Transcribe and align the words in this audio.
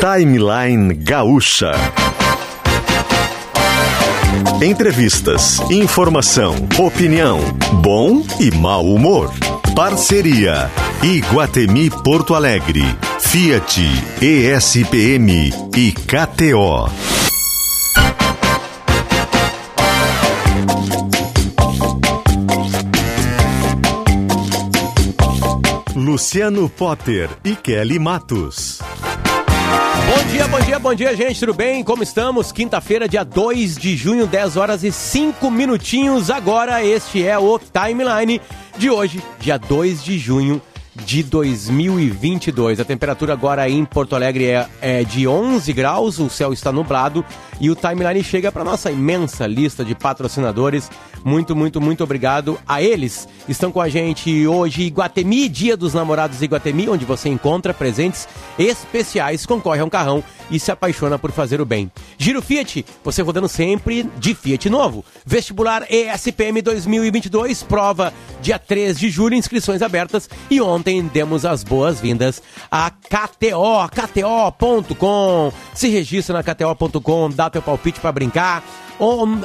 Timeline 0.00 0.94
Gaúcha. 0.94 1.72
Entrevistas, 4.62 5.60
informação, 5.70 6.54
opinião, 6.78 7.38
bom 7.82 8.22
e 8.40 8.50
mau 8.50 8.86
humor. 8.86 9.30
Parceria 9.76 10.70
Iguatemi 11.02 11.90
Porto 11.90 12.34
Alegre, 12.34 12.82
Fiat, 13.20 13.82
ESPM 14.22 15.52
e 15.76 15.92
KTO. 15.92 16.88
Luciano 25.94 26.70
Potter 26.70 27.28
e 27.44 27.54
Kelly 27.54 27.98
Matos. 27.98 28.79
Bom 30.10 30.24
dia, 30.32 30.48
bom 30.48 30.60
dia, 30.60 30.78
bom 30.80 30.92
dia, 30.92 31.16
gente. 31.16 31.38
Tudo 31.38 31.54
bem? 31.54 31.84
Como 31.84 32.02
estamos? 32.02 32.50
Quinta-feira, 32.50 33.08
dia 33.08 33.22
2 33.22 33.78
de 33.78 33.96
junho, 33.96 34.26
10 34.26 34.56
horas 34.56 34.82
e 34.82 34.90
5 34.90 35.48
minutinhos. 35.52 36.30
Agora, 36.30 36.84
este 36.84 37.24
é 37.24 37.38
o 37.38 37.60
timeline 37.60 38.40
de 38.76 38.90
hoje, 38.90 39.22
dia 39.38 39.56
2 39.56 40.02
de 40.02 40.18
junho 40.18 40.60
de 40.94 41.22
2022. 41.22 42.80
A 42.80 42.84
temperatura 42.84 43.32
agora 43.32 43.68
em 43.68 43.84
Porto 43.84 44.14
Alegre 44.14 44.46
é, 44.46 44.68
é 44.80 45.04
de 45.04 45.26
11 45.26 45.72
graus, 45.72 46.18
o 46.18 46.28
céu 46.28 46.52
está 46.52 46.72
nublado 46.72 47.24
e 47.60 47.70
o 47.70 47.76
timeline 47.76 48.22
chega 48.24 48.50
para 48.50 48.64
nossa 48.64 48.90
imensa 48.90 49.46
lista 49.46 49.84
de 49.84 49.94
patrocinadores. 49.94 50.90
Muito, 51.24 51.54
muito, 51.54 51.80
muito 51.80 52.02
obrigado 52.02 52.58
a 52.66 52.82
eles. 52.82 53.28
Estão 53.48 53.70
com 53.70 53.80
a 53.80 53.88
gente 53.88 54.46
hoje 54.46 54.82
Iguatemi, 54.82 55.48
Dia 55.48 55.76
dos 55.76 55.94
Namorados 55.94 56.42
Iguatemi, 56.42 56.88
onde 56.88 57.04
você 57.04 57.28
encontra 57.28 57.74
presentes 57.74 58.26
especiais, 58.58 59.44
concorre 59.44 59.80
a 59.80 59.84
um 59.84 59.90
carrão 59.90 60.24
e 60.50 60.58
se 60.58 60.70
apaixona 60.70 61.18
por 61.18 61.30
fazer 61.32 61.60
o 61.60 61.66
bem. 61.66 61.90
Giro 62.18 62.42
Fiat, 62.42 62.84
você 63.04 63.22
rodando 63.22 63.48
sempre 63.48 64.02
de 64.18 64.34
Fiat 64.34 64.68
novo. 64.68 65.04
Vestibular 65.24 65.86
ESPM 65.90 66.60
2022, 66.62 67.62
prova 67.62 68.12
dia 68.40 68.58
3 68.58 68.98
de 68.98 69.10
julho, 69.10 69.34
inscrições 69.34 69.82
abertas 69.82 70.28
e 70.50 70.60
ontem 70.60 71.02
demos 71.06 71.44
as 71.44 71.62
boas-vindas 71.62 72.42
a 72.70 72.90
KTO, 72.90 73.88
KTO.com. 73.90 75.52
Se 75.74 75.88
registra 75.88 76.34
na 76.34 76.42
KTO.com, 76.42 77.30
dá 77.30 77.50
teu 77.50 77.62
palpite 77.62 78.00
para 78.00 78.12
brincar, 78.12 78.64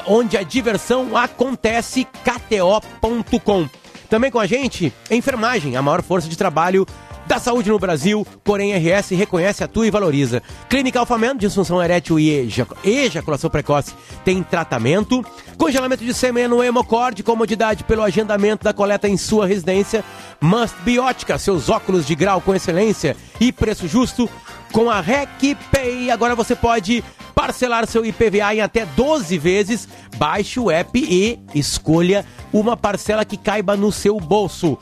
onde 0.07 0.37
a 0.37 0.43
diversão 0.43 1.15
acontece, 1.15 2.05
KTO.com. 2.23 3.69
Também 4.09 4.29
com 4.29 4.39
a 4.39 4.45
gente, 4.45 4.93
enfermagem, 5.09 5.75
a 5.75 5.81
maior 5.81 6.03
força 6.03 6.29
de 6.29 6.37
trabalho 6.37 6.85
da 7.27 7.39
saúde 7.39 7.69
no 7.69 7.79
Brasil, 7.79 8.25
Corém 8.43 8.73
RS 8.75 9.09
reconhece, 9.11 9.63
atua 9.63 9.87
e 9.87 9.91
valoriza. 9.91 10.43
Clínica 10.69 10.99
Alfamento, 10.99 11.39
disfunção 11.39 11.81
erétil 11.81 12.19
e 12.19 12.51
ejaculação 12.83 13.49
precoce 13.49 13.93
tem 14.23 14.43
tratamento. 14.43 15.25
Congelamento 15.57 16.03
de 16.03 16.13
sêmen 16.13 16.47
no 16.47 16.63
Hemocord, 16.63 17.21
comodidade 17.23 17.83
pelo 17.83 18.03
agendamento 18.03 18.63
da 18.63 18.73
coleta 18.73 19.07
em 19.07 19.17
sua 19.17 19.47
residência. 19.47 20.03
Must 20.39 20.75
Biótica, 20.83 21.37
seus 21.37 21.69
óculos 21.69 22.05
de 22.05 22.13
grau 22.15 22.39
com 22.41 22.53
excelência 22.53 23.17
e 23.39 23.51
preço 23.51 23.87
justo. 23.87 24.29
Com 24.71 24.89
a 24.89 24.99
RecPay, 24.99 26.11
agora 26.11 26.35
você 26.35 26.55
pode 26.55 27.03
parcelar 27.33 27.87
seu 27.87 28.05
IPVA 28.05 28.55
em 28.55 28.61
até 28.61 28.85
12 28.85 29.37
vezes. 29.37 29.87
Baixe 30.17 30.59
o 30.59 30.69
app 30.69 30.99
e 30.99 31.39
escolha 31.53 32.25
uma 32.53 32.77
parcela 32.77 33.25
que 33.25 33.37
caiba 33.37 33.75
no 33.75 33.91
seu 33.91 34.19
bolso. 34.19 34.77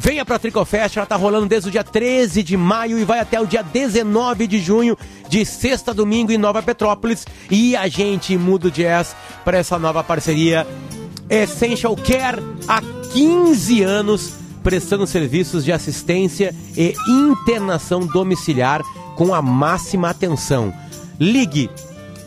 Venha 0.00 0.24
para 0.24 0.36
a 0.36 0.38
Tricofest, 0.38 0.96
ela 0.96 1.06
tá 1.06 1.16
rolando 1.16 1.46
desde 1.46 1.68
o 1.68 1.72
dia 1.72 1.82
13 1.82 2.44
de 2.44 2.56
maio 2.56 3.00
e 3.00 3.04
vai 3.04 3.18
até 3.18 3.40
o 3.40 3.46
dia 3.46 3.64
19 3.64 4.46
de 4.46 4.60
junho, 4.60 4.96
de 5.28 5.44
sexta 5.44 5.90
a 5.90 5.94
domingo 5.94 6.30
em 6.30 6.38
Nova 6.38 6.62
Petrópolis. 6.62 7.26
E 7.50 7.74
a 7.74 7.88
gente 7.88 8.38
muda 8.38 8.68
o 8.68 8.70
jazz 8.70 9.16
para 9.44 9.58
essa 9.58 9.76
nova 9.76 10.04
parceria 10.04 10.64
Essential 11.28 11.96
Care 11.96 12.40
há 12.68 12.80
15 13.12 13.82
anos, 13.82 14.34
prestando 14.62 15.04
serviços 15.04 15.64
de 15.64 15.72
assistência 15.72 16.54
e 16.76 16.94
internação 17.08 18.06
domiciliar 18.06 18.82
com 19.16 19.34
a 19.34 19.42
máxima 19.42 20.10
atenção. 20.10 20.72
Ligue 21.18 21.68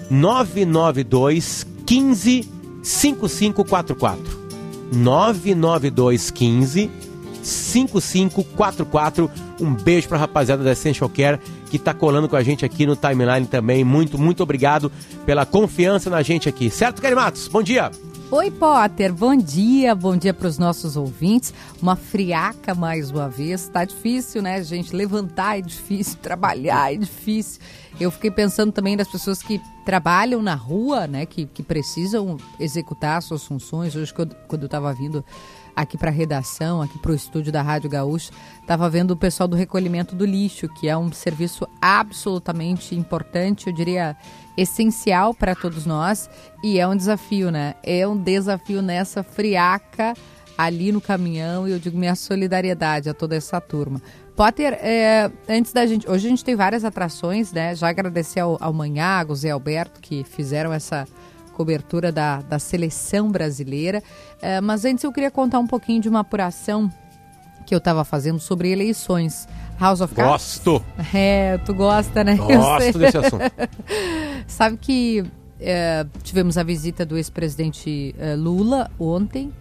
992 0.10 1.66
15 1.86 2.50
5544. 2.84 4.42
992 4.92 6.32
15 6.32 7.11
5544. 7.44 9.30
Um 9.60 9.74
beijo 9.74 10.08
pra 10.08 10.18
rapaziada 10.18 10.64
da 10.64 10.72
Essential 10.72 11.10
Care 11.10 11.40
que 11.70 11.80
tá 11.80 11.94
colando 11.94 12.28
com 12.28 12.36
a 12.36 12.44
gente 12.44 12.66
aqui 12.66 12.86
no 12.86 12.96
timeline 12.96 13.48
também. 13.48 13.84
Muito, 13.84 14.18
muito 14.18 14.44
obrigado 14.44 14.92
pela 15.26 15.46
confiança 15.46 16.10
na 16.10 16.22
gente 16.22 16.50
aqui. 16.50 16.70
Certo, 16.70 17.02
Kelly 17.02 17.16
Matos? 17.16 17.48
Bom 17.48 17.64
dia. 17.64 17.90
Oi, 18.30 18.50
Potter, 18.50 19.14
bom 19.14 19.36
dia, 19.36 19.94
bom 19.94 20.16
dia 20.16 20.34
para 20.34 20.48
os 20.48 20.58
nossos 20.58 20.96
ouvintes. 20.96 21.54
Uma 21.82 21.98
friaca 21.98 22.74
mais 22.74 23.12
uma 23.12 23.28
vez. 23.28 23.68
Tá 23.68 23.84
difícil, 23.84 24.42
né, 24.42 24.64
gente? 24.64 24.96
Levantar 24.96 25.60
é 25.60 25.62
difícil, 25.62 26.18
trabalhar 26.24 26.94
é 26.94 26.98
difícil. 26.98 27.62
Eu 28.00 28.10
fiquei 28.10 28.32
pensando 28.32 28.72
também 28.72 28.96
das 28.96 29.10
pessoas 29.10 29.42
que 29.42 29.62
trabalham 29.86 30.42
na 30.42 30.56
rua, 30.56 31.08
né, 31.08 31.26
que, 31.26 31.46
que 31.46 31.62
precisam 31.62 32.38
executar 32.58 33.22
suas 33.22 33.44
funções. 33.44 33.98
Hoje, 33.98 34.14
quando 34.14 34.62
eu 34.62 34.66
estava 34.66 34.94
vindo 34.94 35.26
aqui 35.82 35.98
para 35.98 36.10
a 36.10 36.14
redação, 36.14 36.82
aqui 36.82 36.98
para 37.00 37.12
o 37.12 37.16
estúdio 37.16 37.52
da 37.52 37.62
Rádio 37.62 37.90
Gaúcho, 37.90 38.32
estava 38.60 38.90
vendo 38.90 39.12
o 39.12 39.18
pessoal 39.18 39.48
do 39.48 39.56
recolhimento 39.56 40.16
do 40.16 40.26
lixo, 40.26 40.70
que 40.70 40.88
é 40.88 40.96
um 40.96 41.12
serviço 41.12 41.68
absolutamente 41.82 42.96
importante, 42.96 43.68
eu 43.68 43.74
diria 43.74 44.16
essencial 44.58 45.34
para 45.34 45.56
todos 45.56 45.86
nós, 45.86 46.30
e 46.64 46.80
é 46.80 46.88
um 46.88 46.96
desafio, 46.96 47.52
né? 47.52 47.76
É 47.84 48.08
um 48.08 48.16
desafio 48.16 48.82
nessa 48.82 49.24
friaca 49.24 50.14
ali 50.58 50.92
no 50.92 51.02
caminhão, 51.02 51.68
e 51.68 51.72
eu 51.72 51.80
digo 51.80 51.98
minha 51.98 52.16
solidariedade 52.16 53.10
a 53.10 53.14
toda 53.14 53.36
essa 53.36 53.60
turma. 53.60 54.02
Potter, 54.36 54.74
é, 54.74 55.32
antes 55.50 55.74
da 55.74 55.86
gente. 55.86 56.10
Hoje 56.10 56.28
a 56.28 56.30
gente 56.30 56.44
tem 56.44 56.56
várias 56.56 56.86
atrações, 56.86 57.52
né? 57.52 57.76
Já 57.76 57.90
agradecer 57.90 58.40
ao, 58.40 58.58
ao 58.62 58.72
Manhago, 58.72 59.36
Zé 59.36 59.52
Alberto, 59.52 60.00
que 60.00 60.24
fizeram 60.24 60.72
essa 60.72 61.08
cobertura 61.52 62.12
da, 62.12 62.42
da 62.42 62.60
seleção 62.60 63.32
brasileira. 63.32 64.02
É, 64.42 64.60
mas 64.60 64.86
antes 64.86 65.04
eu 65.04 65.12
queria 65.12 65.32
contar 65.32 65.60
um 65.60 65.68
pouquinho 65.68 66.02
de 66.02 66.10
uma 66.10 66.22
apuração 66.22 66.92
que 67.66 67.74
eu 67.74 67.78
estava 67.78 68.04
fazendo 68.04 68.40
sobre 68.40 68.72
eleições. 68.72 69.48
House 69.80 70.02
of 70.02 70.14
Cards. 70.14 70.62
Gosto! 70.64 70.86
É, 71.14 71.58
tu 71.60 71.74
gosta, 71.74 72.24
né? 72.24 72.36
Gosto 72.38 73.00
desse 73.00 73.18
assunto. 73.18 73.44
Sabe 74.46 74.78
que 74.78 75.24
é, 75.60 76.06
tivemos 76.24 76.58
a 76.58 76.64
visita 76.64 77.06
do 77.06 77.18
ex-presidente 77.18 78.16
é, 78.20 78.36
Lula 78.36 78.92
ontem. 79.00 79.52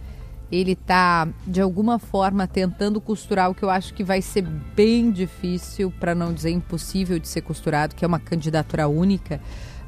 Ele 0.51 0.73
está, 0.73 1.27
de 1.47 1.61
alguma 1.61 1.97
forma, 1.97 2.45
tentando 2.45 2.99
costurar 2.99 3.49
o 3.49 3.55
que 3.55 3.63
eu 3.63 3.69
acho 3.69 3.93
que 3.93 4.03
vai 4.03 4.21
ser 4.21 4.41
bem 4.41 5.09
difícil, 5.09 5.93
para 5.97 6.13
não 6.13 6.33
dizer 6.33 6.49
impossível 6.49 7.17
de 7.17 7.27
ser 7.27 7.41
costurado, 7.41 7.95
que 7.95 8.03
é 8.03 8.07
uma 8.07 8.19
candidatura 8.19 8.87
única 8.87 9.39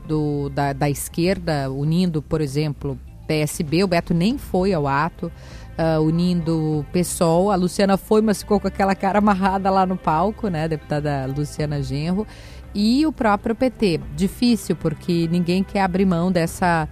do, 0.07 0.49
da, 0.49 0.73
da 0.73 0.89
esquerda, 0.89 1.71
unindo, 1.71 2.21
por 2.21 2.41
exemplo, 2.41 2.97
PSB, 3.27 3.83
o 3.83 3.87
Beto 3.87 4.13
nem 4.13 4.37
foi 4.37 4.73
ao 4.73 4.87
ato, 4.87 5.31
uh, 5.77 6.01
unindo 6.01 6.85
PSOL, 6.91 7.51
a 7.51 7.55
Luciana 7.55 7.97
foi, 7.97 8.21
mas 8.21 8.39
ficou 8.39 8.59
com 8.59 8.67
aquela 8.67 8.95
cara 8.95 9.19
amarrada 9.19 9.69
lá 9.69 9.85
no 9.85 9.97
palco, 9.97 10.47
né, 10.47 10.67
deputada 10.67 11.25
Luciana 11.25 11.81
Genro, 11.81 12.27
e 12.75 13.05
o 13.05 13.11
próprio 13.11 13.55
PT. 13.55 13.99
Difícil, 14.15 14.75
porque 14.75 15.27
ninguém 15.29 15.63
quer 15.63 15.81
abrir 15.81 16.05
mão 16.05 16.31
dessa 16.31 16.87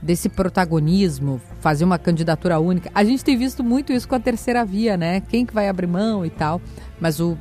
desse 0.00 0.28
protagonismo, 0.28 1.40
fazer 1.60 1.84
uma 1.84 1.98
candidatura 1.98 2.60
única. 2.60 2.90
A 2.94 3.02
gente 3.02 3.24
tem 3.24 3.36
visto 3.36 3.64
muito 3.64 3.92
isso 3.92 4.06
com 4.06 4.14
a 4.14 4.20
terceira 4.20 4.64
via, 4.64 4.96
né? 4.96 5.20
Quem 5.20 5.44
que 5.44 5.54
vai 5.54 5.68
abrir 5.68 5.86
mão 5.86 6.24
e 6.24 6.30
tal. 6.30 6.60
Mas 7.00 7.18
o, 7.18 7.36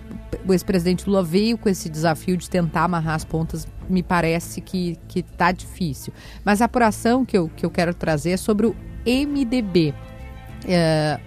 o 0.47 0.53
ex-presidente 0.53 1.07
Lula 1.07 1.21
veio 1.21 1.57
com 1.57 1.69
esse 1.69 1.89
desafio 1.89 2.35
de 2.37 2.49
tentar 2.49 2.85
amarrar 2.85 3.15
as 3.15 3.23
pontas. 3.23 3.67
Me 3.89 4.03
parece 4.03 4.61
que, 4.61 4.97
que 5.07 5.21
tá 5.21 5.51
difícil. 5.51 6.13
Mas 6.43 6.61
a 6.61 6.65
apuração 6.65 7.25
que 7.25 7.37
eu, 7.37 7.49
que 7.55 7.65
eu 7.65 7.69
quero 7.69 7.93
trazer 7.93 8.31
é 8.31 8.37
sobre 8.37 8.67
o 8.67 8.75
MDB. 9.05 9.93
É, 10.67 11.19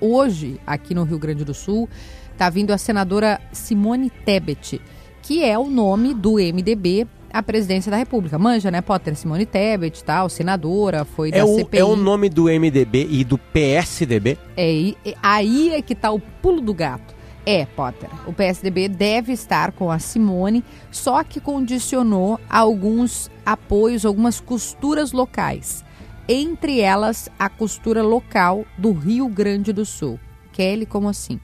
hoje, 0.00 0.60
aqui 0.66 0.94
no 0.94 1.04
Rio 1.04 1.18
Grande 1.18 1.44
do 1.44 1.54
Sul, 1.54 1.88
está 2.32 2.50
vindo 2.50 2.72
a 2.72 2.78
senadora 2.78 3.40
Simone 3.52 4.10
Tebet, 4.10 4.80
que 5.22 5.44
é 5.44 5.58
o 5.58 5.68
nome 5.68 6.14
do 6.14 6.34
MDB 6.34 7.06
a 7.32 7.42
presidência 7.42 7.90
da 7.90 7.96
República. 7.96 8.38
Manja, 8.38 8.70
né, 8.70 8.80
Potter? 8.80 9.16
Simone 9.16 9.46
Tebet, 9.46 10.04
tal, 10.04 10.28
senadora, 10.28 11.04
foi 11.04 11.30
é 11.30 11.38
da 11.38 11.44
o, 11.46 11.56
CPI. 11.56 11.78
É 11.80 11.84
o 11.84 11.96
nome 11.96 12.28
do 12.28 12.44
MDB 12.44 13.08
e 13.10 13.24
do 13.24 13.38
PSDB? 13.38 14.36
É, 14.56 14.94
aí 15.22 15.70
é 15.70 15.80
que 15.80 15.94
tá 15.94 16.10
o 16.10 16.20
pulo 16.20 16.60
do 16.60 16.74
gato. 16.74 17.14
É, 17.44 17.66
Potter. 17.66 18.08
O 18.26 18.32
PSDB 18.32 18.88
deve 18.88 19.32
estar 19.32 19.72
com 19.72 19.90
a 19.90 19.98
Simone, 19.98 20.64
só 20.90 21.24
que 21.24 21.40
condicionou 21.40 22.38
alguns 22.48 23.30
apoios, 23.44 24.06
algumas 24.06 24.40
costuras 24.40 25.12
locais. 25.12 25.84
Entre 26.28 26.80
elas, 26.80 27.28
a 27.38 27.48
costura 27.48 28.02
local 28.02 28.64
do 28.78 28.92
Rio 28.92 29.28
Grande 29.28 29.72
do 29.72 29.84
Sul. 29.84 30.20
Kelly, 30.52 30.86
como 30.86 31.08
assim? 31.08 31.40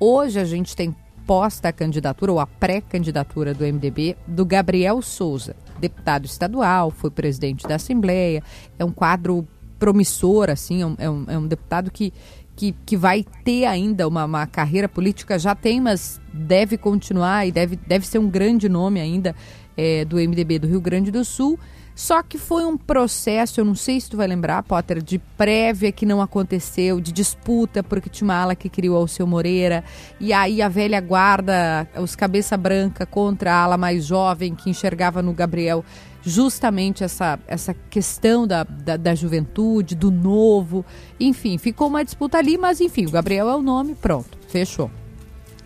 Hoje 0.00 0.40
a 0.40 0.44
gente 0.44 0.74
tem 0.74 0.94
proposta 1.30 1.68
à 1.68 1.72
candidatura, 1.72 2.32
ou 2.32 2.40
a 2.40 2.46
pré-candidatura 2.46 3.54
do 3.54 3.64
MDB, 3.64 4.16
do 4.26 4.44
Gabriel 4.44 5.00
Souza, 5.00 5.54
deputado 5.78 6.24
estadual, 6.24 6.90
foi 6.90 7.08
presidente 7.08 7.68
da 7.68 7.76
Assembleia, 7.76 8.42
é 8.76 8.84
um 8.84 8.90
quadro 8.90 9.46
promissor, 9.78 10.50
assim, 10.50 10.82
é 10.82 10.86
um, 10.86 10.96
é 10.98 11.10
um, 11.10 11.24
é 11.28 11.38
um 11.38 11.46
deputado 11.46 11.88
que, 11.88 12.12
que, 12.60 12.74
que 12.84 12.94
vai 12.94 13.24
ter 13.42 13.64
ainda 13.64 14.06
uma, 14.06 14.26
uma, 14.26 14.46
carreira 14.46 14.86
política, 14.86 15.38
já 15.38 15.54
tem, 15.54 15.80
mas 15.80 16.20
deve 16.30 16.76
continuar 16.76 17.46
e 17.46 17.50
deve, 17.50 17.74
deve 17.74 18.06
ser 18.06 18.18
um 18.18 18.28
grande 18.28 18.68
nome 18.68 19.00
ainda 19.00 19.34
é, 19.74 20.04
do 20.04 20.16
MDB 20.16 20.58
do 20.58 20.68
Rio 20.68 20.78
Grande 20.78 21.10
do 21.10 21.24
Sul. 21.24 21.58
Só 21.94 22.22
que 22.22 22.36
foi 22.36 22.66
um 22.66 22.76
processo, 22.76 23.60
eu 23.60 23.64
não 23.64 23.74
sei 23.74 23.98
se 23.98 24.10
tu 24.10 24.16
vai 24.18 24.26
lembrar, 24.26 24.62
Potter, 24.62 25.02
de 25.02 25.18
prévia 25.38 25.90
que 25.90 26.04
não 26.04 26.20
aconteceu, 26.20 27.00
de 27.00 27.12
disputa, 27.12 27.82
porque 27.82 28.10
tinha 28.10 28.28
uma 28.28 28.34
ala 28.34 28.54
que 28.54 28.68
criou 28.68 29.08
seu 29.08 29.26
Moreira, 29.26 29.82
e 30.20 30.30
aí 30.30 30.60
a 30.60 30.68
velha 30.68 31.00
guarda, 31.00 31.88
os 31.96 32.14
cabeça 32.14 32.58
branca 32.58 33.06
contra 33.06 33.54
a 33.54 33.62
ala 33.64 33.78
mais 33.78 34.04
jovem 34.04 34.54
que 34.54 34.68
enxergava 34.68 35.22
no 35.22 35.32
Gabriel 35.32 35.82
justamente 36.22 37.02
essa, 37.02 37.38
essa 37.46 37.74
questão 37.88 38.46
da, 38.46 38.64
da, 38.64 38.96
da 38.96 39.14
juventude, 39.14 39.94
do 39.94 40.10
novo, 40.10 40.84
enfim, 41.18 41.58
ficou 41.58 41.88
uma 41.88 42.04
disputa 42.04 42.38
ali, 42.38 42.58
mas 42.58 42.80
enfim, 42.80 43.06
o 43.06 43.10
Gabriel 43.10 43.48
é 43.48 43.56
o 43.56 43.62
nome, 43.62 43.94
pronto, 43.94 44.38
fechou. 44.48 44.90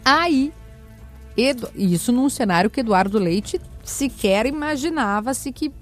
Aí, 0.05 0.53
Edu, 1.37 1.69
isso 1.75 2.13
num 2.13 2.29
cenário 2.29 2.71
que 2.71 2.81
Eduardo 2.81 3.19
Leite 3.19 3.61
sequer 3.83 4.47
imaginava-se 4.47 5.51
que 5.51 5.73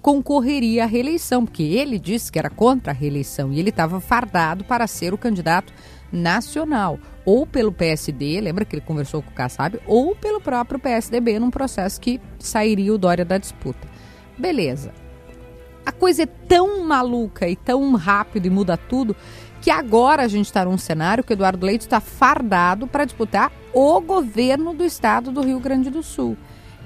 concorreria 0.00 0.84
à 0.84 0.86
reeleição, 0.86 1.44
porque 1.44 1.62
ele 1.62 1.98
disse 1.98 2.30
que 2.30 2.38
era 2.38 2.50
contra 2.50 2.92
a 2.92 2.94
reeleição 2.94 3.52
e 3.52 3.58
ele 3.58 3.70
estava 3.70 4.00
fardado 4.00 4.62
para 4.62 4.86
ser 4.86 5.14
o 5.14 5.18
candidato 5.18 5.72
nacional, 6.12 6.98
ou 7.24 7.46
pelo 7.46 7.72
PSD, 7.72 8.40
lembra 8.40 8.64
que 8.64 8.76
ele 8.76 8.84
conversou 8.84 9.22
com 9.22 9.30
o 9.30 9.34
Kassab, 9.34 9.80
ou 9.86 10.14
pelo 10.14 10.40
próprio 10.40 10.78
PSDB 10.78 11.38
num 11.38 11.50
processo 11.50 12.00
que 12.00 12.20
sairia 12.38 12.94
o 12.94 12.98
Dória 12.98 13.24
da 13.24 13.38
disputa. 13.38 13.93
Beleza. 14.38 14.92
A 15.84 15.92
coisa 15.92 16.22
é 16.22 16.26
tão 16.26 16.82
maluca 16.84 17.48
e 17.48 17.56
tão 17.56 17.94
rápido 17.94 18.46
e 18.46 18.50
muda 18.50 18.76
tudo 18.76 19.14
que 19.60 19.70
agora 19.70 20.22
a 20.22 20.28
gente 20.28 20.46
está 20.46 20.64
num 20.64 20.76
cenário 20.76 21.24
que 21.24 21.32
Eduardo 21.32 21.64
Leite 21.64 21.82
está 21.82 22.00
fardado 22.00 22.86
para 22.86 23.04
disputar 23.04 23.50
o 23.72 24.00
governo 24.00 24.74
do 24.74 24.84
estado 24.84 25.32
do 25.32 25.42
Rio 25.42 25.58
Grande 25.58 25.88
do 25.88 26.02
Sul. 26.02 26.36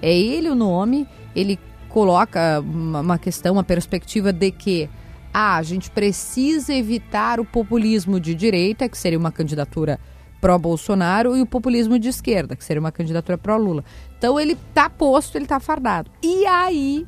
É 0.00 0.16
ele 0.16 0.48
o 0.48 0.54
nome, 0.54 1.08
ele 1.34 1.58
coloca 1.88 2.60
uma 2.60 3.18
questão, 3.18 3.54
uma 3.54 3.64
perspectiva 3.64 4.32
de 4.32 4.52
que 4.52 4.88
ah, 5.34 5.56
a 5.56 5.62
gente 5.62 5.90
precisa 5.90 6.72
evitar 6.72 7.40
o 7.40 7.44
populismo 7.44 8.20
de 8.20 8.34
direita, 8.34 8.88
que 8.88 8.96
seria 8.96 9.18
uma 9.18 9.32
candidatura 9.32 9.98
pró-Bolsonaro, 10.40 11.36
e 11.36 11.42
o 11.42 11.46
populismo 11.46 11.98
de 11.98 12.08
esquerda, 12.08 12.54
que 12.54 12.64
seria 12.64 12.80
uma 12.80 12.92
candidatura 12.92 13.36
pró-Lula. 13.36 13.84
Então 14.16 14.38
ele 14.38 14.52
está 14.52 14.88
posto, 14.88 15.36
ele 15.36 15.46
está 15.46 15.58
fardado. 15.58 16.10
E 16.22 16.46
aí 16.46 17.04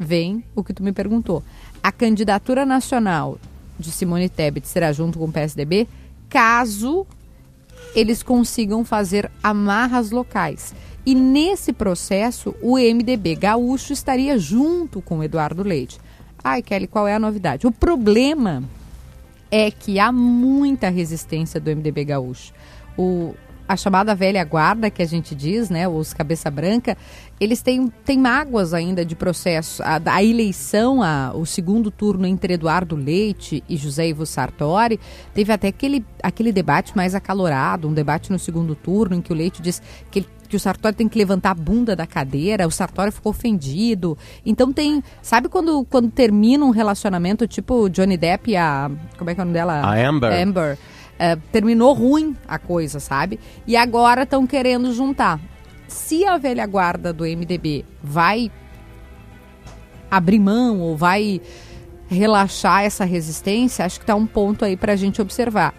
vem 0.00 0.42
o 0.56 0.64
que 0.64 0.72
tu 0.72 0.82
me 0.82 0.92
perguntou. 0.92 1.44
A 1.82 1.92
candidatura 1.92 2.64
nacional 2.64 3.38
de 3.78 3.92
Simone 3.92 4.30
Tebet 4.30 4.66
será 4.66 4.92
junto 4.92 5.18
com 5.18 5.26
o 5.26 5.32
PSDB, 5.32 5.86
caso 6.28 7.06
eles 7.94 8.22
consigam 8.22 8.84
fazer 8.84 9.30
amarras 9.42 10.10
locais. 10.10 10.74
E 11.04 11.14
nesse 11.14 11.72
processo, 11.72 12.54
o 12.62 12.76
MDB 12.78 13.34
gaúcho 13.34 13.92
estaria 13.92 14.38
junto 14.38 15.02
com 15.02 15.22
Eduardo 15.22 15.62
Leite. 15.62 15.98
Ai, 16.42 16.62
Kelly, 16.62 16.86
qual 16.86 17.06
é 17.06 17.14
a 17.14 17.18
novidade? 17.18 17.66
O 17.66 17.72
problema 17.72 18.62
é 19.50 19.70
que 19.70 19.98
há 19.98 20.12
muita 20.12 20.88
resistência 20.88 21.60
do 21.60 21.74
MDB 21.74 22.04
gaúcho. 22.04 22.52
O, 22.96 23.34
a 23.66 23.76
chamada 23.76 24.14
velha 24.14 24.44
guarda, 24.44 24.90
que 24.90 25.02
a 25.02 25.06
gente 25.06 25.34
diz, 25.34 25.70
né, 25.70 25.88
os 25.88 26.14
cabeça 26.14 26.50
branca, 26.50 26.96
eles 27.40 27.62
têm, 27.62 27.88
têm 28.04 28.18
mágoas 28.18 28.74
ainda 28.74 29.02
de 29.02 29.16
processo. 29.16 29.82
A, 29.82 30.00
a 30.04 30.22
eleição, 30.22 31.02
a, 31.02 31.32
o 31.34 31.46
segundo 31.46 31.90
turno 31.90 32.26
entre 32.26 32.52
Eduardo 32.54 32.94
Leite 32.94 33.64
e 33.66 33.78
José 33.78 34.08
Ivo 34.08 34.26
Sartori, 34.26 35.00
teve 35.32 35.50
até 35.50 35.68
aquele, 35.68 36.04
aquele 36.22 36.52
debate 36.52 36.94
mais 36.94 37.14
acalorado, 37.14 37.88
um 37.88 37.94
debate 37.94 38.30
no 38.30 38.38
segundo 38.38 38.74
turno, 38.74 39.16
em 39.16 39.22
que 39.22 39.32
o 39.32 39.36
Leite 39.36 39.62
diz 39.62 39.80
que 40.10 40.18
ele 40.18 40.28
que 40.50 40.56
o 40.56 40.60
Sartori 40.60 40.96
tem 40.96 41.08
que 41.08 41.16
levantar 41.16 41.52
a 41.52 41.54
bunda 41.54 41.94
da 41.94 42.08
cadeira, 42.08 42.66
o 42.66 42.72
Sartori 42.72 43.12
ficou 43.12 43.30
ofendido. 43.30 44.18
Então 44.44 44.72
tem. 44.72 45.00
Sabe 45.22 45.48
quando, 45.48 45.86
quando 45.88 46.10
termina 46.10 46.64
um 46.64 46.70
relacionamento, 46.70 47.46
tipo 47.46 47.88
Johnny 47.88 48.16
Depp 48.16 48.50
e 48.50 48.56
a. 48.56 48.90
Como 49.16 49.30
é 49.30 49.34
que 49.34 49.40
é 49.40 49.42
o 49.42 49.46
nome 49.46 49.54
dela? 49.56 49.74
A 49.74 49.94
Amber. 50.08 50.32
Amber. 50.32 50.78
É, 51.16 51.36
terminou 51.52 51.92
ruim 51.92 52.36
a 52.48 52.58
coisa, 52.58 52.98
sabe? 52.98 53.38
E 53.64 53.76
agora 53.76 54.24
estão 54.24 54.44
querendo 54.44 54.92
juntar. 54.92 55.38
Se 55.90 56.24
a 56.24 56.38
velha 56.38 56.64
guarda 56.66 57.12
do 57.12 57.24
MDB 57.24 57.84
vai 58.00 58.50
abrir 60.08 60.38
mão 60.38 60.78
ou 60.78 60.96
vai 60.96 61.40
relaxar 62.08 62.84
essa 62.84 63.04
resistência, 63.04 63.84
acho 63.84 63.98
que 63.98 64.04
está 64.04 64.14
um 64.14 64.26
ponto 64.26 64.64
aí 64.64 64.76
para 64.76 64.92
a 64.92 64.96
gente 64.96 65.20
observar. 65.20 65.74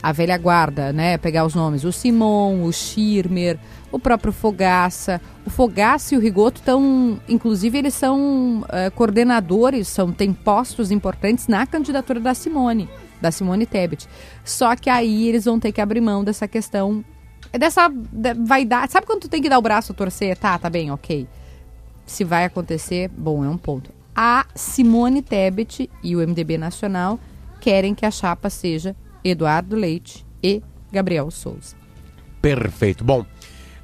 A 0.00 0.12
velha 0.12 0.38
guarda, 0.38 0.92
né? 0.92 1.18
Pegar 1.18 1.44
os 1.44 1.54
nomes, 1.54 1.82
o 1.82 1.90
Simon, 1.90 2.62
o 2.62 2.72
Schirmer, 2.72 3.58
o 3.90 3.98
próprio 3.98 4.32
Fogaça. 4.32 5.20
O 5.44 5.50
Fogaça 5.50 6.14
e 6.14 6.18
o 6.18 6.20
Rigoto 6.20 6.60
estão, 6.60 7.20
inclusive, 7.28 7.76
eles 7.76 7.94
são 7.94 8.60
uh, 8.60 8.90
coordenadores, 8.94 9.88
são, 9.88 10.12
têm 10.12 10.32
postos 10.32 10.92
importantes 10.92 11.48
na 11.48 11.66
candidatura 11.66 12.20
da 12.20 12.34
Simone, 12.34 12.88
da 13.20 13.32
Simone 13.32 13.66
Tebet. 13.66 14.06
Só 14.44 14.76
que 14.76 14.88
aí 14.88 15.28
eles 15.28 15.44
vão 15.44 15.58
ter 15.58 15.72
que 15.72 15.80
abrir 15.80 16.00
mão 16.00 16.22
dessa 16.22 16.46
questão, 16.46 17.04
dessa 17.58 17.90
vaidade. 18.46 18.92
Sabe 18.92 19.06
quando 19.06 19.22
tu 19.22 19.28
tem 19.28 19.42
que 19.42 19.48
dar 19.48 19.58
o 19.58 19.62
braço 19.62 19.94
torcer? 19.94 20.36
Tá, 20.36 20.58
tá 20.58 20.70
bem, 20.70 20.90
ok. 20.90 21.26
Se 22.04 22.24
vai 22.24 22.44
acontecer, 22.44 23.08
bom, 23.08 23.44
é 23.44 23.48
um 23.48 23.58
ponto. 23.58 23.90
A 24.14 24.46
Simone 24.54 25.22
Tebet 25.22 25.90
e 26.02 26.16
o 26.16 26.26
MDB 26.26 26.56
Nacional 26.56 27.18
querem 27.60 27.94
que 27.94 28.06
a 28.06 28.10
chapa 28.10 28.48
seja 28.48 28.96
Eduardo 29.22 29.76
Leite 29.76 30.24
e 30.42 30.62
Gabriel 30.90 31.30
Souza. 31.30 31.76
Perfeito. 32.40 33.04
Bom, 33.04 33.26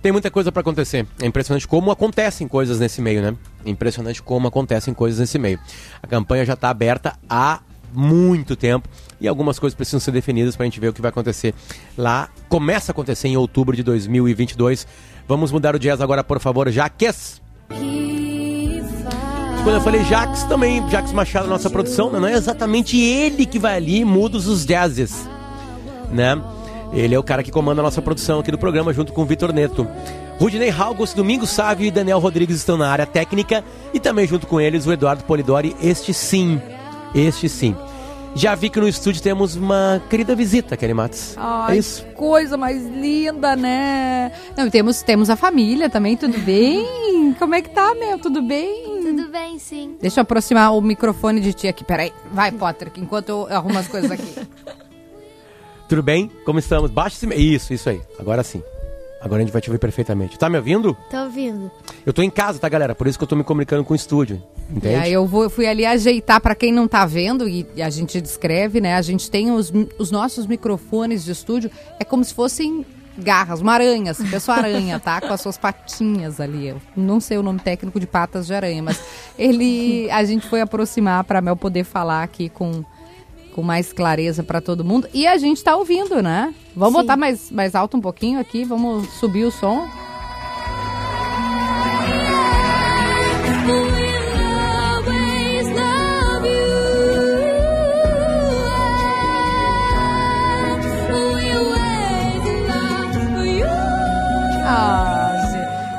tem 0.00 0.12
muita 0.12 0.30
coisa 0.30 0.50
para 0.50 0.60
acontecer. 0.60 1.06
É 1.20 1.26
impressionante 1.26 1.66
como 1.66 1.90
acontecem 1.90 2.48
coisas 2.48 2.78
nesse 2.78 3.00
meio, 3.00 3.22
né? 3.22 3.36
É 3.64 3.70
impressionante 3.70 4.22
como 4.22 4.48
acontecem 4.48 4.94
coisas 4.94 5.20
nesse 5.20 5.38
meio. 5.38 5.60
A 6.02 6.06
campanha 6.06 6.44
já 6.44 6.54
está 6.54 6.70
aberta 6.70 7.18
há 7.28 7.60
muito 7.92 8.56
tempo 8.56 8.88
e 9.22 9.28
algumas 9.28 9.56
coisas 9.58 9.76
precisam 9.76 10.00
ser 10.00 10.10
definidas 10.10 10.56
para 10.56 10.64
a 10.64 10.66
gente 10.66 10.80
ver 10.80 10.88
o 10.88 10.92
que 10.92 11.00
vai 11.00 11.10
acontecer 11.10 11.54
lá. 11.96 12.28
Começa 12.48 12.90
a 12.90 12.92
acontecer 12.92 13.28
em 13.28 13.36
outubro 13.36 13.74
de 13.76 13.84
2022. 13.84 14.84
Vamos 15.28 15.52
mudar 15.52 15.76
o 15.76 15.78
jazz 15.78 16.00
agora, 16.00 16.24
por 16.24 16.40
favor, 16.40 16.68
Jaques. 16.70 17.40
Quando 19.62 19.76
eu 19.76 19.80
falei 19.80 20.02
Jaques, 20.04 20.42
também, 20.42 20.86
Jaques 20.90 21.12
Machado, 21.12 21.46
nossa 21.46 21.70
produção, 21.70 22.10
né? 22.10 22.18
não 22.18 22.26
é 22.26 22.34
exatamente 22.34 22.98
ele 23.00 23.46
que 23.46 23.60
vai 23.60 23.76
ali 23.76 24.00
e 24.00 24.04
muda 24.04 24.36
os 24.36 24.66
jazzes, 24.66 25.28
né? 26.10 26.42
Ele 26.92 27.14
é 27.14 27.18
o 27.18 27.22
cara 27.22 27.44
que 27.44 27.52
comanda 27.52 27.80
a 27.80 27.84
nossa 27.84 28.02
produção 28.02 28.40
aqui 28.40 28.50
do 28.50 28.58
programa, 28.58 28.92
junto 28.92 29.12
com 29.12 29.22
o 29.22 29.24
Vitor 29.24 29.52
Neto. 29.52 29.86
Rudinei 30.38 30.70
Halgos, 30.70 31.14
Domingos 31.14 31.50
Sávio 31.50 31.86
e 31.86 31.92
Daniel 31.92 32.18
Rodrigues 32.18 32.56
estão 32.56 32.76
na 32.76 32.90
área 32.90 33.06
técnica 33.06 33.64
e 33.94 34.00
também 34.00 34.26
junto 34.26 34.48
com 34.48 34.60
eles 34.60 34.84
o 34.84 34.92
Eduardo 34.92 35.22
Polidori, 35.22 35.76
este 35.80 36.12
sim, 36.12 36.60
este 37.14 37.48
sim. 37.48 37.76
Já 38.34 38.54
vi 38.54 38.70
que 38.70 38.80
no 38.80 38.88
estúdio 38.88 39.22
temos 39.22 39.56
uma 39.56 40.02
querida 40.08 40.34
visita, 40.34 40.76
Kelly 40.76 40.94
Matos. 40.94 41.34
Ai, 41.36 41.76
é 41.76 41.78
isso? 41.78 42.04
coisa 42.16 42.56
mais 42.56 42.82
linda, 42.86 43.54
né? 43.54 44.32
Não, 44.56 44.70
temos, 44.70 45.02
temos 45.02 45.28
a 45.28 45.36
família 45.36 45.90
também, 45.90 46.16
tudo 46.16 46.38
bem? 46.40 47.34
Como 47.38 47.54
é 47.54 47.60
que 47.60 47.70
tá, 47.70 47.94
Mel? 47.94 48.18
Tudo 48.18 48.42
bem? 48.42 49.02
Tudo 49.02 49.28
bem, 49.28 49.58
sim. 49.58 49.96
Deixa 50.00 50.20
eu 50.20 50.22
aproximar 50.22 50.74
o 50.74 50.80
microfone 50.80 51.40
de 51.40 51.52
ti 51.52 51.68
aqui, 51.68 51.84
peraí. 51.84 52.12
Vai, 52.32 52.50
Potter, 52.50 52.90
enquanto 52.96 53.28
eu 53.28 53.46
arrumo 53.50 53.78
as 53.78 53.88
coisas 53.88 54.10
aqui. 54.10 54.34
Tudo 55.88 56.02
bem? 56.02 56.30
Como 56.46 56.58
estamos? 56.58 56.90
Baixa 56.90 57.16
esse... 57.16 57.34
Isso, 57.34 57.74
isso 57.74 57.90
aí. 57.90 58.00
Agora 58.18 58.42
sim. 58.42 58.62
Agora 59.20 59.42
a 59.42 59.44
gente 59.44 59.52
vai 59.52 59.60
te 59.60 59.68
ouvir 59.68 59.78
perfeitamente. 59.78 60.38
Tá 60.38 60.48
me 60.48 60.56
ouvindo? 60.56 60.96
Tô 61.10 61.18
ouvindo. 61.18 61.70
Eu 62.04 62.12
tô 62.12 62.22
em 62.22 62.30
casa, 62.30 62.58
tá, 62.58 62.68
galera? 62.68 62.94
Por 62.94 63.06
isso 63.06 63.18
que 63.18 63.24
eu 63.24 63.28
tô 63.28 63.36
me 63.36 63.44
comunicando 63.44 63.84
com 63.84 63.92
o 63.92 63.96
estúdio. 63.96 64.42
Entende? 64.72 64.94
E 64.94 64.96
aí 64.96 65.12
eu 65.12 65.26
vou, 65.26 65.50
fui 65.50 65.66
ali 65.66 65.84
ajeitar 65.84 66.40
para 66.40 66.54
quem 66.54 66.72
não 66.72 66.88
tá 66.88 67.04
vendo 67.04 67.46
e, 67.48 67.66
a 67.82 67.90
gente 67.90 68.20
descreve, 68.20 68.80
né? 68.80 68.94
A 68.94 69.02
gente 69.02 69.30
tem 69.30 69.50
os, 69.50 69.70
os 69.98 70.10
nossos 70.10 70.46
microfones 70.46 71.24
de 71.24 71.32
estúdio, 71.32 71.70
é 72.00 72.04
como 72.04 72.24
se 72.24 72.32
fossem 72.32 72.84
garras, 73.18 73.60
uma 73.60 73.74
aranha, 73.74 74.12
assim, 74.12 74.26
pessoa 74.26 74.56
aranha, 74.56 74.98
tá? 74.98 75.20
Com 75.20 75.32
as 75.32 75.40
suas 75.40 75.58
patinhas 75.58 76.40
ali. 76.40 76.68
Eu 76.68 76.80
não 76.96 77.20
sei 77.20 77.36
o 77.36 77.42
nome 77.42 77.60
técnico 77.60 78.00
de 78.00 78.06
patas 78.06 78.46
de 78.46 78.54
aranha, 78.54 78.82
mas 78.82 79.02
ele 79.38 80.10
a 80.10 80.24
gente 80.24 80.48
foi 80.48 80.62
aproximar 80.62 81.22
para 81.24 81.42
Mel 81.42 81.56
poder 81.56 81.84
falar 81.84 82.22
aqui 82.22 82.48
com 82.48 82.82
com 83.54 83.62
mais 83.62 83.92
clareza 83.92 84.42
para 84.42 84.62
todo 84.62 84.82
mundo. 84.82 85.06
E 85.12 85.26
a 85.26 85.36
gente 85.36 85.58
está 85.58 85.76
ouvindo, 85.76 86.22
né? 86.22 86.54
Vamos 86.74 86.94
Sim. 86.94 87.00
botar 87.02 87.16
mais, 87.18 87.50
mais 87.50 87.74
alto 87.74 87.98
um 87.98 88.00
pouquinho 88.00 88.40
aqui, 88.40 88.64
vamos 88.64 89.06
subir 89.20 89.44
o 89.44 89.50
som. 89.50 89.86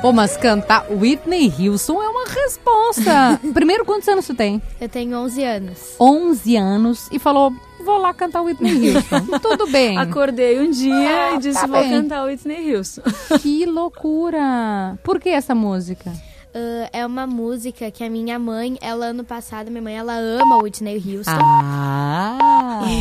Pô, 0.03 0.11
mas 0.11 0.35
cantar 0.35 0.85
Whitney 0.91 1.49
Houston 1.57 2.01
é 2.03 2.09
uma 2.09 2.25
resposta. 2.27 3.39
Primeiro, 3.55 3.85
quantos 3.85 4.05
anos 4.09 4.25
você 4.25 4.33
tem? 4.33 4.61
Eu 4.81 4.89
tenho 4.89 5.17
11 5.17 5.43
anos. 5.45 5.77
11 5.97 6.57
anos 6.57 7.07
e 7.09 7.17
falou, 7.17 7.53
vou 7.85 7.97
lá 7.99 8.13
cantar 8.13 8.41
Whitney 8.41 8.97
Houston. 8.97 9.21
Tudo 9.41 9.65
bem. 9.67 9.97
Acordei 9.97 10.59
um 10.59 10.69
dia 10.69 11.29
Ah, 11.31 11.35
e 11.35 11.37
disse, 11.39 11.57
tá 11.61 11.67
vou 11.67 11.79
bem. 11.79 11.89
cantar 11.89 12.25
Whitney 12.25 12.75
Houston. 12.75 13.01
Que 13.41 13.65
loucura. 13.65 14.99
Por 15.05 15.21
que 15.21 15.29
essa 15.29 15.55
música? 15.55 16.11
Ah, 16.53 16.89
é 16.93 17.05
uma 17.05 17.25
música 17.25 17.89
que 17.89 18.03
a 18.03 18.09
minha 18.09 18.37
mãe, 18.37 18.77
ela 18.79 19.07
ano 19.07 19.23
passado, 19.23 19.71
minha 19.71 19.81
mãe, 19.81 19.97
ela 19.97 20.15
ama 20.15 20.57
Whitney 20.61 20.97
Houston. 20.97 21.31
Ah. 21.41 22.37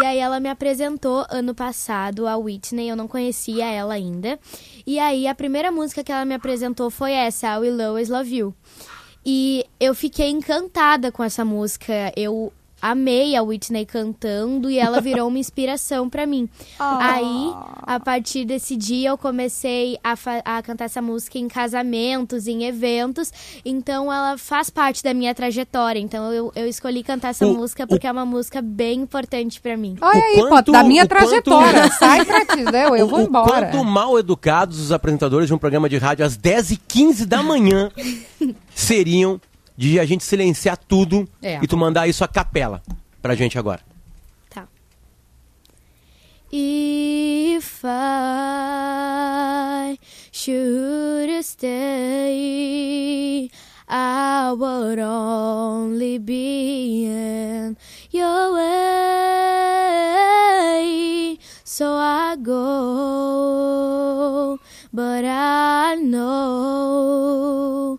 E 0.00 0.06
aí 0.06 0.18
ela 0.18 0.38
me 0.40 0.48
apresentou 0.48 1.24
ano 1.30 1.54
passado 1.54 2.26
a 2.26 2.36
Whitney, 2.36 2.88
eu 2.88 2.96
não 2.96 3.08
conhecia 3.08 3.64
ela 3.64 3.94
ainda. 3.94 4.38
E 4.86 4.98
aí 4.98 5.26
a 5.26 5.34
primeira 5.34 5.70
música 5.70 6.04
que 6.04 6.12
ela 6.12 6.24
me 6.24 6.34
apresentou 6.34 6.90
foi 6.90 7.12
essa, 7.12 7.54
I 7.54 7.58
Will 7.58 7.80
Always 7.80 8.08
Love 8.08 8.36
You. 8.36 8.54
E 9.24 9.64
eu 9.80 9.94
fiquei 9.94 10.28
encantada 10.30 11.10
com 11.10 11.22
essa 11.22 11.44
música. 11.44 12.12
Eu 12.16 12.52
amei 12.86 13.34
a 13.34 13.42
Whitney 13.42 13.86
cantando 13.86 14.70
e 14.70 14.78
ela 14.78 15.00
virou 15.00 15.28
uma 15.28 15.38
inspiração 15.38 16.10
pra 16.10 16.26
mim. 16.26 16.46
Aí, 16.78 17.50
a 17.82 17.98
partir 17.98 18.44
desse 18.44 18.76
dia, 18.76 19.08
eu 19.08 19.16
comecei 19.16 19.96
a, 20.04 20.14
a 20.44 20.62
cantar 20.62 20.84
essa 20.84 21.00
música 21.00 21.38
em 21.38 21.48
casamentos, 21.48 22.46
em 22.46 22.64
eventos. 22.64 23.32
Então, 23.64 24.12
ela 24.12 24.36
faz 24.36 24.68
parte 24.68 25.02
da 25.02 25.14
minha 25.14 25.34
trajetória. 25.34 25.98
Então, 25.98 26.30
eu, 26.30 26.52
eu 26.54 26.66
escolhi 26.68 27.02
cantar 27.02 27.28
essa 27.30 27.46
O- 27.46 27.54
música 27.54 27.86
porque 27.86 28.06
é 28.06 28.12
uma 28.12 28.26
música 28.26 28.60
bem 28.60 29.00
importante 29.00 29.60
pra 29.62 29.76
mim. 29.78 29.96
Olha 30.02 30.18
O 30.18 30.22
aí, 30.22 30.48
quanto- 30.48 30.66
pô, 30.66 30.72
da 30.72 30.84
minha 30.84 31.04
o 31.04 31.08
quanto- 31.08 31.18
trajetória. 31.26 31.90
Sai 31.98 32.24
pra 32.24 32.44
ti, 32.44 32.64
né? 32.64 32.84
eu 32.98 33.08
vou 33.08 33.20
o 33.20 33.22
embora. 33.22 33.66
quanto 33.70 33.82
mal 33.82 34.18
educados 34.18 34.78
os 34.78 34.92
apresentadores 34.92 35.48
de 35.48 35.54
um 35.54 35.58
programa 35.58 35.88
de 35.88 35.96
rádio 35.96 36.24
às 36.24 36.36
10h15 36.36 37.24
da 37.24 37.42
manhã 37.42 37.90
seriam 38.74 39.40
de 39.76 39.98
a 40.00 40.04
gente 40.04 40.24
silenciar 40.24 40.76
tudo 40.76 41.28
É. 41.42 41.58
e 41.62 41.66
tu 41.66 41.76
mandar 41.76 42.06
isso 42.08 42.22
a 42.24 42.28
capela 42.28 42.82
pra 43.20 43.34
gente 43.34 43.58
agora. 43.58 43.80
Tá. 44.50 44.66
If 46.52 47.82
I 47.84 49.98
should 50.32 51.42
stay, 51.44 53.50
I 53.88 54.52
would 54.56 54.98
only 55.00 56.18
be 56.18 57.04
in 57.06 57.76
your 58.12 58.52
way. 59.64 61.38
So 61.64 61.96
I 61.98 62.36
go, 62.40 62.58
but 64.92 65.24
I 65.24 65.96
know 65.96 67.98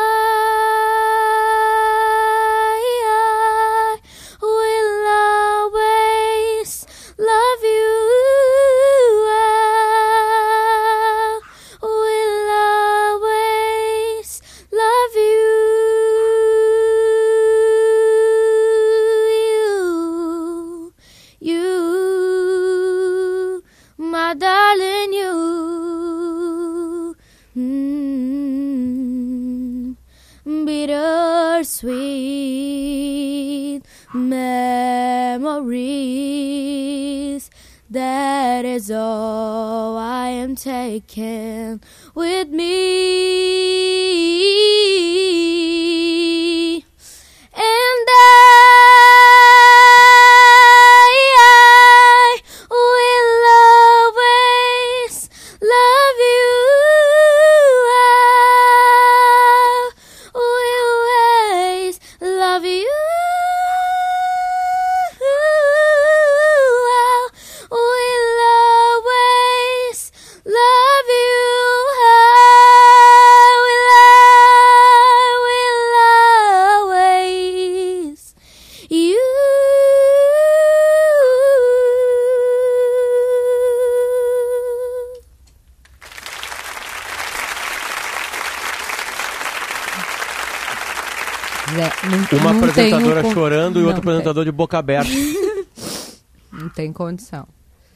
apresentadora 92.71 93.21
tenho 93.21 93.33
chorando 93.33 93.79
e 93.79 93.81
Não 93.81 93.87
outro 93.87 94.01
apresentador 94.01 94.45
de 94.45 94.51
boca 94.51 94.77
aberta. 94.77 95.11
Não 96.51 96.69
tem 96.69 96.91
condição. 96.91 97.47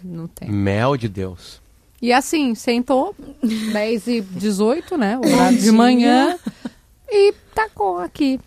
Não 0.03 0.27
tem. 0.27 0.49
Mel 0.49 0.95
de 0.95 1.09
Deus. 1.09 1.61
E 2.01 2.13
assim, 2.13 2.53
sentou 2.55 3.15
10 3.41 4.07
e 4.07 4.21
18, 4.21 4.97
né? 4.97 5.17
Horário 5.17 5.57
de 5.57 5.71
manhã. 5.71 6.37
E 7.09 7.33
tacou 7.53 7.99
aqui. 7.99 8.39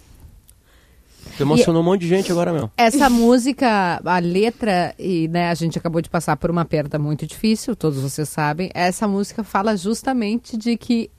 Tu 1.36 1.42
emocionou 1.42 1.82
um 1.82 1.84
monte 1.84 2.00
de 2.00 2.08
gente 2.08 2.32
agora, 2.32 2.52
Mel. 2.52 2.70
Essa 2.76 3.08
música, 3.08 4.00
a 4.04 4.18
letra, 4.18 4.94
e 4.98 5.28
né, 5.28 5.50
a 5.50 5.54
gente 5.54 5.78
acabou 5.78 6.00
de 6.00 6.10
passar 6.10 6.36
por 6.36 6.50
uma 6.50 6.64
perda 6.64 6.98
muito 6.98 7.26
difícil, 7.26 7.76
todos 7.76 8.00
vocês 8.00 8.28
sabem. 8.28 8.70
Essa 8.74 9.06
música 9.06 9.44
fala 9.44 9.76
justamente 9.76 10.56
de 10.56 10.76
que 10.76 11.10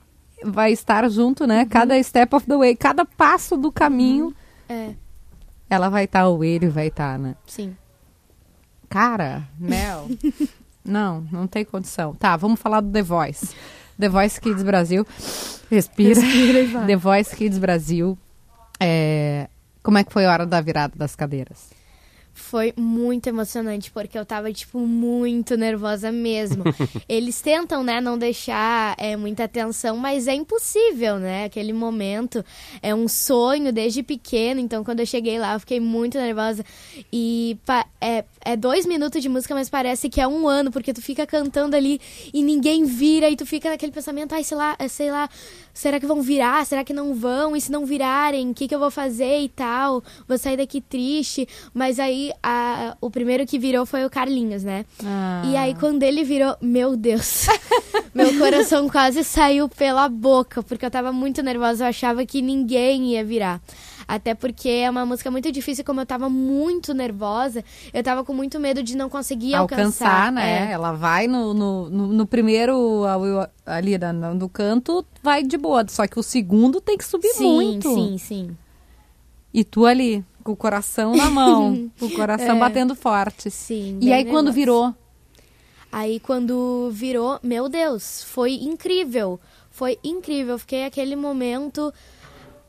vai 0.44 0.72
estar 0.72 1.08
junto, 1.10 1.46
né? 1.46 1.66
Cada 1.68 2.00
step 2.02 2.34
of 2.34 2.46
the 2.46 2.56
way, 2.56 2.76
cada 2.76 3.04
passo 3.04 3.56
do 3.56 3.70
caminho, 3.72 4.34
É, 4.70 4.94
ela 5.68 5.88
vai 5.88 6.04
estar, 6.04 6.28
ou 6.28 6.44
ele 6.44 6.68
vai 6.68 6.86
estar, 6.86 7.18
né? 7.18 7.34
sim. 7.44 7.76
Cara, 8.88 9.48
Mel. 9.58 10.08
não, 10.84 11.20
não 11.30 11.46
tem 11.46 11.64
condição. 11.64 12.14
Tá, 12.14 12.36
vamos 12.36 12.60
falar 12.60 12.80
do 12.80 12.90
The 12.90 13.02
Voice. 13.02 13.54
The 13.98 14.08
Voice 14.08 14.40
Kids 14.40 14.62
Brasil. 14.64 15.06
Respira. 15.70 16.20
The 16.86 16.96
Voice 16.96 17.36
Kids 17.36 17.58
Brasil. 17.58 18.18
É, 18.80 19.48
Como 19.82 19.98
é 19.98 20.02
que 20.02 20.12
foi 20.12 20.26
a 20.26 20.32
hora 20.32 20.46
da 20.46 20.60
virada 20.60 20.94
das 20.96 21.14
cadeiras? 21.14 21.70
Foi 22.32 22.72
muito 22.76 23.26
emocionante, 23.26 23.90
porque 23.90 24.18
eu 24.18 24.24
tava, 24.24 24.52
tipo, 24.52 24.78
muito 24.78 25.56
nervosa 25.56 26.10
mesmo. 26.10 26.64
Eles 27.08 27.40
tentam, 27.40 27.82
né, 27.82 28.00
não 28.00 28.16
deixar 28.16 28.94
é, 28.98 29.16
muita 29.16 29.44
atenção, 29.44 29.96
mas 29.96 30.26
é 30.26 30.34
impossível, 30.34 31.18
né? 31.18 31.44
Aquele 31.44 31.72
momento 31.72 32.44
é 32.82 32.94
um 32.94 33.08
sonho 33.08 33.72
desde 33.72 34.02
pequeno, 34.02 34.60
então 34.60 34.82
quando 34.84 35.00
eu 35.00 35.06
cheguei 35.06 35.38
lá 35.38 35.54
eu 35.54 35.60
fiquei 35.60 35.80
muito 35.80 36.18
nervosa. 36.18 36.64
E 37.12 37.58
é, 38.00 38.24
é 38.44 38.56
dois 38.56 38.86
minutos 38.86 39.22
de 39.22 39.28
música, 39.28 39.54
mas 39.54 39.68
parece 39.68 40.08
que 40.08 40.20
é 40.20 40.26
um 40.26 40.48
ano, 40.48 40.70
porque 40.70 40.92
tu 40.92 41.02
fica 41.02 41.26
cantando 41.26 41.76
ali 41.76 42.00
e 42.32 42.42
ninguém 42.42 42.84
vira, 42.84 43.28
e 43.28 43.36
tu 43.36 43.44
fica 43.44 43.70
naquele 43.70 43.92
pensamento, 43.92 44.34
ai, 44.34 44.44
sei 44.44 44.56
lá, 44.56 44.76
é, 44.78 44.88
sei 44.88 45.10
lá, 45.10 45.28
será 45.74 45.98
que 46.00 46.06
vão 46.06 46.22
virar? 46.22 46.64
Será 46.66 46.82
que 46.84 46.92
não 46.92 47.14
vão? 47.14 47.54
E 47.56 47.60
se 47.60 47.70
não 47.70 47.84
virarem, 47.86 48.50
o 48.50 48.54
que, 48.54 48.66
que 48.68 48.74
eu 48.74 48.78
vou 48.78 48.90
fazer 48.90 49.40
e 49.40 49.48
tal? 49.48 50.02
Vou 50.28 50.36
sair 50.38 50.56
daqui 50.56 50.80
triste. 50.80 51.48
Mas 51.74 51.98
aí 51.98 52.32
a- 52.42 52.96
o 53.00 53.10
primeiro 53.10 53.46
que 53.46 53.58
virou 53.58 53.84
foi 53.86 54.04
o 54.04 54.10
Carlinhos, 54.10 54.62
né? 54.64 54.84
Ah. 55.04 55.42
E 55.46 55.56
aí 55.56 55.74
quando 55.74 56.02
ele 56.02 56.24
virou, 56.24 56.56
meu 56.60 56.96
Deus, 56.96 57.46
meu 58.14 58.36
coração 58.38 58.88
quase 58.88 59.22
saiu 59.24 59.68
pela 59.68 60.08
boca, 60.08 60.62
porque 60.62 60.84
eu 60.84 60.90
tava 60.90 61.12
muito 61.12 61.42
nervosa, 61.42 61.84
eu 61.84 61.88
achava 61.88 62.24
que 62.26 62.42
ninguém 62.42 63.12
ia 63.12 63.24
virar. 63.24 63.60
Até 64.10 64.34
porque 64.34 64.68
é 64.68 64.90
uma 64.90 65.06
música 65.06 65.30
muito 65.30 65.52
difícil, 65.52 65.84
como 65.84 66.00
eu 66.00 66.04
tava 66.04 66.28
muito 66.28 66.92
nervosa, 66.92 67.64
eu 67.94 68.02
tava 68.02 68.24
com 68.24 68.34
muito 68.34 68.58
medo 68.58 68.82
de 68.82 68.96
não 68.96 69.08
conseguir 69.08 69.54
alcançar. 69.54 70.06
alcançar, 70.06 70.32
né? 70.32 70.68
É. 70.68 70.72
Ela 70.72 70.90
vai 70.90 71.28
no, 71.28 71.54
no, 71.54 71.88
no, 71.88 72.06
no 72.08 72.26
primeiro 72.26 73.04
ali 73.64 73.96
no, 74.34 74.48
canto, 74.48 75.06
vai 75.22 75.44
de 75.44 75.56
boa. 75.56 75.86
Só 75.86 76.08
que 76.08 76.18
o 76.18 76.24
segundo 76.24 76.80
tem 76.80 76.98
que 76.98 77.04
subir 77.04 77.28
Sim, 77.28 77.54
muito. 77.54 77.94
sim, 77.94 78.18
sim. 78.18 78.56
E 79.54 79.62
tu 79.62 79.86
ali, 79.86 80.24
com 80.42 80.50
o 80.50 80.56
coração 80.56 81.14
na 81.14 81.30
mão, 81.30 81.88
o 82.02 82.10
coração 82.10 82.58
batendo 82.58 82.96
forte. 82.96 83.48
Sim. 83.48 83.96
E 84.02 84.12
aí 84.12 84.24
quando 84.24 84.52
virou? 84.52 84.92
Aí 85.92 86.18
quando 86.18 86.90
virou, 86.90 87.38
meu 87.44 87.68
Deus, 87.68 88.24
foi 88.24 88.54
incrível. 88.54 89.38
Foi 89.70 90.00
incrível. 90.02 90.58
Fiquei 90.58 90.84
aquele 90.84 91.14
momento 91.14 91.94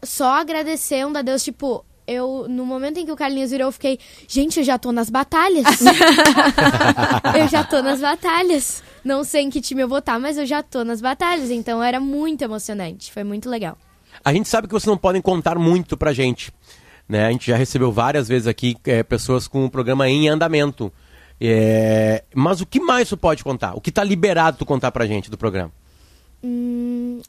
só 0.03 0.39
agradecendo 0.39 1.17
a 1.17 1.22
Deus, 1.22 1.43
tipo, 1.43 1.86
eu 2.08 2.46
no 2.50 2.65
momento 2.65 3.00
em 3.00 3.05
que 3.05 3.12
o 3.12 3.15
Carlinhos 3.15 3.51
virou, 3.51 3.67
eu 3.67 3.72
fiquei, 3.72 4.00
gente, 4.27 4.60
eu 4.60 4.63
já 4.63 4.77
tô 4.77 4.91
nas 4.91 5.10
batalhas. 5.10 5.65
eu 7.38 7.48
já 7.48 7.63
tô 7.63 7.81
nas 7.81 8.01
batalhas. 8.01 8.84
Não 9.03 9.24
sei 9.24 9.43
em 9.43 9.50
que 9.50 9.62
time 9.62 9.81
eu 9.81 9.88
vou 9.88 10.00
estar, 10.00 10.20
mas 10.20 10.38
eu 10.38 10.46
já 10.46 10.62
tô 10.62 10.84
nas 10.84 11.01
batalhas, 11.01 11.50
então 11.50 11.81
era 11.81 12.00
muito 12.00 12.43
emocionante, 12.43 13.12
foi 13.12 13.24
muito 13.24 13.50
legal. 13.50 13.77
A 14.24 14.34
gente 14.34 14.48
sabe 14.48 14.67
que 14.67 14.74
vocês 14.74 14.88
não 14.88 14.98
podem 14.98 15.22
contar 15.22 15.58
muito 15.58 15.98
pra 15.98 16.13
gente. 16.13 16.51
Né? 17.10 17.25
A 17.25 17.31
gente 17.31 17.48
já 17.48 17.58
recebeu 17.58 17.91
várias 17.91 18.27
vezes 18.27 18.48
aqui 18.48 18.77
é, 18.86 19.03
pessoas 19.03 19.48
com 19.48 19.65
o 19.65 19.70
programa 19.70 20.08
em 20.08 20.29
andamento. 20.29 20.91
É, 21.39 22.24
Mas 22.34 22.62
o 22.62 22.65
que 22.65 22.79
mais 22.79 23.10
tu 23.10 23.17
pode 23.17 23.43
contar? 23.43 23.74
O 23.75 23.81
que 23.81 23.91
tá 23.91 24.03
liberado 24.03 24.58
tu 24.58 24.65
contar 24.65 24.91
pra 24.91 25.08
gente 25.08 25.29
do 25.29 25.38
programa? 25.38 25.72
Hum, 26.44 27.22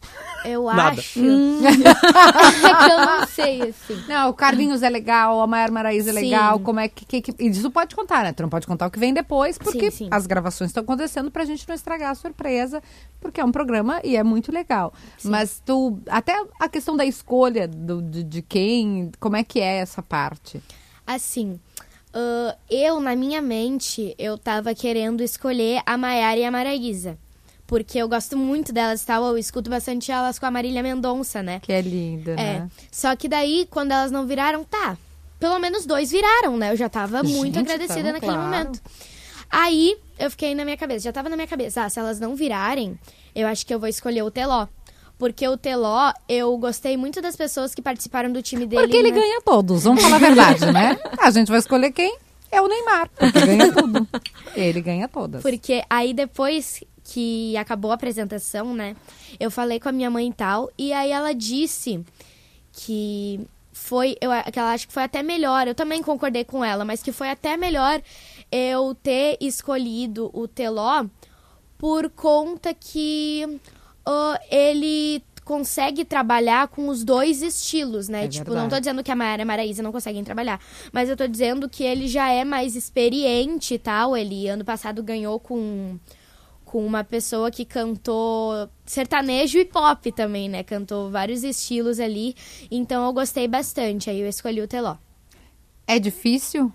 eu 0.44 0.64
Nada. 0.64 0.98
acho. 0.98 1.20
é 1.20 1.22
que 2.86 2.92
eu 2.92 3.06
não 3.06 3.26
sei, 3.26 3.62
assim. 3.62 4.02
Não, 4.08 4.30
o 4.30 4.34
Carlinhos 4.34 4.82
é 4.82 4.88
legal, 4.88 5.40
a 5.40 5.46
Maior 5.46 5.70
Maraíza 5.70 6.10
é 6.10 6.14
Sim. 6.14 6.20
legal, 6.20 6.58
como 6.60 6.80
é 6.80 6.88
que, 6.88 7.04
que, 7.04 7.20
que... 7.20 7.44
E 7.44 7.48
isso 7.48 7.70
pode 7.70 7.94
contar, 7.94 8.24
né? 8.24 8.32
Tu 8.32 8.42
não 8.42 8.48
pode 8.48 8.66
contar 8.66 8.86
o 8.86 8.90
que 8.90 8.98
vem 8.98 9.12
depois, 9.12 9.58
porque 9.58 9.90
Sim, 9.90 10.04
sim. 10.04 10.08
as 10.10 10.26
gravações 10.26 10.70
estão 10.70 10.82
acontecendo 10.82 11.30
pra 11.30 11.44
gente 11.44 11.68
não 11.68 11.74
estragar 11.74 12.10
a 12.10 12.14
surpresa, 12.14 12.82
porque 13.20 13.40
é 13.40 13.44
um 13.44 13.52
programa 13.52 14.00
e 14.02 14.16
é 14.16 14.22
muito 14.22 14.50
legal. 14.50 14.94
Mas 15.22 15.62
tu... 15.64 15.98
Até 16.08 16.34
a 16.58 16.68
questão 16.68 16.96
da 16.96 17.04
escolha 17.04 17.68
do, 17.68 18.00
de, 18.00 18.22
de 18.22 18.40
quem, 18.40 19.12
como 19.20 19.36
é 19.36 19.44
que 19.44 19.60
é 19.60 19.76
essa 19.76 20.02
parte? 20.02 20.62
Assim, 21.06 21.60
ah, 22.12 22.56
eu, 22.70 23.00
na 23.00 23.16
minha 23.16 23.40
mente, 23.40 24.14
eu 24.18 24.36
tava 24.36 24.74
querendo 24.74 25.22
escolher 25.22 25.82
a 25.86 25.96
Maiara 25.96 26.38
e 26.38 26.44
a 26.44 26.50
Maraísa. 26.50 27.18
Porque 27.72 27.96
eu 27.96 28.06
gosto 28.06 28.36
muito 28.36 28.70
delas 28.70 29.02
e 29.02 29.06
tal, 29.06 29.24
eu 29.24 29.38
escuto 29.38 29.70
bastante 29.70 30.12
elas 30.12 30.38
com 30.38 30.44
a 30.44 30.50
Marília 30.50 30.82
Mendonça, 30.82 31.42
né? 31.42 31.58
Que 31.58 31.72
é 31.72 31.80
linda, 31.80 32.32
É. 32.32 32.34
né? 32.34 32.68
Só 32.90 33.16
que 33.16 33.26
daí, 33.26 33.66
quando 33.70 33.92
elas 33.92 34.12
não 34.12 34.26
viraram, 34.26 34.62
tá. 34.62 34.94
Pelo 35.40 35.58
menos 35.58 35.86
dois 35.86 36.10
viraram, 36.10 36.58
né? 36.58 36.72
Eu 36.72 36.76
já 36.76 36.90
tava 36.90 37.22
muito 37.22 37.54
Gente, 37.54 37.60
agradecida 37.60 38.02
tamo, 38.02 38.12
naquele 38.12 38.32
claro. 38.34 38.42
momento. 38.50 38.78
Aí, 39.48 39.96
eu 40.18 40.30
fiquei 40.30 40.54
na 40.54 40.66
minha 40.66 40.76
cabeça, 40.76 41.04
já 41.04 41.12
tava 41.12 41.30
na 41.30 41.34
minha 41.34 41.48
cabeça, 41.48 41.82
ah, 41.82 41.88
se 41.88 41.98
elas 41.98 42.20
não 42.20 42.36
virarem, 42.36 42.98
eu 43.34 43.48
acho 43.48 43.64
que 43.64 43.72
eu 43.72 43.80
vou 43.80 43.88
escolher 43.88 44.22
o 44.22 44.30
Teló. 44.30 44.66
Porque 45.16 45.48
o 45.48 45.56
Teló, 45.56 46.12
eu 46.28 46.54
gostei 46.58 46.98
muito 46.98 47.22
das 47.22 47.36
pessoas 47.36 47.74
que 47.74 47.80
participaram 47.80 48.30
do 48.30 48.42
time 48.42 48.66
dele. 48.66 48.82
Porque 48.82 48.98
ele 48.98 49.12
né? 49.12 49.18
ganha 49.18 49.40
todos, 49.40 49.84
vamos 49.84 50.02
falar 50.02 50.16
a 50.16 50.18
verdade, 50.18 50.70
né? 50.70 50.98
A 51.18 51.30
gente 51.30 51.48
vai 51.48 51.58
escolher 51.58 51.90
quem? 51.90 52.18
É 52.50 52.60
o 52.60 52.68
Neymar, 52.68 53.08
porque 53.16 53.40
ganha 53.46 53.72
tudo. 53.72 54.06
Ele 54.54 54.82
ganha 54.82 55.08
todas. 55.08 55.40
Porque 55.40 55.82
aí 55.88 56.12
depois 56.12 56.84
que 57.12 57.54
acabou 57.58 57.90
a 57.90 57.94
apresentação, 57.94 58.74
né? 58.74 58.96
Eu 59.38 59.50
falei 59.50 59.78
com 59.78 59.90
a 59.90 59.92
minha 59.92 60.10
mãe 60.10 60.28
e 60.28 60.32
tal, 60.32 60.70
e 60.78 60.94
aí 60.94 61.10
ela 61.10 61.34
disse 61.34 62.02
que 62.72 63.38
foi, 63.70 64.16
eu, 64.18 64.30
que 64.50 64.58
ela 64.58 64.72
acha 64.72 64.86
que 64.86 64.92
foi 64.92 65.02
até 65.02 65.22
melhor, 65.22 65.68
eu 65.68 65.74
também 65.74 66.02
concordei 66.02 66.42
com 66.42 66.64
ela, 66.64 66.86
mas 66.86 67.02
que 67.02 67.12
foi 67.12 67.28
até 67.28 67.54
melhor 67.54 68.00
eu 68.50 68.94
ter 68.94 69.36
escolhido 69.42 70.30
o 70.32 70.48
Teló 70.48 71.04
por 71.76 72.08
conta 72.08 72.72
que 72.72 73.60
ah, 74.06 74.40
ele 74.50 75.22
consegue 75.44 76.06
trabalhar 76.06 76.68
com 76.68 76.88
os 76.88 77.04
dois 77.04 77.42
estilos, 77.42 78.08
né? 78.08 78.24
É 78.24 78.28
tipo, 78.28 78.44
verdade. 78.44 78.62
não 78.62 78.70
tô 78.70 78.80
dizendo 78.80 79.04
que 79.04 79.10
a 79.10 79.16
Mayara 79.16 79.42
e 79.42 79.44
a 79.44 79.46
Maraísa 79.46 79.82
não 79.82 79.92
conseguem 79.92 80.24
trabalhar, 80.24 80.58
mas 80.90 81.10
eu 81.10 81.16
tô 81.16 81.26
dizendo 81.26 81.68
que 81.68 81.84
ele 81.84 82.08
já 82.08 82.30
é 82.30 82.42
mais 82.42 82.74
experiente 82.74 83.74
e 83.74 83.78
tal. 83.78 84.16
Ele 84.16 84.48
ano 84.48 84.64
passado 84.64 85.02
ganhou 85.02 85.38
com 85.38 85.98
com 86.72 86.86
uma 86.86 87.04
pessoa 87.04 87.50
que 87.50 87.66
cantou 87.66 88.66
sertanejo 88.86 89.58
e 89.58 89.64
pop 89.66 90.10
também, 90.10 90.48
né? 90.48 90.62
Cantou 90.62 91.10
vários 91.10 91.44
estilos 91.44 92.00
ali. 92.00 92.34
Então 92.70 93.04
eu 93.04 93.12
gostei 93.12 93.46
bastante. 93.46 94.08
Aí 94.08 94.18
eu 94.18 94.26
escolhi 94.26 94.62
o 94.62 94.66
Teló. 94.66 94.96
É 95.86 95.98
difícil? 95.98 96.72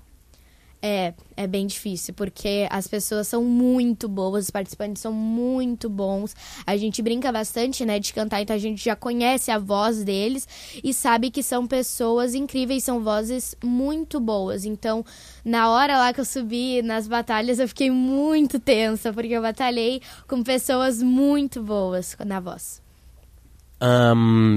É, 0.79 1.15
é 1.35 1.47
bem 1.47 1.65
difícil, 1.65 2.13
porque 2.13 2.67
as 2.69 2.87
pessoas 2.87 3.27
são 3.27 3.43
muito 3.43 4.07
boas, 4.07 4.45
os 4.45 4.51
participantes 4.51 5.01
são 5.01 5.11
muito 5.11 5.89
bons. 5.89 6.35
A 6.67 6.77
gente 6.77 7.01
brinca 7.01 7.31
bastante, 7.31 7.83
né, 7.83 7.99
de 7.99 8.13
cantar, 8.13 8.41
então 8.41 8.55
a 8.55 8.59
gente 8.59 8.85
já 8.85 8.95
conhece 8.95 9.49
a 9.49 9.57
voz 9.57 10.03
deles 10.03 10.47
e 10.83 10.93
sabe 10.93 11.31
que 11.31 11.41
são 11.41 11.65
pessoas 11.65 12.35
incríveis, 12.35 12.83
são 12.83 13.03
vozes 13.03 13.55
muito 13.63 14.19
boas. 14.19 14.65
Então, 14.65 15.03
na 15.43 15.69
hora 15.69 15.97
lá 15.97 16.13
que 16.13 16.21
eu 16.21 16.25
subi 16.25 16.81
nas 16.83 17.07
batalhas, 17.07 17.57
eu 17.57 17.67
fiquei 17.67 17.89
muito 17.89 18.59
tensa, 18.59 19.11
porque 19.11 19.33
eu 19.33 19.41
batalhei 19.41 20.01
com 20.27 20.43
pessoas 20.43 21.01
muito 21.01 21.61
boas 21.63 22.15
na 22.23 22.39
voz. 22.39 22.81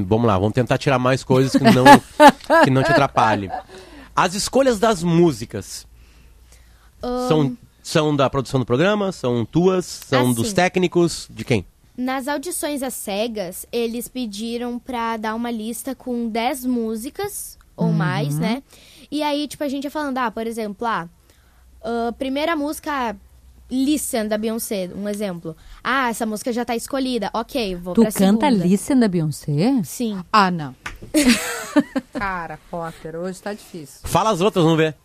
Vamos 0.06 0.26
lá, 0.26 0.38
vamos 0.38 0.54
tentar 0.54 0.76
tirar 0.76 0.98
mais 0.98 1.24
coisas 1.24 1.52
que 1.52 1.64
não, 1.64 1.84
que 2.64 2.70
não 2.70 2.82
te 2.82 2.90
atrapalhe. 2.90 3.50
As 4.14 4.34
escolhas 4.34 4.78
das 4.78 5.02
músicas 5.02 5.86
São, 7.28 7.56
são 7.82 8.16
da 8.16 8.28
produção 8.28 8.60
do 8.60 8.66
programa? 8.66 9.12
São 9.12 9.44
tuas? 9.44 9.84
São 9.84 10.26
Assim. 10.26 10.34
dos 10.34 10.52
técnicos? 10.52 11.26
De 11.30 11.44
quem? 11.44 11.64
Nas 11.96 12.28
audições 12.28 12.82
às 12.82 12.94
cegas, 12.94 13.66
eles 13.70 14.08
pediram 14.08 14.78
pra 14.78 15.16
dar 15.16 15.34
uma 15.34 15.50
lista 15.50 15.94
com 15.94 16.28
10 16.28 16.64
músicas 16.64 17.58
ou 17.76 17.92
mais, 17.92 18.38
né? 18.38 18.62
E 19.10 19.22
aí, 19.22 19.46
tipo, 19.48 19.64
a 19.64 19.68
gente 19.68 19.84
ia 19.84 19.90
falando, 19.90 20.18
ah, 20.18 20.30
por 20.30 20.46
exemplo, 20.46 20.86
ah, 20.86 21.08
ah, 21.82 22.12
primeira 22.18 22.54
música, 22.54 23.16
Listen, 23.70 24.26
da 24.26 24.36
Beyoncé, 24.36 24.90
um 24.94 25.08
exemplo. 25.08 25.56
Ah, 25.82 26.08
essa 26.08 26.26
música 26.26 26.52
já 26.52 26.64
tá 26.64 26.74
escolhida. 26.74 27.30
Ok, 27.32 27.76
vou 27.76 27.94
Tu 27.94 28.02
pra 28.02 28.12
canta 28.12 28.46
segunda. 28.46 28.66
Listen 28.66 28.98
da 28.98 29.08
Beyoncé? 29.08 29.80
Sim. 29.84 30.20
Ah, 30.32 30.50
não. 30.50 30.74
Cara, 32.12 32.58
Potter, 32.70 33.16
hoje 33.16 33.40
tá 33.40 33.52
difícil. 33.54 34.00
Fala 34.04 34.30
as 34.30 34.40
outras, 34.40 34.64
vamos 34.64 34.78
ver. 34.78 34.96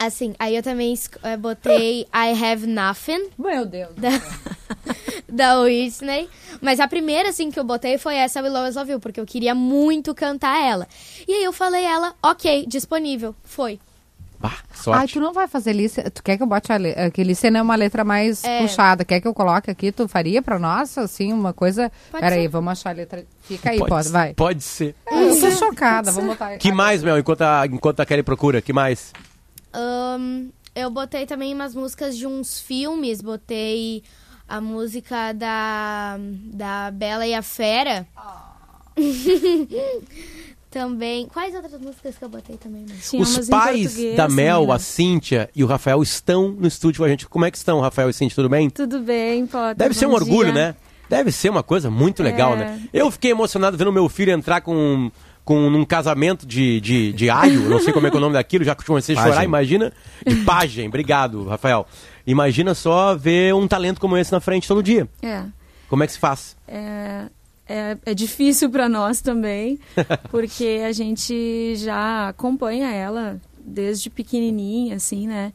Assim, 0.00 0.34
aí 0.38 0.56
eu 0.56 0.62
também 0.62 0.94
eh, 1.22 1.36
botei 1.36 2.06
I 2.14 2.42
Have 2.44 2.66
Nothing, 2.66 3.28
Meu 3.38 3.66
Deus. 3.66 3.90
da, 3.96 4.08
da 5.28 5.60
Whitney. 5.60 6.26
Mas 6.60 6.80
a 6.80 6.88
primeira, 6.88 7.28
assim, 7.28 7.50
que 7.50 7.60
eu 7.60 7.64
botei 7.64 7.98
foi 7.98 8.14
essa 8.16 8.40
Will 8.42 8.56
Always 8.56 8.76
Love 8.76 8.92
You, 8.92 9.00
porque 9.00 9.20
eu 9.20 9.26
queria 9.26 9.54
muito 9.54 10.14
cantar 10.14 10.58
ela. 10.58 10.88
E 11.28 11.32
aí 11.34 11.44
eu 11.44 11.52
falei 11.52 11.84
ela, 11.84 12.14
ok, 12.22 12.64
disponível. 12.66 13.34
Foi. 13.44 13.78
Bah, 14.38 14.54
Ai, 14.70 14.74
sorte. 14.82 15.12
tu 15.12 15.20
não 15.20 15.34
vai 15.34 15.46
fazer 15.46 15.74
lista. 15.74 16.10
Tu 16.10 16.22
quer 16.22 16.38
que 16.38 16.42
eu 16.42 16.46
bote 16.46 16.72
a 16.72 16.76
letra? 16.78 17.10
Que 17.10 17.22
lista 17.22 17.46
é 17.48 17.60
uma 17.60 17.76
letra 17.76 18.02
mais 18.02 18.42
É. 18.42 18.62
puxada. 18.62 19.04
Quer 19.04 19.20
que 19.20 19.28
eu 19.28 19.34
coloque 19.34 19.70
aqui? 19.70 19.92
Tu 19.92 20.08
faria 20.08 20.40
pra 20.40 20.58
nós, 20.58 20.96
assim, 20.96 21.30
uma 21.30 21.52
coisa. 21.52 21.92
Pode 22.10 22.22
Peraí, 22.24 22.48
vamos 22.48 22.72
achar 22.72 22.88
a 22.88 22.92
letra. 22.94 23.22
Fica 23.42 23.68
aí, 23.68 23.76
pode, 23.78 23.90
pode, 23.90 24.08
vai. 24.08 24.32
pode 24.32 24.62
ser. 24.64 24.94
Eu 25.12 25.38
tô 25.38 25.50
chocada, 25.50 26.10
vamos 26.10 26.30
botar. 26.30 26.56
Que 26.56 26.72
mais, 26.72 27.02
Mel, 27.02 27.18
enquanto 27.18 27.42
a, 27.42 27.66
enquanto 27.66 28.00
a 28.00 28.06
Kelly 28.06 28.22
procura? 28.22 28.62
Que 28.62 28.72
mais? 28.72 29.12
Ahn, 29.72 30.48
eu 30.74 30.90
botei 30.90 31.26
também 31.26 31.54
umas 31.54 31.74
músicas 31.74 32.16
de 32.16 32.26
uns 32.26 32.58
filmes. 32.60 33.20
Botei 33.20 34.02
a 34.48 34.60
música 34.60 35.32
da, 35.32 36.18
da 36.52 36.90
Bela 36.90 37.26
e 37.26 37.34
a 37.34 37.42
Fera. 37.42 38.06
também. 40.70 41.26
Quais 41.26 41.54
outras 41.54 41.80
músicas 41.80 42.16
que 42.16 42.24
eu 42.24 42.28
botei 42.28 42.56
também? 42.56 42.82
né? 42.82 42.94
Tinha 43.02 43.22
Os 43.22 43.48
pais 43.48 43.96
da 44.16 44.28
Mel, 44.28 44.60
também, 44.60 44.74
a 44.74 44.78
Cíntia 44.78 45.50
e 45.54 45.64
o 45.64 45.66
Rafael 45.66 46.02
estão 46.02 46.48
no 46.50 46.66
estúdio 46.68 46.98
com 47.00 47.04
a 47.04 47.08
gente. 47.08 47.26
Como 47.28 47.44
é 47.44 47.50
que 47.50 47.56
estão, 47.56 47.80
Rafael 47.80 48.08
e 48.08 48.12
Cíntia? 48.12 48.36
Tudo 48.36 48.48
bem? 48.48 48.70
Tudo 48.70 49.00
bem, 49.00 49.46
Potter. 49.46 49.76
Deve 49.76 49.94
ser 49.94 50.06
um 50.06 50.10
bom 50.10 50.16
orgulho, 50.16 50.52
dia. 50.52 50.68
né? 50.68 50.74
Deve 51.08 51.32
ser 51.32 51.50
uma 51.50 51.62
coisa 51.64 51.90
muito 51.90 52.22
legal, 52.22 52.52
É. 52.54 52.56
né? 52.56 52.82
Eu 52.92 53.10
fiquei 53.10 53.32
emocionado 53.32 53.76
vendo 53.76 53.90
meu 53.90 54.08
filho 54.08 54.30
entrar 54.30 54.60
com, 54.60 55.10
com 55.50 55.68
num 55.68 55.84
casamento 55.84 56.46
de, 56.46 56.80
de, 56.80 57.12
de 57.12 57.28
aio, 57.28 57.68
não 57.68 57.80
sei 57.80 57.92
como 57.92 58.06
é 58.06 58.10
que 58.10 58.16
é 58.16 58.18
o 58.18 58.20
nome 58.20 58.34
daquilo, 58.34 58.62
já 58.62 58.72
comecei 58.72 59.16
a 59.16 59.20
chorar, 59.20 59.42
imagina. 59.42 59.92
De 60.24 60.36
pajem, 60.44 60.86
obrigado, 60.86 61.44
Rafael. 61.48 61.88
Imagina 62.24 62.72
só 62.72 63.16
ver 63.16 63.52
um 63.52 63.66
talento 63.66 64.00
como 64.00 64.16
esse 64.16 64.30
na 64.30 64.38
frente 64.38 64.68
todo 64.68 64.80
dia. 64.80 65.08
É. 65.20 65.42
Como 65.88 66.04
é 66.04 66.06
que 66.06 66.12
se 66.12 66.20
faz? 66.20 66.56
É, 66.68 67.24
é, 67.68 67.98
é 68.06 68.14
difícil 68.14 68.70
para 68.70 68.88
nós 68.88 69.20
também, 69.20 69.80
porque 70.30 70.82
a 70.86 70.92
gente 70.92 71.74
já 71.74 72.28
acompanha 72.28 72.88
ela 72.92 73.40
desde 73.58 74.08
pequenininha, 74.08 74.94
assim, 74.94 75.26
né? 75.26 75.52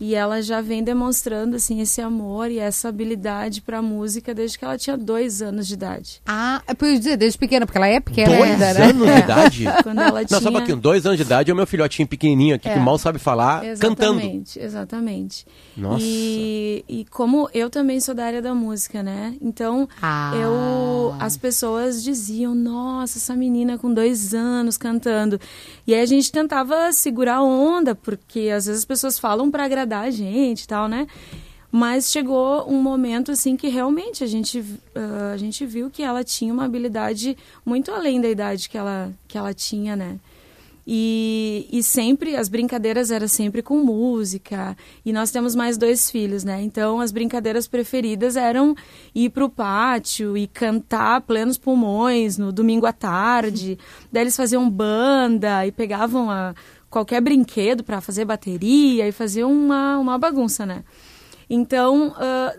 E 0.00 0.14
ela 0.14 0.42
já 0.42 0.60
vem 0.60 0.82
demonstrando 0.82 1.56
assim 1.56 1.80
esse 1.80 2.00
amor 2.00 2.50
e 2.50 2.58
essa 2.58 2.88
habilidade 2.88 3.62
para 3.62 3.80
música 3.80 4.34
desde 4.34 4.58
que 4.58 4.64
ela 4.64 4.76
tinha 4.76 4.96
dois 4.96 5.40
anos 5.40 5.66
de 5.68 5.74
idade. 5.74 6.20
Ah, 6.26 6.62
eu 6.68 6.74
podia 6.74 6.98
dizer, 6.98 7.16
desde 7.16 7.38
pequena, 7.38 7.64
porque 7.66 7.78
ela 7.78 7.86
é 7.88 8.00
pequena 8.00 8.36
Dois 8.36 8.50
ainda, 8.50 8.74
né? 8.74 8.82
anos 8.90 9.06
de 9.14 9.18
idade? 9.18 9.64
Quando 9.82 10.00
ela 10.00 10.20
Não, 10.20 10.26
tinha 10.26 10.40
só 10.40 10.48
um 10.48 10.52
pouquinho. 10.52 10.76
Dois 10.76 11.06
anos 11.06 11.16
de 11.16 11.22
idade 11.22 11.50
é 11.50 11.54
o 11.54 11.56
meu 11.56 11.66
filhotinho 11.66 12.08
pequenininho 12.08 12.56
aqui 12.56 12.68
É. 12.68 12.74
que 12.74 12.80
mal 12.80 12.98
sabe 12.98 13.18
falar, 13.18 13.62
cantando. 13.78 14.18
Exatamente, 14.20 14.58
exatamente. 14.58 15.46
Nossa. 15.76 16.04
E, 16.04 16.84
e 16.88 17.04
como 17.06 17.48
eu 17.54 17.70
também 17.70 18.00
sou 18.00 18.14
da 18.14 18.24
área 18.24 18.42
da 18.42 18.54
música, 18.54 19.02
né? 19.02 19.34
Então, 19.40 19.88
Ah. 20.02 20.32
eu 20.36 21.14
as 21.20 21.36
pessoas 21.36 22.02
diziam, 22.02 22.54
nossa, 22.54 23.18
essa 23.18 23.36
menina 23.36 23.78
com 23.78 23.92
dois 23.92 24.34
anos 24.34 24.76
cantando. 24.76 25.40
E 25.86 25.94
aí 25.94 26.00
a 26.00 26.06
gente 26.06 26.32
tentava 26.32 26.92
segurar 26.92 27.36
a 27.36 27.42
onda, 27.42 27.94
porque 27.94 28.50
às 28.54 28.66
vezes 28.66 28.80
as 28.80 28.84
pessoas 28.84 29.18
falam 29.18 29.50
para 29.50 29.64
agradar 29.64 29.83
a 29.84 30.10
gente 30.10 30.62
e 30.62 30.66
tal, 30.66 30.88
né? 30.88 31.06
Mas 31.70 32.12
chegou 32.12 32.70
um 32.70 32.80
momento 32.80 33.32
assim 33.32 33.56
que 33.56 33.66
realmente 33.68 34.22
a 34.22 34.28
gente, 34.28 34.64
ah, 34.94 35.32
a 35.34 35.36
gente 35.36 35.66
viu 35.66 35.90
que 35.90 36.04
ela 36.04 36.22
tinha 36.22 36.52
uma 36.54 36.64
habilidade 36.64 37.36
muito 37.66 37.90
além 37.90 38.20
da 38.20 38.28
idade 38.28 38.68
que 38.68 38.78
ela, 38.78 39.12
que 39.26 39.36
ela 39.36 39.52
tinha, 39.52 39.96
né? 39.96 40.20
E, 40.86 41.66
e 41.72 41.82
sempre, 41.82 42.36
as 42.36 42.48
brincadeiras 42.48 43.10
eram 43.10 43.26
sempre 43.26 43.62
com 43.62 43.78
música. 43.78 44.76
E 45.04 45.12
nós 45.12 45.30
temos 45.30 45.54
mais 45.54 45.78
dois 45.78 46.10
filhos, 46.10 46.44
né? 46.44 46.62
Então, 46.62 47.00
as 47.00 47.10
brincadeiras 47.10 47.66
preferidas 47.66 48.36
eram 48.36 48.76
ir 49.14 49.30
pro 49.30 49.48
pátio 49.48 50.36
e 50.36 50.46
cantar 50.46 51.22
plenos 51.22 51.56
pulmões 51.56 52.36
no 52.36 52.52
domingo 52.52 52.86
à 52.86 52.92
tarde. 52.92 53.78
Daí 54.12 54.24
eles 54.24 54.36
faziam 54.36 54.68
banda 54.68 55.66
e 55.66 55.72
pegavam 55.72 56.30
a, 56.30 56.54
qualquer 56.94 57.20
brinquedo 57.20 57.82
para 57.82 58.00
fazer 58.00 58.24
bateria 58.24 59.08
e 59.08 59.10
faziam 59.10 59.52
uma, 59.52 59.98
uma 59.98 60.16
bagunça, 60.16 60.64
né? 60.64 60.84
Então, 61.50 62.14
ah, 62.16 62.54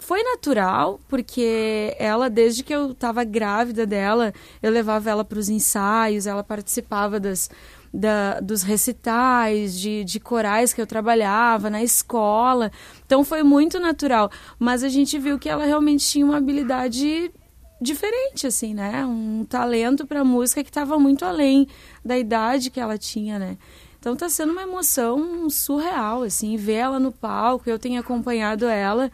foi 0.00 0.24
natural, 0.24 0.98
porque 1.06 1.94
ela, 1.96 2.28
desde 2.28 2.64
que 2.64 2.74
eu 2.74 2.90
estava 2.90 3.22
grávida 3.22 3.86
dela, 3.86 4.32
eu 4.60 4.72
levava 4.72 5.08
ela 5.08 5.24
para 5.24 5.38
os 5.38 5.48
ensaios, 5.48 6.26
ela 6.26 6.42
participava 6.42 7.20
das, 7.20 7.48
da- 7.94 8.40
dos 8.40 8.62
recitais, 8.64 9.78
de, 9.78 10.02
de 10.02 10.18
corais 10.18 10.72
que 10.72 10.80
eu 10.80 10.86
trabalhava 10.86 11.70
na 11.70 11.80
escola. 11.80 12.72
Então 13.06 13.22
foi 13.22 13.44
muito 13.44 13.78
natural. 13.78 14.28
Mas 14.58 14.82
a 14.82 14.88
gente 14.88 15.16
viu 15.16 15.38
que 15.38 15.48
ela 15.48 15.64
realmente 15.64 16.04
tinha 16.04 16.26
uma 16.26 16.38
habilidade 16.38 17.30
diferente, 17.80 18.46
assim, 18.46 18.74
né? 18.74 19.04
Um 19.04 19.44
talento 19.44 20.06
para 20.06 20.24
música 20.24 20.62
que 20.62 20.70
estava 20.70 20.98
muito 20.98 21.24
além 21.24 21.66
da 22.04 22.18
idade 22.18 22.70
que 22.70 22.80
ela 22.80 22.96
tinha, 22.98 23.38
né? 23.38 23.58
Então 23.98 24.14
tá 24.14 24.28
sendo 24.28 24.52
uma 24.52 24.62
emoção 24.62 25.50
surreal, 25.50 26.22
assim, 26.22 26.56
ver 26.56 26.74
ela 26.74 27.00
no 27.00 27.10
palco. 27.12 27.68
Eu 27.68 27.78
tenho 27.78 28.00
acompanhado 28.00 28.66
ela 28.66 29.10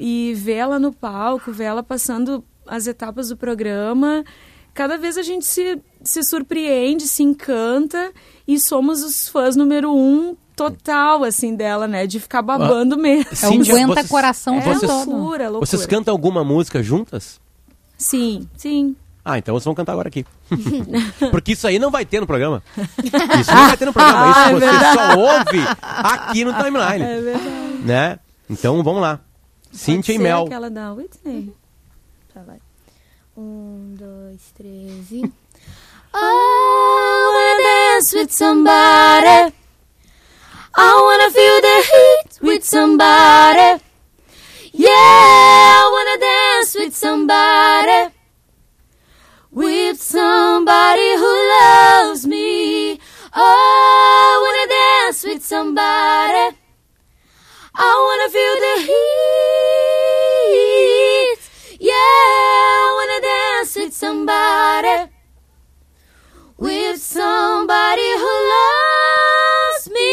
e 0.00 0.32
ver 0.36 0.54
ela 0.54 0.78
no 0.78 0.92
palco, 0.92 1.52
ver 1.52 1.64
ela 1.64 1.82
passando 1.82 2.42
as 2.66 2.86
etapas 2.86 3.28
do 3.28 3.36
programa. 3.36 4.24
Cada 4.72 4.96
vez 4.96 5.16
a 5.18 5.22
gente 5.22 5.44
se, 5.44 5.80
se 6.02 6.22
surpreende, 6.24 7.06
se 7.06 7.22
encanta 7.22 8.12
e 8.48 8.58
somos 8.58 9.02
os 9.04 9.28
fãs 9.28 9.54
número 9.56 9.94
um 9.94 10.34
total, 10.56 11.22
assim, 11.22 11.54
dela, 11.54 11.86
né? 11.86 12.06
De 12.06 12.18
ficar 12.18 12.40
babando 12.42 12.96
mesmo. 12.96 13.30
É 13.42 13.48
um 13.48 13.60
aguenta 13.60 13.94
vocês- 13.94 14.08
coração 14.08 14.56
É 14.58 14.62
todo. 14.74 14.86
loucura, 14.86 15.48
loucura. 15.48 15.66
Vocês 15.66 15.84
cantam 15.86 16.12
alguma 16.12 16.42
música 16.42 16.82
juntas? 16.82 17.40
Sim, 17.96 18.48
sim. 18.56 18.96
Ah, 19.24 19.38
então 19.38 19.54
vocês 19.54 19.64
vão 19.64 19.74
cantar 19.74 19.92
agora 19.92 20.08
aqui. 20.08 20.26
Porque 21.30 21.52
isso 21.52 21.66
aí 21.66 21.78
não 21.78 21.90
vai 21.90 22.04
ter 22.04 22.20
no 22.20 22.26
programa. 22.26 22.62
Isso 23.40 23.54
não 23.54 23.66
vai 23.68 23.76
ter 23.76 23.86
no 23.86 23.92
programa. 23.92 24.30
Isso 24.30 24.38
Ah, 24.38 24.50
é 24.50 24.54
você 24.54 24.94
só 24.94 25.18
ouve 25.18 25.60
aqui 25.80 26.44
no 26.44 26.52
timeline. 26.52 27.02
É 27.04 27.20
verdade. 27.20 27.48
Né? 27.84 28.18
Então 28.50 28.82
vamos 28.82 29.00
lá. 29.00 29.20
Cíntia 29.72 30.12
e 30.12 30.18
Mel. 30.18 30.44
aquela 30.44 30.70
da 30.70 30.92
Whitney. 30.92 31.52
Tá, 32.34 32.42
vai. 32.46 32.58
Um, 33.36 33.94
dois, 33.98 34.40
três 34.56 35.10
e. 35.10 35.32
Oh, 36.16 36.16
I 36.16 37.32
wanna 37.34 37.64
dance 37.64 38.16
with 38.16 38.30
somebody. 38.30 39.52
I 40.76 40.94
wanna 41.02 41.30
feel 41.32 41.60
the 41.60 41.82
heat 41.82 42.40
with 42.40 42.62
somebody. 42.64 43.82
Yeah, 44.72 45.83
with 46.84 46.94
somebody. 46.94 48.12
With 49.50 50.00
somebody 50.00 51.16
who 51.16 51.48
loves 51.56 52.26
me. 52.26 53.00
Oh, 53.34 54.20
I 54.28 54.32
wanna 54.44 54.66
dance 54.68 55.24
with 55.24 55.42
somebody. 55.44 56.56
I 57.74 57.92
wanna 58.06 58.28
feel 58.36 58.56
the 58.66 58.76
heat. 60.52 61.40
Yeah, 61.80 61.94
I 61.94 62.86
wanna 62.96 63.20
dance 63.32 63.72
with 63.76 63.94
somebody. 63.94 64.96
With 66.58 67.00
somebody 67.00 68.10
who 68.22 68.32
loves 68.56 69.84
me. 69.96 70.10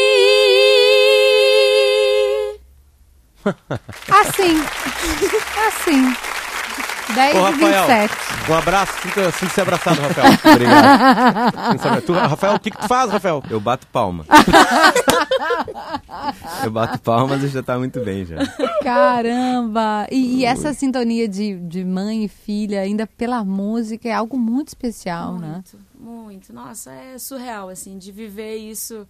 Assim. 4.20 4.56
Assim. 5.66 6.31
10 7.14 7.34
Ô, 7.34 7.38
e 7.38 7.42
Rafael, 7.42 7.86
27. 7.86 8.50
um 8.50 8.54
abraço. 8.54 8.92
Sinta- 9.02 9.30
Sinta-se 9.32 9.60
abraçado, 9.60 10.00
Rafael. 10.00 10.32
Obrigado. 10.54 12.02
Tu, 12.06 12.12
Rafael, 12.12 12.54
o 12.54 12.60
que, 12.60 12.70
que 12.70 12.78
tu 12.78 12.88
faz, 12.88 13.10
Rafael? 13.10 13.42
Eu 13.50 13.60
bato 13.60 13.86
palma. 13.88 14.24
eu 16.64 16.70
bato 16.70 17.00
palma, 17.00 17.36
mas 17.36 17.50
já 17.50 17.62
tá 17.62 17.78
muito 17.78 18.00
bem 18.00 18.24
já. 18.24 18.36
Caramba! 18.82 20.06
E, 20.10 20.40
e 20.40 20.44
essa 20.44 20.72
sintonia 20.72 21.28
de, 21.28 21.56
de 21.56 21.84
mãe 21.84 22.24
e 22.24 22.28
filha, 22.28 22.80
ainda 22.80 23.06
pela 23.06 23.44
música, 23.44 24.08
é 24.08 24.12
algo 24.12 24.38
muito 24.38 24.68
especial, 24.68 25.38
né? 25.38 25.54
Muito, 25.54 25.78
muito. 25.98 26.52
Nossa, 26.52 26.92
é 26.92 27.18
surreal, 27.18 27.68
assim, 27.68 27.98
de 27.98 28.12
viver 28.12 28.56
isso, 28.56 29.06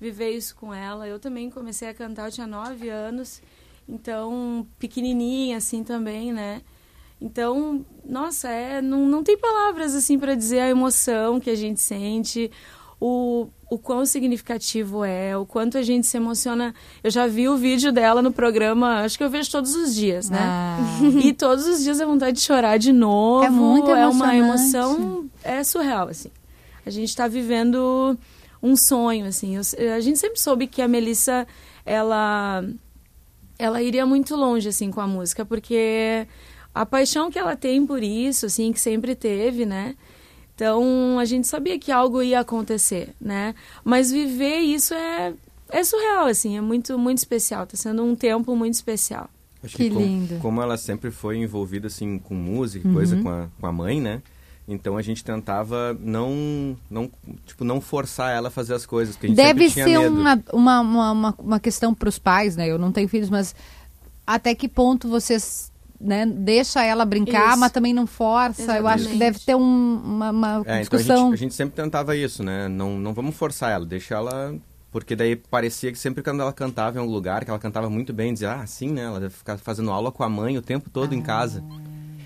viver 0.00 0.30
isso 0.30 0.54
com 0.56 0.72
ela. 0.72 1.06
Eu 1.06 1.18
também 1.18 1.50
comecei 1.50 1.88
a 1.88 1.94
cantar, 1.94 2.26
eu 2.26 2.32
tinha 2.32 2.46
nove 2.46 2.88
anos, 2.88 3.40
então, 3.88 4.66
pequenininha, 4.78 5.56
assim, 5.56 5.82
também, 5.82 6.32
né? 6.32 6.60
Então, 7.20 7.84
nossa, 8.04 8.48
é, 8.48 8.80
não, 8.80 9.06
não 9.06 9.22
tem 9.24 9.36
palavras, 9.36 9.94
assim, 9.94 10.18
para 10.18 10.34
dizer 10.34 10.60
a 10.60 10.68
emoção 10.68 11.40
que 11.40 11.50
a 11.50 11.54
gente 11.56 11.80
sente, 11.80 12.50
o, 13.00 13.48
o 13.70 13.76
quão 13.78 14.06
significativo 14.06 15.04
é, 15.04 15.36
o 15.36 15.44
quanto 15.44 15.76
a 15.78 15.82
gente 15.82 16.06
se 16.06 16.16
emociona. 16.16 16.72
Eu 17.02 17.10
já 17.10 17.26
vi 17.26 17.48
o 17.48 17.56
vídeo 17.56 17.90
dela 17.92 18.22
no 18.22 18.30
programa, 18.32 19.00
acho 19.00 19.18
que 19.18 19.24
eu 19.24 19.30
vejo 19.30 19.50
todos 19.50 19.74
os 19.74 19.94
dias, 19.94 20.30
né? 20.30 20.38
Ah. 20.40 20.78
E 21.24 21.32
todos 21.32 21.66
os 21.66 21.82
dias 21.82 22.00
é 22.00 22.06
vontade 22.06 22.36
de 22.36 22.42
chorar 22.42 22.76
de 22.78 22.92
novo. 22.92 23.44
É 23.44 23.50
muito 23.50 23.90
É 23.90 24.06
uma 24.06 24.34
emocionante. 24.36 24.76
emoção, 24.76 25.30
é 25.42 25.62
surreal, 25.64 26.08
assim. 26.08 26.30
A 26.86 26.90
gente 26.90 27.08
está 27.08 27.26
vivendo 27.28 28.16
um 28.62 28.74
sonho, 28.76 29.26
assim. 29.26 29.56
Eu- 29.56 29.94
a 29.94 30.00
gente 30.00 30.18
sempre 30.18 30.40
soube 30.40 30.66
que 30.68 30.80
a 30.80 30.88
Melissa, 30.88 31.46
ela, 31.84 32.64
ela 33.58 33.82
iria 33.82 34.06
muito 34.06 34.34
longe, 34.36 34.68
assim, 34.68 34.90
com 34.90 35.00
a 35.00 35.06
música, 35.06 35.44
porque 35.44 36.26
a 36.74 36.86
paixão 36.86 37.30
que 37.30 37.38
ela 37.38 37.56
tem 37.56 37.84
por 37.86 38.02
isso, 38.02 38.46
assim, 38.46 38.72
que 38.72 38.80
sempre 38.80 39.14
teve, 39.14 39.66
né? 39.66 39.94
Então, 40.54 41.18
a 41.18 41.24
gente 41.24 41.46
sabia 41.46 41.78
que 41.78 41.92
algo 41.92 42.22
ia 42.22 42.40
acontecer, 42.40 43.14
né? 43.20 43.54
Mas 43.84 44.10
viver 44.10 44.58
isso 44.58 44.92
é, 44.92 45.32
é 45.70 45.84
surreal, 45.84 46.26
assim, 46.26 46.56
é 46.56 46.60
muito, 46.60 46.98
muito 46.98 47.18
especial. 47.18 47.66
Tá 47.66 47.76
sendo 47.76 48.02
um 48.02 48.16
tempo 48.16 48.56
muito 48.56 48.74
especial. 48.74 49.30
Acho 49.62 49.76
Que 49.76 49.88
como, 49.88 50.00
lindo. 50.00 50.38
Como 50.38 50.62
ela 50.62 50.76
sempre 50.76 51.10
foi 51.10 51.36
envolvida 51.36 51.88
assim 51.88 52.18
com 52.18 52.34
música, 52.34 52.88
coisa 52.92 53.20
com 53.20 53.28
a, 53.28 53.48
com 53.60 53.66
a 53.66 53.72
mãe, 53.72 54.00
né? 54.00 54.22
Então 54.66 54.96
a 54.96 55.02
gente 55.02 55.24
tentava 55.24 55.96
não, 55.98 56.76
não, 56.90 57.10
tipo, 57.46 57.64
não 57.64 57.80
forçar 57.80 58.36
ela 58.36 58.48
a 58.48 58.50
fazer 58.50 58.74
as 58.74 58.84
coisas, 58.84 59.16
porque 59.16 59.26
a 59.26 59.30
gente 59.30 59.36
Deve 59.36 59.70
ser 59.70 59.98
uma, 59.98 60.42
uma, 60.52 60.80
uma, 60.80 61.34
uma 61.38 61.60
questão 61.60 61.94
para 61.94 62.08
os 62.08 62.18
pais, 62.18 62.54
né? 62.54 62.68
Eu 62.68 62.78
não 62.78 62.92
tenho 62.92 63.08
filhos, 63.08 63.30
mas 63.30 63.54
até 64.26 64.54
que 64.54 64.68
ponto 64.68 65.08
vocês 65.08 65.72
né, 66.00 66.24
deixa 66.26 66.84
ela 66.84 67.04
brincar, 67.04 67.50
Isso. 67.50 67.58
mas 67.60 67.72
também 67.72 67.92
não 67.92 68.06
força? 68.06 68.76
Eu 68.78 68.86
acho 68.86 69.08
que 69.08 69.14
Exatamente. 69.16 69.18
deve 69.18 69.38
ter 69.40 69.54
um- 69.56 70.00
uma, 70.04 70.30
uma 70.30 70.48
É, 70.58 70.60
então 70.60 70.76
a 70.76 70.80
discussão. 70.80 71.24
gente, 71.30 71.34
a 71.34 71.36
gente 71.36 71.54
sempre 71.54 71.74
tentava 71.74 72.14
isso, 72.16 72.42
né? 72.42 72.68
Não, 72.68 72.98
não 72.98 73.12
vamos 73.14 73.34
forçar 73.36 73.72
ela, 73.72 73.84
deixa 73.84 74.14
ela. 74.14 74.54
Porque 74.90 75.14
daí 75.14 75.36
parecia 75.36 75.92
que 75.92 75.98
sempre 75.98 76.22
quando 76.22 76.40
ela 76.40 76.52
cantava 76.52 76.96
em 76.96 77.00
algum 77.00 77.12
lugar, 77.12 77.44
que 77.44 77.50
ela 77.50 77.58
cantava 77.58 77.90
muito 77.90 78.12
bem, 78.12 78.32
dizia, 78.32 78.54
ah, 78.54 78.66
sim, 78.66 78.90
né? 78.90 79.02
Ela 79.02 79.20
deve 79.20 79.34
ficar 79.34 79.58
fazendo 79.58 79.90
aula 79.90 80.10
com 80.10 80.22
a 80.22 80.28
mãe 80.30 80.56
o 80.56 80.62
tempo 80.62 80.88
todo 80.88 81.12
em 81.14 81.20
casa. 81.20 81.62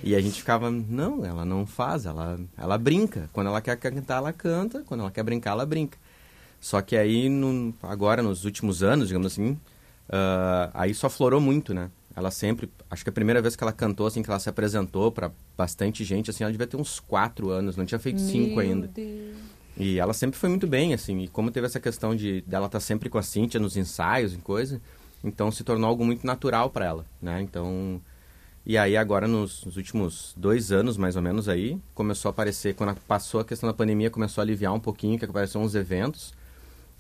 E 0.04 0.14
a 0.14 0.20
gente 0.20 0.38
ficava, 0.40 0.70
não, 0.70 1.24
ela 1.24 1.44
não 1.44 1.64
faz, 1.66 2.06
ela, 2.06 2.38
ela 2.56 2.78
brinca. 2.78 3.28
Quando 3.32 3.48
ela 3.48 3.60
quer 3.60 3.76
cantar, 3.76 4.16
ela 4.18 4.32
canta. 4.32 4.82
Quando 4.86 5.00
ela 5.00 5.10
quer 5.10 5.22
brincar, 5.24 5.52
ela 5.52 5.66
brinca. 5.66 5.98
Só 6.60 6.80
que 6.80 6.96
aí, 6.96 7.28
no- 7.28 7.74
agora, 7.82 8.22
nos 8.22 8.44
últimos 8.44 8.82
anos, 8.82 9.08
digamos 9.08 9.26
assim, 9.32 9.58
ah, 10.08 10.70
aí 10.74 10.94
só 10.94 11.08
florou 11.10 11.40
muito, 11.40 11.72
né? 11.74 11.90
Ela 12.14 12.30
sempre, 12.30 12.70
acho 12.90 13.02
que 13.02 13.10
a 13.10 13.12
primeira 13.12 13.40
vez 13.40 13.56
que 13.56 13.64
ela 13.64 13.72
cantou, 13.72 14.06
assim, 14.06 14.22
que 14.22 14.30
ela 14.30 14.38
se 14.38 14.48
apresentou 14.48 15.10
para 15.10 15.32
bastante 15.56 16.04
gente, 16.04 16.30
assim, 16.30 16.44
ela 16.44 16.52
devia 16.52 16.66
ter 16.66 16.76
uns 16.76 17.00
quatro 17.00 17.50
anos, 17.50 17.76
não 17.76 17.86
tinha 17.86 17.98
feito 17.98 18.20
cinco 18.20 18.56
Meu 18.56 18.60
ainda. 18.60 18.86
Deus. 18.86 19.36
E 19.76 19.98
ela 19.98 20.12
sempre 20.12 20.38
foi 20.38 20.50
muito 20.50 20.66
bem, 20.66 20.92
assim, 20.92 21.20
e 21.20 21.28
como 21.28 21.50
teve 21.50 21.66
essa 21.66 21.80
questão 21.80 22.14
de 22.14 22.42
dela 22.42 22.66
estar 22.66 22.80
sempre 22.80 23.08
com 23.08 23.16
a 23.16 23.22
Cíntia 23.22 23.58
nos 23.58 23.76
ensaios 23.76 24.34
e 24.34 24.36
coisa, 24.36 24.80
então 25.24 25.50
se 25.50 25.64
tornou 25.64 25.88
algo 25.88 26.04
muito 26.04 26.26
natural 26.26 26.68
para 26.68 26.84
ela, 26.84 27.06
né? 27.20 27.40
Então, 27.40 28.00
e 28.66 28.76
aí 28.76 28.96
agora 28.96 29.26
nos, 29.26 29.64
nos, 29.64 29.76
últimos 29.76 30.34
dois 30.36 30.70
anos, 30.70 30.98
mais 30.98 31.16
ou 31.16 31.22
menos 31.22 31.48
aí, 31.48 31.80
começou 31.94 32.28
a 32.28 32.32
aparecer, 32.32 32.74
quando 32.74 32.94
passou 33.08 33.40
a 33.40 33.44
questão 33.44 33.66
da 33.66 33.74
pandemia, 33.74 34.10
começou 34.10 34.42
a 34.42 34.44
aliviar 34.44 34.74
um 34.74 34.80
pouquinho, 34.80 35.18
que 35.18 35.24
apareceram 35.24 35.64
uns 35.64 35.74
eventos, 35.74 36.34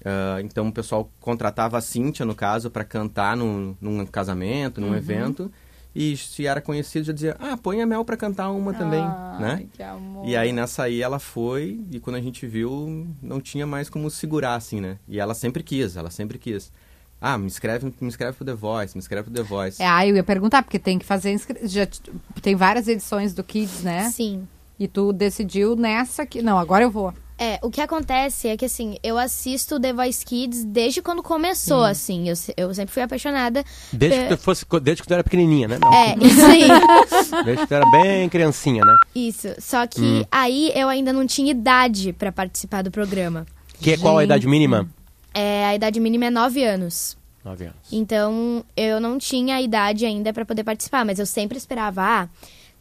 Uh, 0.02 0.40
então 0.44 0.68
o 0.68 0.72
pessoal 0.72 1.10
contratava 1.20 1.78
a 1.78 1.80
Cíntia, 1.80 2.26
no 2.26 2.34
caso, 2.34 2.70
para 2.70 2.84
cantar 2.84 3.36
num, 3.36 3.76
num, 3.80 4.04
casamento, 4.04 4.80
num 4.80 4.88
uhum. 4.88 4.96
evento. 4.96 5.50
E 5.94 6.16
se 6.16 6.46
era 6.46 6.60
conhecido, 6.60 7.04
já 7.04 7.12
dizia, 7.12 7.36
ah, 7.38 7.56
põe 7.56 7.82
a 7.82 7.86
Mel 7.86 8.04
para 8.04 8.16
cantar 8.16 8.50
uma 8.50 8.72
também, 8.72 9.02
Ai, 9.02 9.40
né? 9.40 9.66
Que 9.72 9.82
amor. 9.82 10.26
E 10.26 10.34
aí 10.34 10.50
nessa 10.50 10.84
aí 10.84 11.02
ela 11.02 11.18
foi, 11.18 11.80
e 11.90 12.00
quando 12.00 12.16
a 12.16 12.20
gente 12.20 12.46
viu, 12.46 13.06
não 13.22 13.40
tinha 13.40 13.66
mais 13.66 13.90
como 13.90 14.10
segurar, 14.10 14.54
assim, 14.54 14.80
né? 14.80 14.98
E 15.06 15.20
ela 15.20 15.34
sempre 15.34 15.62
quis, 15.62 15.96
ela 15.96 16.10
sempre 16.10 16.38
quis. 16.38 16.72
Ah, 17.20 17.38
me 17.38 17.46
escreve, 17.46 17.92
me 18.00 18.08
escreve 18.08 18.36
pro 18.36 18.44
The 18.44 18.54
Voice, 18.54 18.96
me 18.96 19.00
escreve 19.00 19.30
pro 19.30 19.34
The 19.34 19.42
Voice. 19.42 19.82
É, 19.82 19.86
ah, 19.86 20.04
eu 20.04 20.16
ia 20.16 20.24
perguntar, 20.24 20.62
porque 20.62 20.78
tem 20.78 20.98
que 20.98 21.04
fazer 21.04 21.38
já 21.64 21.86
Tem 22.40 22.56
várias 22.56 22.88
edições 22.88 23.32
do 23.34 23.44
Kids, 23.44 23.82
né? 23.82 24.10
Sim. 24.10 24.48
E 24.78 24.88
tu 24.88 25.12
decidiu 25.12 25.76
nessa 25.76 26.26
que. 26.26 26.42
Não, 26.42 26.58
agora 26.58 26.82
eu 26.82 26.90
vou. 26.90 27.14
É, 27.42 27.58
o 27.60 27.70
que 27.70 27.80
acontece 27.80 28.46
é 28.46 28.56
que, 28.56 28.64
assim, 28.64 28.96
eu 29.02 29.18
assisto 29.18 29.80
The 29.80 29.92
Voice 29.92 30.24
Kids 30.24 30.64
desde 30.64 31.02
quando 31.02 31.24
começou, 31.24 31.80
hum. 31.80 31.86
assim. 31.86 32.28
Eu, 32.28 32.36
eu 32.56 32.72
sempre 32.72 32.94
fui 32.94 33.02
apaixonada. 33.02 33.64
Desde, 33.92 34.16
pe... 34.16 34.28
que, 34.28 34.36
tu 34.36 34.42
fosse, 34.42 34.64
desde 34.80 35.02
que 35.02 35.08
tu 35.08 35.12
era 35.14 35.24
pequenininha, 35.24 35.66
né? 35.66 35.78
Não. 35.80 35.92
É, 35.92 36.14
isso 36.20 36.46
aí. 36.46 36.68
desde 37.44 37.62
que 37.62 37.66
tu 37.66 37.74
era 37.74 37.90
bem 37.90 38.28
criancinha, 38.28 38.84
né? 38.84 38.94
Isso. 39.12 39.48
Só 39.58 39.84
que 39.88 40.00
hum. 40.00 40.24
aí 40.30 40.70
eu 40.76 40.88
ainda 40.88 41.12
não 41.12 41.26
tinha 41.26 41.50
idade 41.50 42.12
para 42.12 42.30
participar 42.30 42.82
do 42.82 42.92
programa. 42.92 43.44
Que 43.80 43.90
é 43.90 43.96
qual 43.96 44.18
a 44.18 44.22
idade 44.22 44.46
mínima? 44.46 44.88
É, 45.34 45.64
a 45.64 45.74
idade 45.74 45.98
mínima 45.98 46.26
é 46.26 46.30
9 46.30 46.62
anos. 46.62 47.18
9 47.44 47.64
anos. 47.64 47.76
Então, 47.90 48.64
eu 48.76 49.00
não 49.00 49.18
tinha 49.18 49.56
a 49.56 49.60
idade 49.60 50.06
ainda 50.06 50.32
para 50.32 50.44
poder 50.44 50.62
participar, 50.62 51.04
mas 51.04 51.18
eu 51.18 51.26
sempre 51.26 51.58
esperava, 51.58 52.02
ah, 52.02 52.28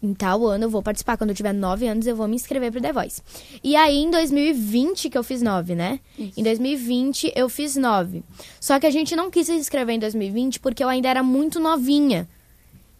em 0.02 0.14
tal 0.14 0.46
ano 0.48 0.66
eu 0.66 0.70
vou 0.70 0.82
participar. 0.82 1.18
Quando 1.18 1.30
eu 1.30 1.36
tiver 1.36 1.54
9 1.54 1.88
anos, 1.88 2.08
eu 2.08 2.16
vou 2.16 2.28
me 2.28 2.36
inscrever 2.36 2.72
pro 2.72 2.82
The 2.82 2.92
Voice. 2.92 3.22
E 3.64 3.76
aí, 3.76 3.98
em 3.98 4.10
2020, 4.10 5.10
que 5.10 5.18
eu 5.18 5.24
fiz 5.24 5.42
9, 5.42 5.76
né? 5.76 6.00
Isso. 6.18 6.40
Em 6.40 6.44
2020, 6.44 7.34
eu 7.36 7.48
fiz 7.48 7.76
9. 7.76 8.24
Só 8.60 8.80
que 8.80 8.88
a 8.88 8.92
gente 8.92 9.16
não 9.16 9.30
quis 9.30 9.48
se 9.48 9.54
inscrever 9.54 9.96
em 9.96 10.00
2020 10.00 10.60
porque 10.60 10.84
eu 10.84 10.90
ainda 10.90 11.08
era 11.08 11.22
muito 11.22 11.60
novinha. 11.60 12.28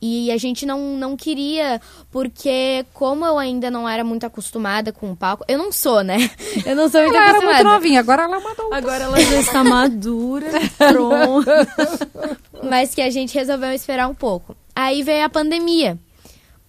E 0.04 0.32
a 0.32 0.38
gente 0.38 0.66
não, 0.66 0.98
não 0.98 1.16
queria, 1.16 1.80
porque 2.10 2.84
como 2.92 3.24
eu 3.24 3.38
ainda 3.38 3.70
não 3.70 3.88
era 3.88 4.04
muito 4.04 4.26
acostumada 4.26 4.92
com 4.92 5.12
o 5.12 5.16
palco, 5.16 5.46
eu 5.48 5.60
não 5.60 5.72
sou, 5.72 6.04
né? 6.04 6.18
Eu 6.66 6.76
não 6.76 6.90
sou 6.90 7.02
muito 7.02 7.16
ela 7.16 7.30
acostumada. 7.30 7.60
era 7.60 7.64
muito 7.64 7.74
novinha, 7.76 8.00
agora 8.00 8.24
ela 8.24 8.40
mandou. 8.40 8.74
Agora 8.74 9.04
ela 9.04 9.20
já 9.20 9.40
está 9.40 9.64
madura, 9.64 10.48
pronta. 10.76 11.68
Mas 12.68 12.96
que 12.96 13.02
a 13.02 13.12
gente 13.12 13.36
resolveu 13.38 13.72
esperar 13.74 14.08
um 14.08 14.16
pouco. 14.16 14.56
Aí 14.76 15.04
veio 15.04 15.24
a 15.24 15.30
pandemia. 15.30 16.00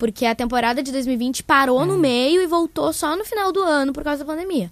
Porque 0.02 0.26
a 0.26 0.34
temporada 0.34 0.82
de 0.82 0.90
2020 0.90 1.44
parou 1.44 1.86
no 1.86 1.96
meio 1.96 2.42
e 2.42 2.46
voltou 2.48 2.92
só 2.92 3.16
no 3.16 3.24
final 3.24 3.52
do 3.52 3.62
ano 3.62 3.92
por 3.92 4.02
causa 4.02 4.24
da 4.24 4.32
pandemia. 4.32 4.68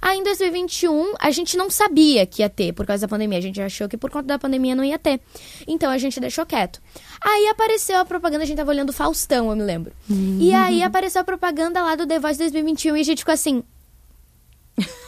Aí 0.00 0.18
em 0.18 0.24
2021, 0.24 1.14
a 1.20 1.30
gente 1.30 1.56
não 1.56 1.70
sabia 1.70 2.26
que 2.26 2.42
ia 2.42 2.50
ter 2.50 2.72
por 2.72 2.84
causa 2.84 3.06
da 3.06 3.08
pandemia. 3.08 3.38
A 3.38 3.40
gente 3.40 3.62
achou 3.62 3.88
que 3.88 3.96
por 3.96 4.10
conta 4.10 4.26
da 4.26 4.40
pandemia 4.40 4.74
não 4.74 4.82
ia 4.82 4.98
ter. 4.98 5.20
Então 5.68 5.88
a 5.88 5.98
gente 5.98 6.18
deixou 6.18 6.44
quieto. 6.44 6.82
Aí 7.20 7.46
apareceu 7.46 7.96
a 8.00 8.04
propaganda, 8.04 8.42
a 8.42 8.44
gente 8.44 8.56
tava 8.56 8.72
olhando 8.72 8.92
Faustão, 8.92 9.50
eu 9.50 9.54
me 9.54 9.62
lembro. 9.62 9.92
Uhum. 10.10 10.38
E 10.40 10.52
aí 10.52 10.82
apareceu 10.82 11.20
a 11.20 11.24
propaganda 11.24 11.80
lá 11.80 11.94
do 11.94 12.04
The 12.04 12.18
Voice 12.18 12.40
2021 12.40 12.96
e 12.96 13.00
a 13.00 13.04
gente 13.04 13.18
ficou 13.20 13.34
assim. 13.34 13.62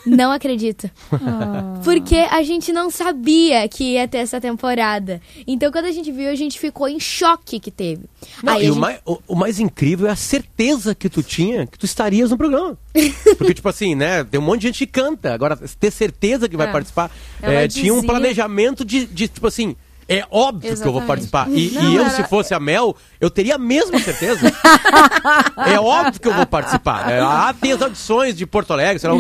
Não 0.07 0.31
acredito. 0.31 0.91
Ah. 1.11 1.81
Porque 1.83 2.17
a 2.17 2.43
gente 2.43 2.73
não 2.73 2.91
sabia 2.91 3.67
que 3.69 3.95
ia 3.95 4.07
ter 4.07 4.19
essa 4.19 4.41
temporada. 4.41 5.21
Então, 5.47 5.73
quando 5.73 5.87
a 5.87 5.93
gente 5.93 6.13
viu, 6.13 6.31
a 6.31 6.35
gente 6.35 6.59
ficou 6.59 6.89
em 6.89 7.01
choque 7.01 7.59
que 7.59 7.71
teve. 7.71 8.03
Não, 8.43 8.61
e 8.61 8.67
gente... 8.67 8.73
o, 8.73 8.77
mais, 8.77 9.01
o, 9.07 9.19
o, 9.29 9.35
mais, 9.35 9.59
incrível 9.59 10.07
é 10.07 10.11
a 10.11 10.17
certeza 10.17 10.95
que 10.95 11.09
tu 11.09 11.23
tinha 11.23 11.67
que 11.67 11.79
tu 11.79 11.87
estarias 11.87 12.31
no 12.31 12.37
programa. 12.37 12.79
Porque, 13.39 13.55
tipo 13.55 13.69
assim, 13.69 13.95
né? 13.95 14.25
Tem 14.25 14.39
um 14.39 14.45
monte 14.45 14.61
de 14.61 14.67
gente 14.69 14.87
que 14.87 14.93
canta. 14.93 15.33
Agora, 15.33 15.57
ter 15.57 15.91
certeza 15.91 16.49
que 16.49 16.57
vai 16.57 16.69
é. 16.69 16.73
participar. 16.73 17.11
É, 17.41 17.67
tinha 17.67 17.95
um 17.95 18.03
planejamento 18.03 18.85
de, 18.85 19.07
de, 19.07 19.29
tipo 19.29 19.47
assim, 19.47 19.75
é 20.09 20.25
óbvio 20.31 20.71
Exatamente. 20.71 20.83
que 20.83 20.89
eu 20.89 20.93
vou 20.93 21.03
participar. 21.03 21.49
E, 21.51 21.71
não, 21.71 21.83
e 21.83 21.97
eu, 21.97 22.03
era... 22.03 22.11
se 22.11 22.25
fosse 22.25 22.55
a 22.55 22.61
Mel, 22.61 22.97
eu 23.21 23.31
teria 23.31 23.57
a 23.57 23.59
mesma 23.59 23.99
certeza. 23.99 24.53
é 25.67 25.79
óbvio 25.79 26.21
que 26.21 26.29
eu 26.29 26.35
vou 26.35 26.47
participar. 26.47 27.11
É, 27.11 27.21
ah, 27.21 27.55
tem 27.59 27.73
as 27.73 27.83
audições 27.83 28.37
de 28.37 28.47
Porto 28.47 28.73
Alegre. 28.73 28.99
Será 28.99 29.15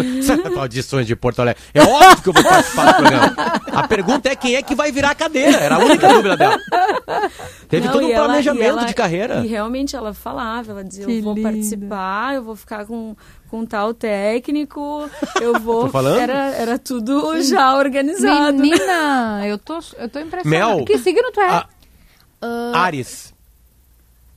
audições 0.61 1.07
de 1.07 1.17
Porto 1.17 1.41
Alegre. 1.41 1.63
É 1.73 1.83
óbvio 1.83 2.23
que 2.23 2.29
eu 2.29 2.33
vou 2.33 2.45
participar 2.45 2.93
do 2.93 2.97
programa. 2.97 3.37
A 3.73 3.89
pergunta 3.89 4.29
é 4.29 4.37
quem 4.37 4.57
é 4.57 4.63
que 4.63 4.75
vai 4.75 4.93
virar 4.93 5.11
a 5.11 5.15
cadeira. 5.15 5.59
Era 5.59 5.77
a 5.77 5.79
única 5.79 6.09
dúvida 6.09 6.37
dela. 6.37 6.59
Teve 7.69 7.87
não, 7.87 7.93
todo 7.93 8.07
um 8.07 8.15
planejamento 8.15 8.79
ela, 8.79 8.85
de 8.85 8.95
carreira. 8.95 9.45
E 9.45 9.49
realmente 9.49 9.97
ela 9.97 10.13
falava, 10.13 10.73
ela 10.73 10.85
dizia, 10.85 11.07
que 11.07 11.19
eu 11.19 11.23
vou 11.23 11.35
lindo. 11.35 11.49
participar, 11.49 12.35
eu 12.35 12.43
vou 12.43 12.57
ficar 12.57 12.85
com 12.85 13.17
com 13.51 13.65
tal 13.65 13.95
técnico, 13.95 15.09
eu 15.41 15.59
vou. 15.61 15.89
falando? 15.89 16.21
Era, 16.21 16.55
era 16.55 16.79
tudo 16.79 17.41
já 17.43 17.77
organizado. 17.77 18.59
Menina, 18.59 19.47
eu 19.47 19.59
tô, 19.59 19.79
eu 19.99 20.09
tô 20.09 20.19
impressionada. 20.21 20.77
Mel, 20.77 20.85
que 20.85 20.99
signo 20.99 21.31
tu 21.33 21.41
é? 21.41 21.49
A... 21.49 21.69
Uh... 22.43 22.75
Ares. 22.75 23.35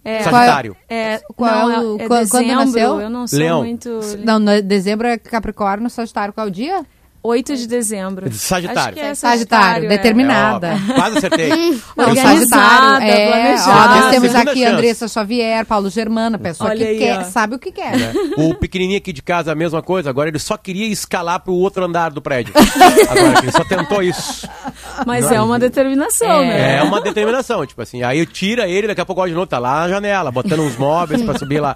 É, 0.04 0.24
Sagitário. 0.24 0.78
É, 0.88 1.20
qual 1.36 1.68
não, 1.68 1.72
é 1.72 1.80
o, 1.80 1.96
é 2.00 2.08
quando, 2.08 2.20
dezembro, 2.20 2.48
quando 2.48 2.66
nasceu? 2.66 3.02
Eu 3.02 3.10
não 3.10 3.28
sou 3.28 3.40
Leão. 3.40 3.60
muito. 3.62 4.00
Não, 4.24 4.40
no, 4.40 4.62
dezembro 4.62 5.06
é 5.06 5.18
Capricórnio, 5.18 5.90
Sagitário, 5.90 6.34
qual 6.34 6.48
é 6.48 6.50
o 6.50 6.52
dia? 6.52 6.86
8 7.28 7.56
de 7.58 7.68
dezembro. 7.68 8.32
Sagitário. 8.32 8.80
Acho 8.82 8.94
que 8.94 9.00
é 9.00 9.14
Sagitário, 9.14 9.40
Sagitário 9.40 9.86
é. 9.86 9.90
determinada. 9.90 10.68
É, 10.68 10.78
ó, 10.92 10.94
quase 10.96 11.18
acertei. 11.18 11.50
Não, 11.98 12.16
Sagitário, 12.16 13.06
é, 13.08 13.28
planejada. 13.28 13.70
ó, 13.72 13.88
nós 13.96 14.06
Ah, 14.06 14.10
temos 14.10 14.32
segunda 14.32 14.52
aqui 14.52 14.60
chance. 14.62 14.74
Andressa 14.74 15.08
Xavier, 15.08 15.66
Paulo 15.66 15.90
Germana, 15.90 16.38
pessoa 16.38 16.70
Olha 16.70 16.86
que 16.86 16.92
aí, 16.92 16.98
quer, 17.00 17.20
ó. 17.20 17.24
sabe 17.24 17.56
o 17.56 17.60
que 17.60 17.72
quer. 17.72 17.98
né? 17.98 18.14
O 18.38 18.56
pequenininho 18.56 18.98
aqui 18.98 19.12
de 19.12 19.22
casa, 19.22 19.52
a 19.52 19.56
mesma 19.56 19.82
coisa. 19.82 20.10
Agora 20.10 20.30
ele 20.30 20.40
só 20.40 20.58
queria 20.58 20.88
escalar 20.88 21.40
pro 21.42 21.54
outro 21.54 21.84
andar 21.84 22.12
do 22.12 22.22
prédio. 22.22 22.54
Agora 23.10 23.40
ele 23.44 23.52
só 23.52 23.64
tentou 23.64 24.02
isso. 24.02 24.48
Mas 25.06 25.32
é 25.32 25.42
uma 25.42 25.60
determinação, 25.60 26.42
né? 26.42 26.78
É 26.78 26.84
uma 26.84 27.02
determinação, 27.02 27.66
tipo 27.66 27.82
assim. 27.82 28.04
Aí 28.04 28.26
tira 28.26 28.68
ele, 28.68 28.88
daqui 28.88 29.02
a 29.02 29.06
pouco 29.06 29.26
de 29.28 29.34
novo, 29.34 29.48
tá 29.48 29.60
lá 29.60 29.82
na 29.82 29.90
janela, 29.90 30.32
botando 30.32 30.62
uns 30.62 30.76
móveis 30.78 31.22
pra 31.22 31.38
subir 31.38 31.60
lá. 31.60 31.76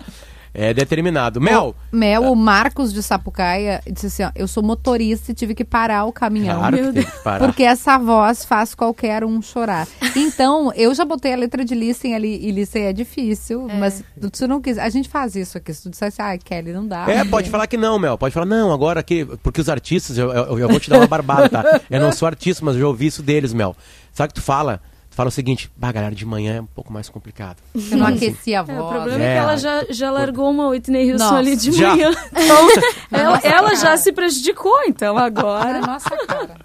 É 0.53 0.73
determinado. 0.73 1.39
Mel, 1.39 1.73
Mel, 1.91 2.23
o 2.23 2.35
Marcos 2.35 2.91
de 2.91 3.01
Sapucaia 3.01 3.81
disse 3.89 4.07
assim: 4.07 4.23
ó, 4.23 4.31
eu 4.35 4.47
sou 4.47 4.61
motorista 4.61 5.31
e 5.31 5.33
tive 5.33 5.55
que 5.55 5.63
parar 5.63 6.03
o 6.03 6.11
caminhão. 6.11 6.57
claro 6.59 6.75
que 6.75 6.83
Meu 6.83 6.93
tem 6.93 7.03
que 7.03 7.23
parar. 7.23 7.39
Porque 7.39 7.63
essa 7.63 7.97
voz 7.97 8.43
faz 8.43 8.75
qualquer 8.75 9.23
um 9.23 9.41
chorar. 9.41 9.87
Então, 10.15 10.73
eu 10.75 10.93
já 10.93 11.05
botei 11.05 11.33
a 11.33 11.37
letra 11.37 11.63
de 11.63 11.73
listening 11.73 12.13
ali, 12.15 12.45
e 12.45 12.51
listening 12.51 12.85
é 12.85 12.93
difícil, 12.93 13.67
mas 13.79 14.03
se 14.19 14.29
tu 14.29 14.47
não 14.47 14.61
quiser, 14.61 14.81
a 14.81 14.89
gente 14.89 15.07
faz 15.07 15.35
isso 15.35 15.57
aqui. 15.57 15.73
Se 15.73 15.83
tu 15.83 15.89
dissesse, 15.89 16.21
ah, 16.21 16.37
Kelly, 16.37 16.73
não 16.73 16.85
dá. 16.85 17.09
É, 17.09 17.23
pode 17.23 17.49
falar 17.49 17.65
que 17.67 17.77
não, 17.77 17.97
Mel. 17.97 18.17
Pode 18.17 18.33
falar, 18.33 18.45
não, 18.45 18.73
agora 18.73 19.01
que. 19.01 19.25
Porque 19.41 19.61
os 19.61 19.69
artistas, 19.69 20.17
eu, 20.17 20.31
eu, 20.31 20.59
eu 20.59 20.67
vou 20.67 20.79
te 20.79 20.89
dar 20.89 20.97
uma 20.97 21.07
barbada, 21.07 21.47
tá? 21.47 21.81
Eu 21.89 22.01
não 22.01 22.11
sou 22.11 22.25
artista, 22.25 22.63
mas 22.65 22.75
eu 22.75 22.81
já 22.81 22.87
ouvi 22.87 23.05
isso 23.05 23.23
deles, 23.23 23.53
Mel. 23.53 23.75
Sabe 24.11 24.31
o 24.31 24.33
que 24.33 24.41
tu 24.41 24.43
fala? 24.43 24.81
Fala 25.21 25.29
o 25.29 25.31
seguinte, 25.31 25.71
bah, 25.77 25.91
galera, 25.91 26.15
de 26.15 26.25
manhã 26.25 26.55
é 26.55 26.61
um 26.61 26.65
pouco 26.65 26.91
mais 26.91 27.07
complicado. 27.07 27.57
Eu 27.91 27.95
não 27.97 28.07
aqueci 28.07 28.55
a 28.55 28.61
É, 28.61 28.63
voz. 28.63 28.79
o 28.79 28.89
problema 28.89 29.23
é, 29.23 29.27
É. 29.27 29.33
que 29.33 29.37
ela 29.39 29.55
já, 29.55 29.85
já 29.91 30.09
largou 30.09 30.49
uma 30.49 30.67
Whitney 30.69 31.11
Houston 31.11 31.23
Nossa, 31.25 31.37
ali 31.37 31.55
de 31.55 31.71
já. 31.71 31.89
manhã. 31.89 32.09
Então, 32.33 33.19
ela, 33.19 33.37
ela 33.43 33.75
já 33.75 33.95
se 33.97 34.11
prejudicou, 34.11 34.75
então 34.87 35.15
agora. 35.19 35.77
a 35.77 35.81
nossa 35.81 36.09
cara. 36.25 36.55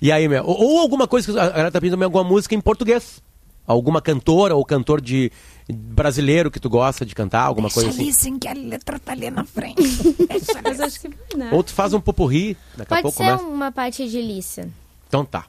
E 0.00 0.12
aí, 0.12 0.28
Mel? 0.28 0.44
Ou, 0.46 0.62
ou 0.62 0.78
alguma 0.78 1.08
coisa 1.08 1.32
que 1.32 1.36
a 1.36 1.48
galera 1.48 1.72
tá 1.72 1.80
pedindo 1.80 1.94
também, 1.94 2.04
alguma 2.04 2.22
música 2.22 2.54
em 2.54 2.60
português. 2.60 3.20
Alguma 3.66 4.00
cantora 4.00 4.54
ou 4.54 4.64
cantor 4.64 5.00
de 5.00 5.32
brasileiro 5.68 6.52
que 6.52 6.60
tu 6.60 6.70
gosta 6.70 7.04
de 7.04 7.16
cantar, 7.16 7.42
alguma 7.42 7.68
coisa 7.68 7.90
assim. 7.90 8.04
listening 8.04 8.38
que 8.38 8.46
a 8.46 8.52
letra 8.52 8.96
tá 9.00 9.10
ali 9.10 9.28
na 9.28 9.44
frente. 9.44 9.82
Deixa 10.28 10.60
Mas 10.62 10.78
acho 10.80 11.00
que 11.00 11.08
né? 11.36 11.50
Ou 11.52 11.64
tu 11.64 11.72
faz 11.72 11.92
um 11.92 12.00
popurri, 12.00 12.56
daqui 12.76 12.94
a 12.94 12.96
Pode 12.96 13.02
pouco 13.02 13.18
ser 13.18 13.24
começa. 13.24 13.42
uma 13.44 13.72
parte 13.72 14.08
de 14.08 14.22
Lissa. 14.22 14.68
Então 15.08 15.24
tá. 15.24 15.46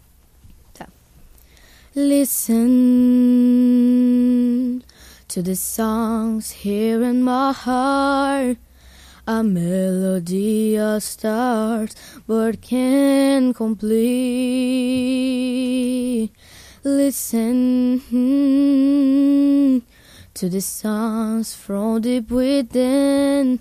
Listen 1.94 2.62
to 5.28 5.42
the 5.42 5.58
songs 5.58 6.52
here 6.52 7.04
in 7.04 7.22
my 7.22 7.52
heart. 7.52 8.56
A 9.28 9.44
melody 9.44 10.80
of 10.80 11.04
stars, 11.04 11.94
but 12.26 12.62
can't 12.62 13.54
complete. 13.54 13.82
Listen 16.86 18.00
to 20.34 20.48
the 20.48 20.62
songs 20.62 21.54
from 21.54 22.00
deep 22.00 22.32
within. 22.32 23.60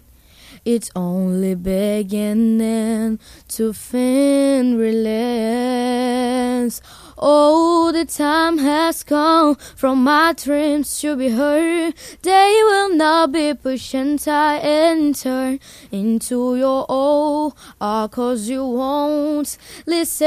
It's 0.65 0.93
only 0.95 1.57
beginning 1.57 3.19
to 3.49 3.73
find 3.73 4.79
relents. 4.79 6.81
Oh, 7.23 7.93
the 7.93 8.07
time 8.07 8.57
has 8.57 9.03
come 9.03 9.57
from 9.77 10.05
my 10.05 10.33
dreams 10.33 10.99
to 11.03 11.17
be 11.17 11.29
heard. 11.29 11.93
They 12.23 12.61
will 12.65 12.97
not 12.97 13.33
be 13.33 13.53
pushed 13.53 13.93
and 13.95 14.19
tie 14.19 14.57
and 14.57 15.15
turn 15.15 15.61
into 15.93 16.57
your 16.57 16.87
own. 16.89 17.53
Ah, 17.79 18.09
cause 18.09 18.49
you 18.49 18.65
won't 18.65 19.59
listen. 19.85 20.27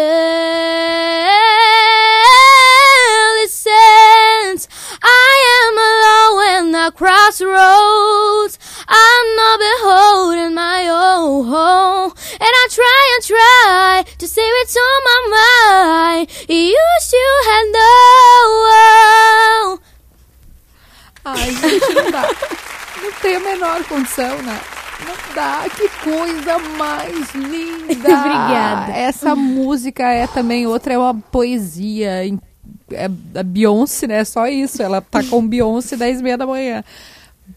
Listen, 3.42 4.70
I 5.02 5.34
am 5.62 5.76
alone 5.90 6.68
in 6.68 6.72
the 6.74 6.92
crossroads. 6.96 8.60
I'm 8.88 9.36
not 9.36 9.60
beholden 9.60 10.54
my 10.54 10.88
own 10.88 11.46
home. 11.48 12.14
And 12.34 12.54
I 12.62 12.68
try 12.70 13.02
and 13.16 13.24
try 13.26 14.04
to 14.18 14.28
say 14.28 14.42
what's 14.42 14.78
on 14.78 15.04
my 15.10 15.22
mind. 15.36 16.30
You 16.50 16.83
still 17.00 17.38
have 17.50 17.72
no. 17.72 17.80
Ai, 21.26 21.52
gente, 21.54 21.94
não 21.94 22.12
dá. 22.12 22.28
Não 23.02 23.12
tem 23.22 23.36
a 23.36 23.40
menor 23.40 23.84
condição, 23.86 24.42
né? 24.42 24.60
Não 25.06 25.36
dá. 25.36 25.64
Que 25.70 25.88
coisa 26.04 26.60
mais 26.78 27.34
linda. 27.34 27.94
Obrigada. 27.94 28.92
Essa 28.92 29.36
música 29.36 30.04
é 30.04 30.28
também 30.28 30.68
outra, 30.68 30.94
é 30.94 30.98
uma 30.98 31.14
poesia. 31.16 32.28
É 32.92 33.06
a 33.40 33.44
Beyoncé, 33.44 34.08
né? 34.08 34.24
Só 34.26 34.48
isso. 34.48 34.82
Ela 34.82 35.02
tá 35.02 35.24
com 35.24 35.48
Beyoncé 35.48 35.96
10 35.96 36.20
e 36.20 36.24
meia 36.24 36.38
da 36.38 36.46
manhã. 36.46 36.84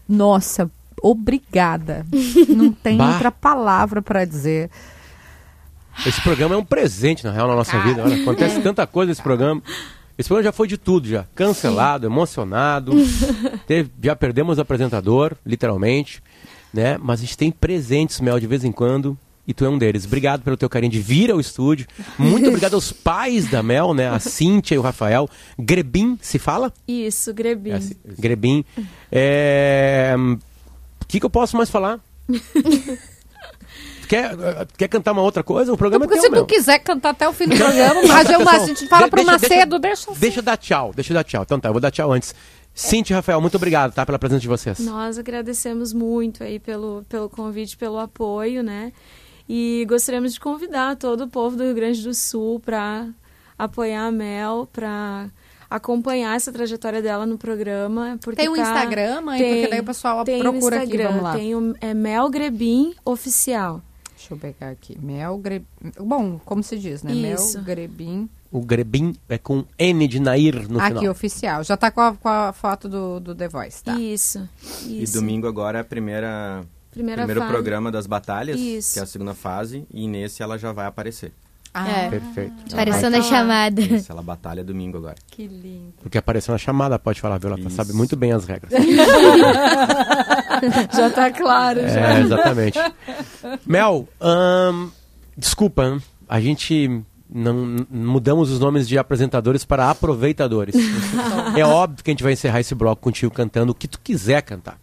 Nossa, 0.07 0.69
obrigada. 1.01 2.05
Não 2.47 2.71
tem 2.71 2.97
Bah. 2.97 3.13
outra 3.13 3.31
palavra 3.31 4.01
pra 4.01 4.23
dizer. 4.25 4.69
Esse 6.05 6.21
programa 6.21 6.55
é 6.55 6.57
um 6.57 6.63
presente, 6.63 7.23
na 7.23 7.31
real, 7.31 7.47
na 7.47 7.55
nossa 7.55 7.79
vida. 7.81 8.03
Olha, 8.03 8.21
acontece 8.21 8.59
tanta 8.61 8.85
coisa 8.87 9.09
nesse 9.09 9.21
programa. 9.21 9.61
Esse 10.17 10.27
programa 10.29 10.45
já 10.45 10.51
foi 10.51 10.67
de 10.67 10.77
tudo, 10.77 11.07
já. 11.07 11.25
Cancelado, 11.35 12.05
emocionado. 12.05 12.93
Teve- 13.67 13.91
já 14.01 14.15
perdemos 14.15 14.57
o 14.57 14.61
apresentador, 14.61 15.35
literalmente. 15.45 16.21
Né? 16.73 16.97
Mas 17.01 17.19
a 17.19 17.23
gente 17.23 17.37
tem 17.37 17.51
presentes, 17.51 18.19
Mel, 18.19 18.39
de 18.39 18.47
vez 18.47 18.63
em 18.63 18.71
quando. 18.71 19.17
E 19.47 19.53
tu 19.53 19.63
é 19.63 19.69
um 19.69 19.77
deles. 19.77 20.05
Obrigado 20.05 20.41
pelo 20.43 20.57
teu 20.57 20.67
carinho 20.69 20.91
de 20.91 20.99
vir 20.99 21.31
ao 21.31 21.39
estúdio. 21.39 21.87
Muito 22.19 22.47
obrigado 22.49 22.73
aos 22.73 22.91
pais 22.91 23.49
da 23.49 23.63
Mel, 23.63 23.93
né? 23.93 24.09
A 24.09 24.19
Cíntia 24.19 24.75
e 24.75 24.77
o 24.77 24.81
Rafael. 24.81 25.29
Grebin, 25.57 26.17
se 26.21 26.37
fala? 26.37 26.73
Isso, 26.85 27.33
Grebin. 27.33 27.71
É 27.71 27.79
Grebin. 28.19 28.65
É... 29.09 30.13
O 31.01 31.05
que, 31.07 31.19
que 31.19 31.25
eu 31.25 31.29
posso 31.29 31.55
mais 31.55 31.69
falar? 31.69 31.99
quer, 34.07 34.35
quer 34.77 34.87
cantar 34.87 35.11
uma 35.11 35.21
outra 35.21 35.43
coisa? 35.43 35.71
O 35.73 35.77
programa 35.77 36.05
Porque 36.05 36.17
é 36.17 36.21
se 36.21 36.27
teu, 36.27 36.31
Mel. 36.37 36.45
tu 36.45 36.47
quiser 36.53 36.79
cantar 36.79 37.09
até 37.09 37.27
o 37.27 37.33
fim 37.33 37.47
do 37.47 37.55
programa, 37.55 38.01
mas 38.07 38.29
eu, 38.29 38.47
a 38.49 38.59
gente 38.59 38.87
fala 38.89 39.05
De- 39.05 39.09
pro 39.11 39.17
deixa- 39.25 39.31
Macedo, 39.31 39.79
deixa, 39.79 40.11
assim. 40.11 40.19
Deixa 40.19 40.39
eu 40.39 40.43
dar 40.43 40.57
tchau, 40.57 40.91
deixa 40.95 41.11
eu 41.11 41.15
dar 41.15 41.23
tchau. 41.23 41.43
Então 41.43 41.59
tá, 41.59 41.69
eu 41.69 41.73
vou 41.73 41.81
dar 41.81 41.91
tchau 41.91 42.11
antes. 42.11 42.33
Cintia 42.73 43.13
e 43.13 43.15
Rafael, 43.15 43.41
muito 43.41 43.55
obrigado, 43.57 43.91
tá? 43.93 44.05
Pela 44.05 44.19
presença 44.19 44.41
de 44.41 44.47
vocês. 44.47 44.79
Nós 44.79 45.17
agradecemos 45.17 45.93
muito 45.93 46.43
aí 46.43 46.59
pelo, 46.59 47.03
pelo 47.09 47.27
convite, 47.27 47.75
pelo 47.75 47.97
apoio, 47.97 48.61
né? 48.61 48.93
E 49.49 49.85
gostaríamos 49.89 50.33
de 50.33 50.39
convidar 50.39 50.95
todo 50.95 51.23
o 51.23 51.27
povo 51.27 51.55
do 51.55 51.63
Rio 51.63 51.73
Grande 51.73 52.03
do 52.03 52.13
Sul 52.13 52.59
para 52.59 53.07
apoiar 53.57 54.05
a 54.05 54.11
Mel, 54.11 54.69
para 54.71 55.27
acompanhar 55.69 56.35
essa 56.35 56.51
trajetória 56.51 57.01
dela 57.01 57.25
no 57.25 57.37
programa. 57.37 58.17
Porque 58.21 58.41
Tem 58.41 58.49
um 58.49 58.55
tá- 58.55 58.61
Instagram, 58.61 59.21
mãe? 59.21 59.41
Porque 59.41 59.67
daí 59.69 59.79
o 59.79 59.83
pessoal 59.83 60.23
tem 60.23 60.39
procura 60.39 60.75
o 60.75 60.79
aqui, 60.79 60.85
Instagram, 60.87 61.07
vamos 61.09 61.23
lá. 61.23 61.33
Tem 61.33 61.55
o 61.55 61.75
é 61.81 61.93
Mel 61.93 62.29
Grebin 62.29 62.93
Oficial. 63.03 63.81
Deixa 64.29 64.33
eu 64.33 64.37
pegar 64.37 64.69
aqui. 64.71 64.97
Mel 65.01 65.37
Grebin. 65.37 65.65
Bom, 65.99 66.39
como 66.43 66.61
se 66.61 66.77
diz, 66.77 67.01
né? 67.01 67.13
Isso. 67.13 67.55
Mel 67.57 67.63
Grebin. 67.65 68.29
O 68.51 68.61
Grebin 68.61 69.13
é 69.29 69.37
com 69.37 69.63
N 69.79 70.07
de 70.07 70.19
Nair 70.19 70.69
no 70.69 70.79
aqui, 70.79 70.97
final. 70.97 71.11
oficial. 71.11 71.63
Já 71.63 71.77
tá 71.77 71.89
com 71.91 72.01
a, 72.01 72.13
com 72.13 72.27
a 72.29 72.51
foto 72.53 72.89
do, 72.89 73.19
do 73.19 73.35
The 73.35 73.47
Voice, 73.47 73.83
tá? 73.83 73.93
Isso, 73.97 74.47
E 74.85 75.03
isso. 75.03 75.13
domingo 75.19 75.47
agora 75.47 75.77
é 75.79 75.81
a 75.81 75.83
primeira, 75.85 76.63
Primeira 76.91 77.21
primeiro 77.21 77.41
fase. 77.41 77.53
programa 77.53 77.91
das 77.91 78.07
batalhas, 78.07 78.59
Isso. 78.59 78.93
que 78.93 78.99
é 78.99 79.03
a 79.03 79.05
segunda 79.05 79.33
fase, 79.33 79.85
e 79.93 80.07
nesse 80.07 80.41
ela 80.43 80.57
já 80.57 80.71
vai 80.71 80.85
aparecer. 80.87 81.31
Ah, 81.73 81.87
É. 81.89 82.09
Perfeito. 82.09 82.53
Apareceu 82.73 83.09
na 83.11 83.17
falar. 83.21 83.29
chamada. 83.29 83.81
Isso, 83.81 84.11
ela 84.11 84.23
batalha 84.23 84.63
domingo 84.63 84.97
agora. 84.97 85.15
que 85.29 85.45
lindo. 85.47 85.93
Porque 86.01 86.17
apareceu 86.17 86.51
na 86.53 86.57
chamada, 86.57 86.97
pode 86.97 87.19
falar, 87.21 87.37
viu? 87.37 87.49
Ela 87.51 87.59
Isso. 87.59 87.69
sabe 87.71 87.93
muito 87.93 88.15
bem 88.15 88.31
as 88.31 88.45
regras. 88.45 88.71
Já 90.95 91.09
tá 91.11 91.29
claro, 91.31 91.81
já. 91.87 92.15
É, 92.17 92.21
exatamente. 92.21 92.79
Mel, 93.65 94.07
desculpa, 95.35 96.01
a 96.27 96.39
gente 96.39 97.01
não 97.29 97.85
mudamos 97.89 98.51
os 98.51 98.59
nomes 98.59 98.87
de 98.87 98.97
apresentadores 98.97 99.65
para 99.65 99.89
aproveitadores. 99.89 100.75
é 101.55 101.65
óbvio 101.65 102.03
que 102.03 102.09
a 102.09 102.13
gente 102.13 102.23
vai 102.23 102.33
encerrar 102.33 102.59
esse 102.59 102.73
bloco 102.73 103.01
contigo 103.01 103.33
cantando 103.33 103.71
o 103.71 103.75
que 103.75 103.87
tu 103.87 103.99
quiser 103.99 104.41
cantar. 104.41 104.79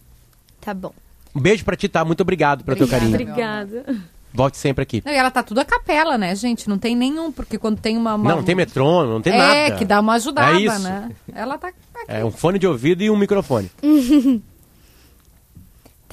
Tá 0.61 0.73
bom. 0.73 0.93
Um 1.33 1.41
beijo 1.41 1.65
pra 1.65 1.75
ti, 1.75 1.89
tá? 1.89 2.05
Muito 2.05 2.21
obrigado 2.21 2.63
pelo 2.63 2.77
teu 2.77 2.87
carinho. 2.87 3.09
Obrigada. 3.09 3.85
Volte 4.33 4.57
sempre 4.57 4.83
aqui. 4.83 5.01
Não, 5.05 5.13
e 5.13 5.15
ela 5.15 5.31
tá 5.31 5.41
tudo 5.41 5.59
a 5.59 5.65
capela, 5.65 6.17
né, 6.17 6.35
gente? 6.35 6.67
Não 6.67 6.77
tem 6.77 6.95
nenhum, 6.95 7.31
porque 7.31 7.57
quando 7.57 7.79
tem 7.79 7.97
uma. 7.97 8.15
uma 8.15 8.29
Não, 8.29 8.37
não 8.37 8.43
tem 8.43 8.53
metrônomo, 8.55 9.13
não 9.13 9.21
tem 9.21 9.33
é, 9.33 9.37
nada. 9.37 9.75
que 9.77 9.85
dá 9.85 9.99
uma 10.01 10.13
ajudada, 10.13 10.57
É 10.57 10.61
isso. 10.61 10.79
né? 10.79 11.11
Ela 11.33 11.57
tá 11.57 11.69
aqui. 11.69 11.77
É 12.07 12.23
um 12.23 12.31
fone 12.31 12.59
de 12.59 12.67
ouvido 12.67 13.01
e 13.01 13.09
um 13.09 13.15
microfone. 13.17 13.71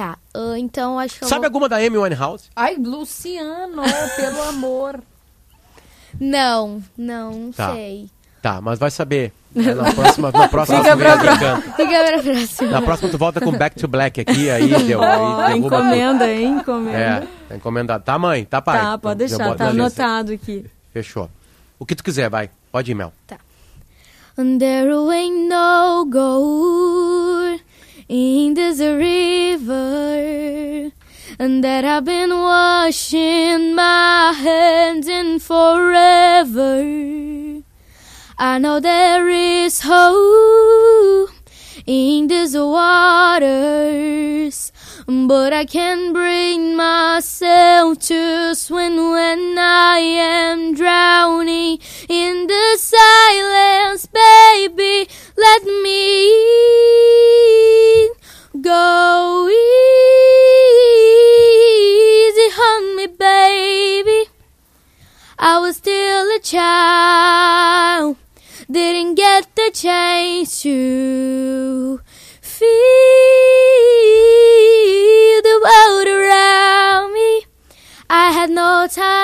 Tá, 0.02 0.18
ah, 0.34 0.58
então 0.58 0.98
acho 0.98 1.16
que 1.16 1.24
eu 1.24 1.28
Sabe 1.28 1.42
vou... 1.42 1.46
alguma 1.46 1.68
da 1.68 1.76
Amy 1.76 1.96
Winehouse? 1.96 2.50
Ai, 2.56 2.74
Luciano, 2.74 3.82
pelo 4.16 4.42
amor. 4.48 5.00
Não, 6.18 6.82
não 6.98 7.52
Tá. 7.52 7.72
sei. 7.72 8.10
Tá, 8.42 8.60
mas 8.60 8.80
vai 8.80 8.90
saber. 8.90 9.32
É, 9.54 9.72
na 9.72 9.92
próxima, 9.94 10.32
na 10.32 10.48
próxima 10.48 10.78
Fica 10.82 10.96
vez 10.96 11.14
pra 11.20 11.38
canto. 11.38 11.62
Fica 11.76 12.04
pra 12.04 12.20
próxima. 12.20 12.70
Na 12.72 12.82
próxima 12.82 13.10
tu 13.10 13.18
volta 13.18 13.40
com 13.40 13.52
Back 13.52 13.76
to 13.76 13.86
Black 13.86 14.20
aqui, 14.20 14.50
aí 14.50 14.66
deu. 14.84 15.00
Aí 15.00 15.56
encomenda, 15.58 16.28
hein? 16.28 16.56
Encomenda. 16.58 16.98
É, 16.98 17.28
tá 17.48 17.54
encomendado. 17.56 18.02
Tá, 18.02 18.18
mãe? 18.18 18.44
Tá, 18.44 18.60
pai? 18.60 18.80
Tá, 18.80 18.98
pode 18.98 19.28
Já 19.28 19.36
deixar, 19.36 19.54
tá 19.54 19.68
anotado 19.68 20.32
aqui. 20.32 20.66
Fechou. 20.92 21.30
O 21.78 21.86
que 21.86 21.94
tu 21.94 22.02
quiser, 22.02 22.28
vai. 22.28 22.50
Pode 22.72 22.90
ir, 22.90 22.94
Mel. 22.96 23.12
And 24.36 24.58
there 24.58 24.90
ain't 25.12 25.48
no 25.48 26.06
gold 26.06 27.62
in 28.12 28.52
this 28.52 28.78
river, 28.78 30.10
and 31.38 31.64
that 31.64 31.82
I've 31.82 32.04
been 32.04 32.28
washing 32.28 33.74
my 33.74 34.34
hands 34.36 35.08
in 35.08 35.38
forever. 35.38 36.82
I 38.38 38.58
know 38.58 38.80
there 38.80 39.26
is 39.30 39.80
hope 39.82 41.30
in 41.86 42.26
these 42.26 42.54
waters, 42.54 43.92
but 45.06 45.52
I 45.52 45.64
can't 45.64 46.12
bring 46.12 46.76
myself 46.76 47.98
to 48.00 48.54
swim 48.54 48.96
when 48.96 49.58
I 49.58 49.98
am 49.98 50.74
drowning 50.74 51.78
in 52.08 52.46
the 52.46 52.78
silence, 52.78 54.06
baby. 54.06 55.08
Let 55.36 55.64
me 55.64 56.30
go 58.60 59.48
easy 59.48 59.70
on 62.60 62.96
me, 62.96 63.06
baby. 63.08 64.30
I 65.38 65.58
was 65.58 65.78
still 65.78 66.30
a 66.36 66.38
child, 66.38 68.16
didn't 68.70 69.16
get 69.16 69.56
the 69.56 69.70
chance 69.74 70.62
to 70.62 71.81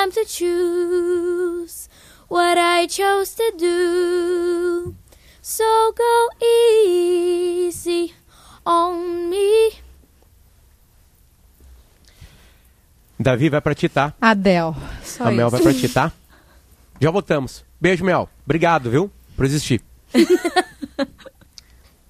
time 0.09 0.13
to 0.13 0.25
choose 0.25 1.89
what 2.29 2.59
I 2.59 2.87
chose 2.87 3.35
to 3.35 3.53
do. 3.59 4.95
So 5.43 5.65
go 5.97 6.29
easy 6.45 8.13
on 8.67 9.29
me. 9.31 9.73
Davi 13.21 13.49
vai 13.49 13.61
pra 13.61 13.75
ti, 13.75 13.89
tá? 13.89 14.15
Adel. 14.21 14.77
Só 15.03 15.25
A 15.25 15.31
Mel 15.31 15.49
isso. 15.49 15.57
vai 15.57 15.63
pra 15.63 15.75
ti, 15.75 15.89
tá? 15.89 16.13
Já 17.01 17.11
voltamos. 17.11 17.65
Beijo, 17.81 18.05
Mel. 18.05 18.29
Obrigado, 18.45 18.91
viu? 18.91 19.11
Por 19.37 19.45
existir. 19.45 19.83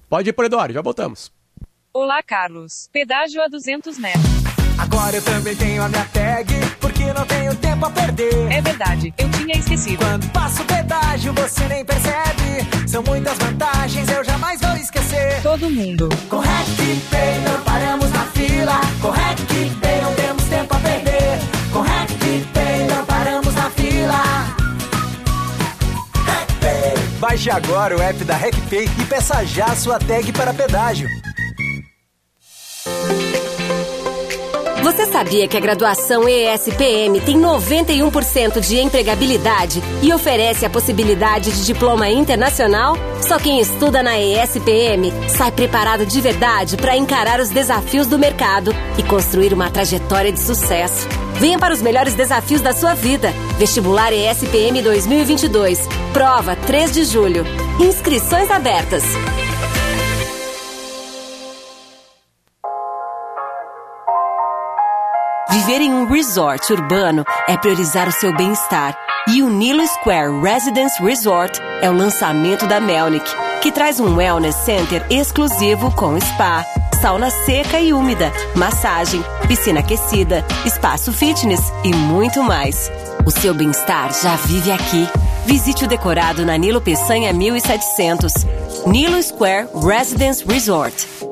Pode 0.09 0.29
ir 0.29 0.33
pro 0.33 0.45
Edório, 0.45 0.73
já 0.73 0.81
voltamos. 0.81 1.31
Olá, 1.93 2.21
Carlos. 2.23 2.89
Pedágio 2.91 3.41
a 3.41 3.47
200 3.47 3.97
metros. 3.97 4.23
Agora 4.77 5.15
eu 5.17 5.23
também 5.23 5.55
tenho 5.55 5.83
a 5.83 5.89
minha 5.89 6.05
tag, 6.05 6.47
porque 6.79 7.13
não 7.13 7.25
tenho 7.25 7.53
tempo 7.55 7.85
a 7.85 7.89
perder. 7.89 8.51
É 8.51 8.61
verdade, 8.61 9.13
eu 9.17 9.29
tinha 9.29 9.57
esquecido. 9.57 9.97
Quando 9.97 10.29
passo 10.31 10.61
o 10.61 10.65
pedágio, 10.65 11.33
você 11.33 11.67
nem 11.67 11.85
percebe. 11.85 12.87
São 12.87 13.03
muitas 13.03 13.37
vantagens, 13.37 14.09
eu 14.09 14.23
jamais 14.23 14.59
vou 14.61 14.75
esquecer. 14.75 15.41
Todo 15.41 15.69
mundo. 15.69 16.09
Com 16.29 16.41
Pay 16.41 17.39
não 17.45 17.61
paramos 17.63 18.09
na 18.11 18.23
fila. 18.25 18.81
Com 19.01 19.11
Pay 19.11 20.01
não 20.01 20.13
temos 20.15 20.43
tempo 20.45 20.73
a 20.75 20.79
perder. 20.79 21.39
Com 21.71 21.83
Pay 22.53 22.87
não 22.87 23.05
paramos 23.05 23.53
na 23.53 23.69
fila. 23.69 24.59
Baixe 27.19 27.49
agora 27.49 27.97
o 27.97 28.01
app 28.01 28.23
da 28.23 28.35
RecPay 28.35 28.85
e 28.85 29.05
peça 29.05 29.45
já 29.45 29.75
sua 29.75 29.99
tag 29.99 30.31
para 30.31 30.53
pedágio. 30.53 31.07
Você 34.81 35.05
sabia 35.05 35.45
que 35.45 35.57
a 35.57 35.59
graduação 35.59 36.23
ESPM 36.27 37.19
tem 37.19 37.37
91% 37.37 38.61
de 38.61 38.79
empregabilidade 38.79 39.83
e 40.01 40.13
oferece 40.13 40.65
a 40.65 40.69
possibilidade 40.69 41.51
de 41.51 41.65
diploma 41.65 42.09
internacional? 42.09 42.95
Só 43.21 43.37
quem 43.37 43.59
estuda 43.59 44.01
na 44.01 44.17
ESPM 44.17 45.11
sai 45.27 45.51
preparado 45.51 46.05
de 46.05 46.21
verdade 46.21 46.77
para 46.77 46.95
encarar 46.95 47.41
os 47.41 47.49
desafios 47.49 48.07
do 48.07 48.17
mercado 48.17 48.73
e 48.97 49.03
construir 49.03 49.53
uma 49.53 49.69
trajetória 49.69 50.31
de 50.31 50.39
sucesso. 50.39 51.07
Venha 51.35 51.59
para 51.59 51.73
os 51.73 51.81
melhores 51.81 52.13
desafios 52.13 52.61
da 52.61 52.73
sua 52.73 52.93
vida. 52.93 53.33
Vestibular 53.57 54.13
ESPM 54.13 54.81
2022. 54.81 55.87
Prova 56.13 56.55
3 56.55 56.93
de 56.93 57.03
julho. 57.03 57.45
Inscrições 57.81 58.49
abertas. 58.49 59.03
Viver 65.51 65.81
em 65.81 65.91
um 65.91 66.05
resort 66.05 66.71
urbano 66.71 67.25
é 67.47 67.57
priorizar 67.57 68.07
o 68.07 68.11
seu 68.11 68.31
bem-estar. 68.35 68.95
E 69.27 69.41
o 69.41 69.49
Nilo 69.49 69.85
Square 69.87 70.39
Residence 70.41 71.01
Resort 71.01 71.59
é 71.81 71.89
o 71.89 71.93
lançamento 71.93 72.67
da 72.67 72.79
Melnick, 72.79 73.27
que 73.59 73.71
traz 73.71 73.99
um 73.99 74.15
wellness 74.15 74.55
center 74.57 75.03
exclusivo 75.09 75.91
com 75.95 76.19
spa, 76.19 76.63
sauna 77.01 77.31
seca 77.31 77.79
e 77.79 77.91
úmida, 77.91 78.31
massagem, 78.55 79.23
piscina 79.47 79.79
aquecida, 79.79 80.45
espaço 80.65 81.11
fitness 81.11 81.73
e 81.83 81.93
muito 81.95 82.43
mais. 82.43 82.91
O 83.25 83.31
seu 83.31 83.53
bem-estar 83.53 84.13
já 84.13 84.35
vive 84.35 84.71
aqui. 84.71 85.07
Visite 85.47 85.85
o 85.85 85.87
decorado 85.87 86.45
na 86.45 86.57
Nilo 86.57 86.79
Peçanha 86.79 87.33
1700. 87.33 88.33
Nilo 88.85 89.21
Square 89.23 89.67
Residence 89.83 90.45
Resort. 90.45 91.28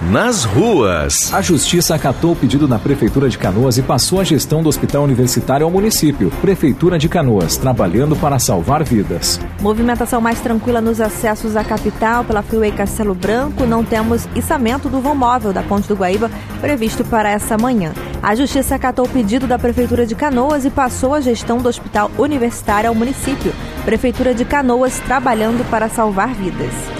Nas 0.00 0.44
ruas. 0.44 1.34
A 1.34 1.42
Justiça 1.42 1.92
acatou 1.92 2.30
o 2.30 2.36
pedido 2.36 2.68
na 2.68 2.78
Prefeitura 2.78 3.28
de 3.28 3.36
Canoas 3.36 3.78
e 3.78 3.82
passou 3.82 4.20
a 4.20 4.24
gestão 4.24 4.62
do 4.62 4.68
Hospital 4.68 5.02
Universitário 5.02 5.66
ao 5.66 5.72
município. 5.72 6.30
Prefeitura 6.40 6.96
de 6.96 7.08
Canoas, 7.08 7.56
trabalhando 7.56 8.14
para 8.14 8.38
salvar 8.38 8.84
vidas. 8.84 9.40
Movimentação 9.60 10.20
mais 10.20 10.38
tranquila 10.38 10.80
nos 10.80 11.00
acessos 11.00 11.56
à 11.56 11.64
capital 11.64 12.22
pela 12.22 12.42
Freeway 12.42 12.70
Castelo 12.70 13.12
Branco. 13.12 13.66
Não 13.66 13.82
temos 13.82 14.28
içamento 14.36 14.88
do 14.88 15.00
vão 15.00 15.16
móvel 15.16 15.52
da 15.52 15.64
Ponte 15.64 15.88
do 15.88 15.96
Guaíba 15.96 16.30
previsto 16.60 17.04
para 17.04 17.30
essa 17.30 17.58
manhã. 17.58 17.92
A 18.22 18.36
Justiça 18.36 18.76
acatou 18.76 19.04
o 19.04 19.08
pedido 19.08 19.48
da 19.48 19.58
Prefeitura 19.58 20.06
de 20.06 20.14
Canoas 20.14 20.64
e 20.64 20.70
passou 20.70 21.12
a 21.12 21.20
gestão 21.20 21.58
do 21.58 21.68
Hospital 21.68 22.08
Universitário 22.16 22.88
ao 22.88 22.94
município. 22.94 23.52
Prefeitura 23.84 24.32
de 24.32 24.44
Canoas 24.44 25.00
trabalhando 25.00 25.68
para 25.68 25.88
salvar 25.88 26.32
vidas. 26.34 26.97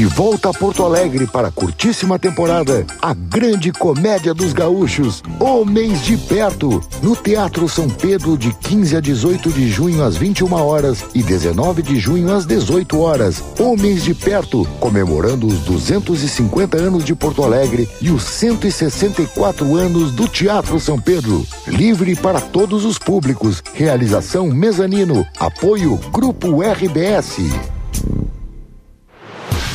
De 0.00 0.06
volta 0.06 0.48
a 0.48 0.54
Porto 0.54 0.82
Alegre 0.82 1.26
para 1.26 1.48
a 1.48 1.52
curtíssima 1.52 2.18
temporada, 2.18 2.86
a 3.02 3.12
grande 3.12 3.70
comédia 3.70 4.32
dos 4.32 4.54
gaúchos, 4.54 5.22
Homens 5.38 6.02
de 6.02 6.16
Perto, 6.16 6.82
no 7.02 7.14
Teatro 7.14 7.68
São 7.68 7.86
Pedro 7.86 8.38
de 8.38 8.50
15 8.50 8.96
a 8.96 9.00
18 9.00 9.50
de 9.50 9.68
junho 9.68 10.02
às 10.02 10.16
21 10.16 10.54
horas 10.54 11.04
e 11.14 11.22
19 11.22 11.82
de 11.82 12.00
junho 12.00 12.32
às 12.34 12.46
18 12.46 12.98
horas. 12.98 13.44
Homens 13.58 14.02
de 14.02 14.14
Perto, 14.14 14.66
comemorando 14.80 15.46
os 15.46 15.58
250 15.64 16.78
anos 16.78 17.04
de 17.04 17.14
Porto 17.14 17.44
Alegre 17.44 17.86
e 18.00 18.10
os 18.10 18.22
164 18.22 19.76
anos 19.76 20.12
do 20.12 20.26
Teatro 20.26 20.80
São 20.80 20.98
Pedro. 20.98 21.46
Livre 21.66 22.16
para 22.16 22.40
todos 22.40 22.86
os 22.86 22.96
públicos. 22.96 23.62
Realização 23.74 24.46
Mezanino. 24.46 25.26
Apoio 25.38 26.00
Grupo 26.10 26.62
RBS. 26.62 27.36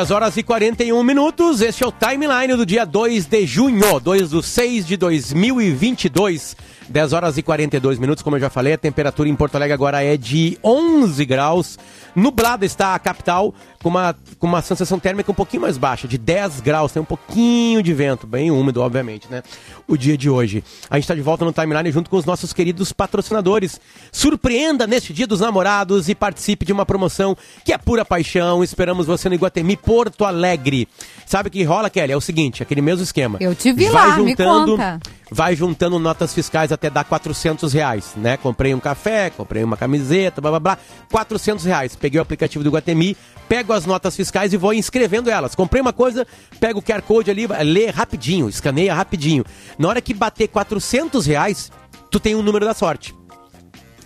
10 0.00 0.10
horas 0.12 0.34
e 0.38 0.42
41 0.42 1.02
minutos. 1.04 1.60
Este 1.60 1.84
é 1.84 1.86
o 1.86 1.92
timeline 1.92 2.56
do 2.56 2.64
dia 2.64 2.86
2 2.86 3.26
de 3.26 3.44
junho, 3.44 4.00
2 4.00 4.30
do 4.30 4.42
6 4.42 4.86
de 4.86 4.96
2022. 4.96 6.56
10 6.90 7.12
horas 7.12 7.38
e 7.38 7.42
42 7.42 7.98
minutos, 8.00 8.22
como 8.22 8.34
eu 8.36 8.40
já 8.40 8.50
falei, 8.50 8.72
a 8.72 8.78
temperatura 8.78 9.28
em 9.28 9.36
Porto 9.36 9.54
Alegre 9.54 9.72
agora 9.72 10.02
é 10.02 10.16
de 10.16 10.58
11 10.62 11.24
graus. 11.24 11.78
Nublada 12.16 12.66
está 12.66 12.96
a 12.96 12.98
capital, 12.98 13.54
com 13.80 13.88
uma, 13.88 14.16
com 14.40 14.46
uma 14.48 14.60
sensação 14.60 14.98
térmica 14.98 15.30
um 15.30 15.34
pouquinho 15.34 15.62
mais 15.62 15.78
baixa, 15.78 16.08
de 16.08 16.18
10 16.18 16.60
graus. 16.60 16.90
Tem 16.90 17.00
um 17.00 17.04
pouquinho 17.04 17.80
de 17.82 17.94
vento, 17.94 18.26
bem 18.26 18.50
úmido, 18.50 18.80
obviamente, 18.82 19.28
né? 19.30 19.42
O 19.86 19.96
dia 19.96 20.18
de 20.18 20.28
hoje. 20.28 20.64
A 20.90 20.96
gente 20.96 21.04
está 21.04 21.14
de 21.14 21.22
volta 21.22 21.44
no 21.44 21.52
timeline 21.52 21.92
junto 21.92 22.10
com 22.10 22.16
os 22.16 22.24
nossos 22.24 22.52
queridos 22.52 22.92
patrocinadores. 22.92 23.80
Surpreenda 24.10 24.86
neste 24.86 25.12
Dia 25.12 25.26
dos 25.28 25.38
Namorados 25.40 26.08
e 26.08 26.14
participe 26.14 26.64
de 26.66 26.72
uma 26.72 26.84
promoção 26.84 27.36
que 27.64 27.72
é 27.72 27.78
pura 27.78 28.04
paixão. 28.04 28.64
Esperamos 28.64 29.06
você 29.06 29.28
no 29.28 29.34
Iguatemi 29.36 29.76
Porto 29.76 30.24
Alegre. 30.24 30.88
Sabe 31.24 31.48
o 31.48 31.52
que 31.52 31.62
rola, 31.62 31.88
Kelly? 31.88 32.12
É 32.12 32.16
o 32.16 32.20
seguinte, 32.20 32.62
aquele 32.64 32.82
mesmo 32.82 33.04
esquema. 33.04 33.38
Eu 33.40 33.54
te 33.54 33.72
vi 33.72 33.88
Vai 33.88 34.08
lá, 34.08 34.16
me 34.18 34.30
juntando- 34.30 34.72
conta. 34.72 35.00
Vai 35.30 35.54
juntando 35.54 35.98
notas 35.98 36.34
fiscais 36.34 36.72
até 36.72 36.90
dar 36.90 37.04
400 37.04 37.72
reais, 37.72 38.12
né? 38.16 38.36
Comprei 38.36 38.74
um 38.74 38.80
café, 38.80 39.30
comprei 39.30 39.62
uma 39.62 39.76
camiseta, 39.76 40.40
blá 40.40 40.50
blá 40.50 40.60
blá, 40.60 40.78
400 41.10 41.64
reais. 41.64 41.94
Peguei 41.94 42.18
o 42.18 42.22
aplicativo 42.22 42.64
do 42.64 42.70
Guatemi, 42.70 43.16
pego 43.48 43.72
as 43.72 43.86
notas 43.86 44.16
fiscais 44.16 44.52
e 44.52 44.56
vou 44.56 44.74
inscrevendo 44.74 45.30
elas. 45.30 45.54
Comprei 45.54 45.80
uma 45.80 45.92
coisa, 45.92 46.26
pego 46.58 46.80
o 46.80 46.82
QR 46.82 47.02
Code 47.02 47.30
ali, 47.30 47.46
lê 47.46 47.90
rapidinho, 47.90 48.48
escaneia 48.48 48.94
rapidinho. 48.94 49.44
Na 49.78 49.88
hora 49.88 50.00
que 50.00 50.12
bater 50.12 50.48
400 50.48 51.24
reais, 51.26 51.70
tu 52.10 52.18
tem 52.18 52.34
um 52.34 52.42
número 52.42 52.64
da 52.66 52.74
sorte. 52.74 53.14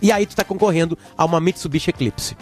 E 0.01 0.11
aí 0.11 0.25
tu 0.25 0.35
tá 0.35 0.43
concorrendo 0.43 0.97
a 1.17 1.25
uma 1.25 1.39
Mitsubishi 1.39 1.89
Eclipse. 1.89 2.37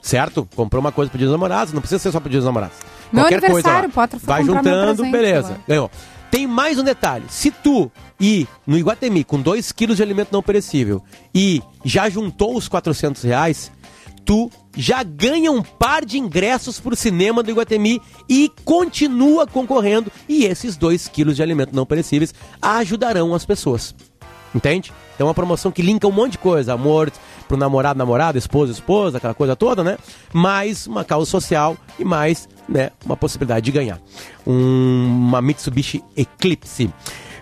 Certo? 0.00 0.46
Comprou 0.54 0.80
uma 0.80 0.92
coisa 0.92 1.10
pro 1.10 1.18
dia 1.18 1.26
dos 1.26 1.32
namorados, 1.32 1.72
não 1.72 1.80
precisa 1.80 1.98
ser 1.98 2.12
só 2.12 2.20
pro 2.20 2.28
dia 2.28 2.38
dos 2.38 2.46
namorados. 2.46 2.76
Meu 3.12 3.22
Qualquer 3.24 3.40
coisa 3.40 3.68
aniversário, 3.68 3.88
lá. 3.88 4.08
pode 4.08 4.24
Vai 4.24 4.44
juntando, 4.44 5.02
beleza. 5.10 5.50
lá. 5.50 5.58
Ganhou. 5.66 5.90
Tem 6.34 6.48
mais 6.48 6.80
um 6.80 6.82
detalhe. 6.82 7.26
Se 7.28 7.48
tu 7.48 7.88
ir 8.18 8.48
no 8.66 8.76
Iguatemi 8.76 9.22
com 9.22 9.40
2 9.40 9.70
quilos 9.70 9.98
de 9.98 10.02
alimento 10.02 10.32
não 10.32 10.42
perecível 10.42 11.00
e 11.32 11.62
já 11.84 12.10
juntou 12.10 12.56
os 12.56 12.66
400 12.66 13.22
reais, 13.22 13.70
tu 14.24 14.50
já 14.76 15.04
ganha 15.04 15.52
um 15.52 15.62
par 15.62 16.04
de 16.04 16.18
ingressos 16.18 16.80
pro 16.80 16.96
cinema 16.96 17.40
do 17.40 17.52
Iguatemi 17.52 18.02
e 18.28 18.50
continua 18.64 19.46
concorrendo. 19.46 20.10
E 20.28 20.44
esses 20.44 20.76
2 20.76 21.06
quilos 21.06 21.36
de 21.36 21.42
alimento 21.44 21.72
não 21.72 21.86
perecíveis 21.86 22.34
ajudarão 22.60 23.32
as 23.32 23.46
pessoas. 23.46 23.94
Entende? 24.52 24.92
É 25.16 25.22
uma 25.22 25.34
promoção 25.34 25.70
que 25.70 25.82
linka 25.82 26.08
um 26.08 26.12
monte 26.12 26.32
de 26.32 26.38
coisa. 26.38 26.72
Amor 26.72 27.12
pro 27.46 27.56
namorado, 27.56 27.96
namorada, 27.96 28.36
esposa, 28.36 28.72
esposa, 28.72 29.18
aquela 29.18 29.34
coisa 29.34 29.54
toda, 29.54 29.84
né? 29.84 29.98
Mais 30.32 30.88
uma 30.88 31.04
causa 31.04 31.30
social 31.30 31.76
e 31.96 32.04
mais, 32.04 32.48
né, 32.68 32.90
uma 33.04 33.16
possibilidade 33.16 33.64
de 33.64 33.72
ganhar. 33.72 33.98
Um- 34.46 35.06
uma 35.06 35.40
Mitsubishi 35.42 36.02
Eclipse. 36.16 36.90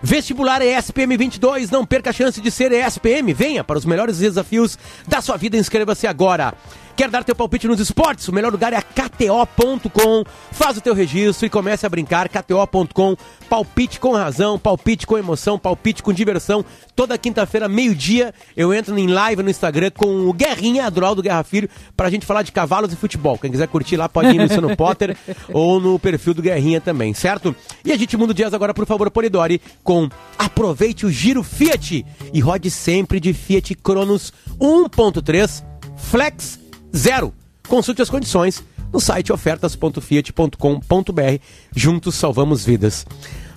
Vestibular 0.05 0.61
ESPM 0.63 1.17
22, 1.17 1.71
não 1.71 1.87
perca 1.87 2.11
a 2.11 2.13
chance 2.13 2.41
de 2.41 2.51
ser 2.51 2.73
ESPM. 2.73 3.33
Venha 3.33 3.63
para 3.63 3.79
os 3.79 3.85
melhores 3.85 4.19
desafios 4.19 4.77
da 5.07 5.21
sua 5.21 5.37
vida, 5.37 5.57
inscreva-se 5.57 6.09
agora. 6.09 6.55
Quer 6.97 7.11
dar 7.11 7.25
teu 7.25 7.35
palpite 7.35 7.67
nos 7.67 7.81
esportes? 7.81 8.29
O 8.29 8.33
melhor 8.33 8.53
lugar 8.53 8.73
é 8.73 8.81
KTO.com. 8.81 10.25
Faz 10.51 10.77
o 10.77 10.81
teu 10.81 10.95
registro 10.95 11.47
e 11.47 11.51
comece 11.51 11.87
a 11.87 11.89
brincar. 11.89 12.29
KTO.com. 12.29 13.17
Palpite 13.49 13.99
com 13.99 14.13
razão, 14.13 14.59
palpite 14.59 15.07
com 15.07 15.19
emoção, 15.19 15.59
palpite 15.59 16.03
com 16.03 16.13
diversão. 16.13 16.65
Toda 16.95 17.19
quinta-feira, 17.19 17.69
meio-dia, 17.69 18.35
eu 18.57 18.73
entro 18.73 18.97
em 18.99 19.07
live 19.07 19.43
no 19.43 19.51
Instagram 19.51 19.91
com 19.91 20.29
o 20.29 20.33
Guerrinha, 20.33 20.87
Adroaldo 20.87 21.23
Guerra 21.23 21.43
Filho, 21.43 21.69
pra 21.97 22.11
gente 22.11 22.25
falar 22.25 22.43
de 22.43 22.53
cavalos 22.53 22.93
e 22.93 22.97
futebol. 22.97 23.39
Quem 23.39 23.51
quiser 23.51 23.69
curtir 23.69 23.97
lá 23.97 24.09
pode 24.09 24.31
ir 24.31 24.39
no 24.39 24.45
Luciano 24.45 24.77
Potter 24.77 25.17
ou 25.53 25.81
no 25.81 25.99
perfil 25.99 26.35
do 26.35 26.43
Guerrinha 26.43 26.81
também, 26.81 27.13
certo? 27.15 27.55
E 27.85 27.93
a 27.93 27.97
gente 27.97 28.17
muda 28.17 28.33
o 28.33 28.35
dias 28.35 28.55
agora, 28.55 28.73
por 28.73 28.87
favor, 28.87 29.11
Polidori, 29.11 29.61
com 29.83 30.09
aproveite 30.39 31.05
o 31.05 31.11
giro 31.11 31.43
Fiat 31.43 32.05
e 32.33 32.41
rode 32.41 32.71
sempre 32.71 33.19
de 33.19 33.33
Fiat 33.33 33.75
Cronos 33.75 34.33
1.3 34.61 35.65
Flex 35.97 36.62
Zero. 36.95 37.33
Consulte 37.69 38.03
as 38.03 38.11
condições 38.11 38.63
no 38.93 39.01
site 39.01 39.33
ofertas.fiat.com.br. 39.33 41.43
Juntos 41.75 42.15
salvamos 42.15 42.65
vidas. 42.65 43.07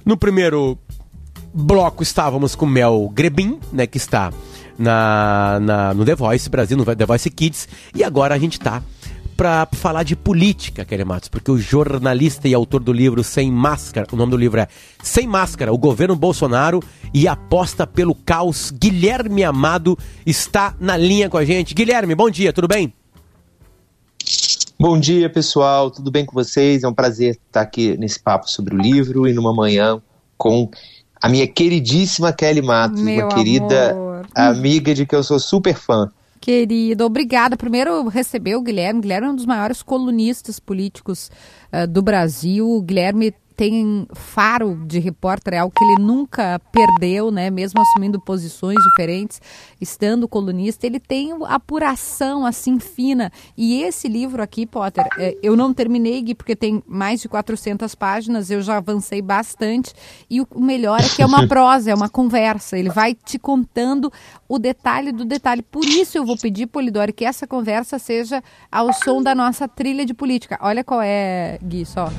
No 0.05 0.15
primeiro 0.15 0.77
bloco 1.53 2.03
estávamos 2.03 2.55
com 2.55 2.65
Mel 2.65 3.11
Grebin, 3.13 3.59
né, 3.71 3.87
que 3.87 3.97
está 3.97 4.31
na, 4.77 5.59
na, 5.61 5.93
no 5.93 6.05
The 6.05 6.15
Voice 6.15 6.49
Brasil, 6.49 6.77
no 6.77 6.85
The 6.85 7.05
Voice 7.05 7.29
Kids, 7.29 7.67
e 7.93 8.03
agora 8.03 8.35
a 8.35 8.37
gente 8.37 8.53
está 8.53 8.81
para 9.35 9.67
falar 9.73 10.03
de 10.03 10.15
política, 10.15 10.85
Kelly 10.85 11.03
Matos, 11.03 11.27
porque 11.27 11.51
o 11.51 11.57
jornalista 11.57 12.47
e 12.47 12.53
autor 12.53 12.81
do 12.81 12.93
livro 12.93 13.21
Sem 13.23 13.51
Máscara, 13.51 14.07
o 14.11 14.15
nome 14.15 14.31
do 14.31 14.37
livro 14.37 14.61
é 14.61 14.67
Sem 15.03 15.27
Máscara, 15.27 15.73
o 15.73 15.77
governo 15.77 16.15
Bolsonaro 16.15 16.81
e 17.13 17.27
aposta 17.27 17.85
pelo 17.85 18.15
caos, 18.15 18.71
Guilherme 18.71 19.43
Amado 19.43 19.97
está 20.25 20.73
na 20.79 20.95
linha 20.95 21.29
com 21.29 21.37
a 21.37 21.43
gente. 21.43 21.75
Guilherme, 21.75 22.15
bom 22.15 22.29
dia, 22.29 22.53
tudo 22.53 22.67
bem? 22.67 22.93
Bom 24.77 24.99
dia, 24.99 25.29
pessoal. 25.29 25.89
Tudo 25.89 26.11
bem 26.11 26.25
com 26.25 26.33
vocês? 26.33 26.83
É 26.83 26.87
um 26.87 26.93
prazer 26.93 27.39
estar 27.47 27.61
aqui 27.61 27.97
nesse 27.97 28.19
papo 28.19 28.49
sobre 28.49 28.75
o 28.75 28.77
livro 28.77 29.25
e 29.25 29.31
numa 29.31 29.53
manhã 29.53 30.01
com 30.37 30.69
a 31.21 31.29
minha 31.29 31.47
queridíssima 31.47 32.33
Kelly 32.33 32.61
Matos, 32.61 33.01
Meu 33.01 33.25
uma 33.25 33.33
querida 33.33 33.91
amor. 33.91 34.27
amiga 34.35 34.93
de 34.93 35.05
que 35.05 35.15
eu 35.15 35.23
sou 35.23 35.39
super 35.39 35.75
fã. 35.75 36.11
Querido, 36.41 37.05
obrigada. 37.05 37.55
Primeiro 37.55 38.07
receber 38.09 38.57
o 38.57 38.61
Guilherme. 38.61 38.99
Guilherme 38.99 39.27
é 39.27 39.31
um 39.31 39.35
dos 39.35 39.45
maiores 39.45 39.81
colunistas 39.81 40.59
políticos 40.59 41.31
eh, 41.71 41.87
do 41.87 42.01
Brasil. 42.01 42.69
O 42.69 42.81
Guilherme 42.81 43.33
tem 43.55 44.07
faro 44.13 44.75
de 44.85 44.99
repórter, 44.99 45.53
é 45.53 45.57
algo 45.59 45.73
que 45.75 45.83
ele 45.83 46.01
nunca 46.01 46.59
perdeu, 46.71 47.29
né? 47.29 47.49
Mesmo 47.49 47.81
assumindo 47.81 48.19
posições 48.19 48.77
diferentes, 48.89 49.41
estando 49.79 50.27
colunista, 50.27 50.87
ele 50.87 50.99
tem 50.99 51.31
apuração 51.47 52.45
assim 52.45 52.79
fina. 52.79 53.31
E 53.55 53.83
esse 53.83 54.07
livro 54.07 54.41
aqui, 54.41 54.65
Potter, 54.65 55.05
eh, 55.19 55.37
eu 55.43 55.55
não 55.55 55.73
terminei, 55.73 56.21
Gui, 56.21 56.33
porque 56.33 56.55
tem 56.55 56.83
mais 56.87 57.21
de 57.21 57.29
400 57.29 57.93
páginas, 57.93 58.49
eu 58.49 58.61
já 58.61 58.77
avancei 58.77 59.21
bastante. 59.21 59.93
E 60.29 60.41
o 60.41 60.45
o 60.55 60.61
melhor 60.61 60.99
é 60.99 61.09
que 61.09 61.21
é 61.21 61.25
uma 61.25 61.45
prosa, 61.47 61.91
é 61.91 61.93
uma 61.93 62.09
conversa. 62.09 62.77
Ele 62.77 62.89
vai 62.89 63.13
te 63.13 63.37
contando 63.37 64.11
o 64.47 64.57
detalhe 64.57 65.11
do 65.11 65.25
detalhe. 65.25 65.61
Por 65.61 65.85
isso 65.85 66.17
eu 66.17 66.25
vou 66.25 66.37
pedir, 66.37 66.67
Polidori, 66.67 67.11
que 67.11 67.25
essa 67.25 67.45
conversa 67.45 67.99
seja 67.99 68.41
ao 68.71 68.93
som 68.93 69.21
da 69.21 69.35
nossa 69.35 69.67
trilha 69.67 70.05
de 70.05 70.13
política. 70.13 70.57
Olha 70.61 70.83
qual 70.83 71.01
é, 71.01 71.59
Gui, 71.61 71.85
só. 71.85 72.09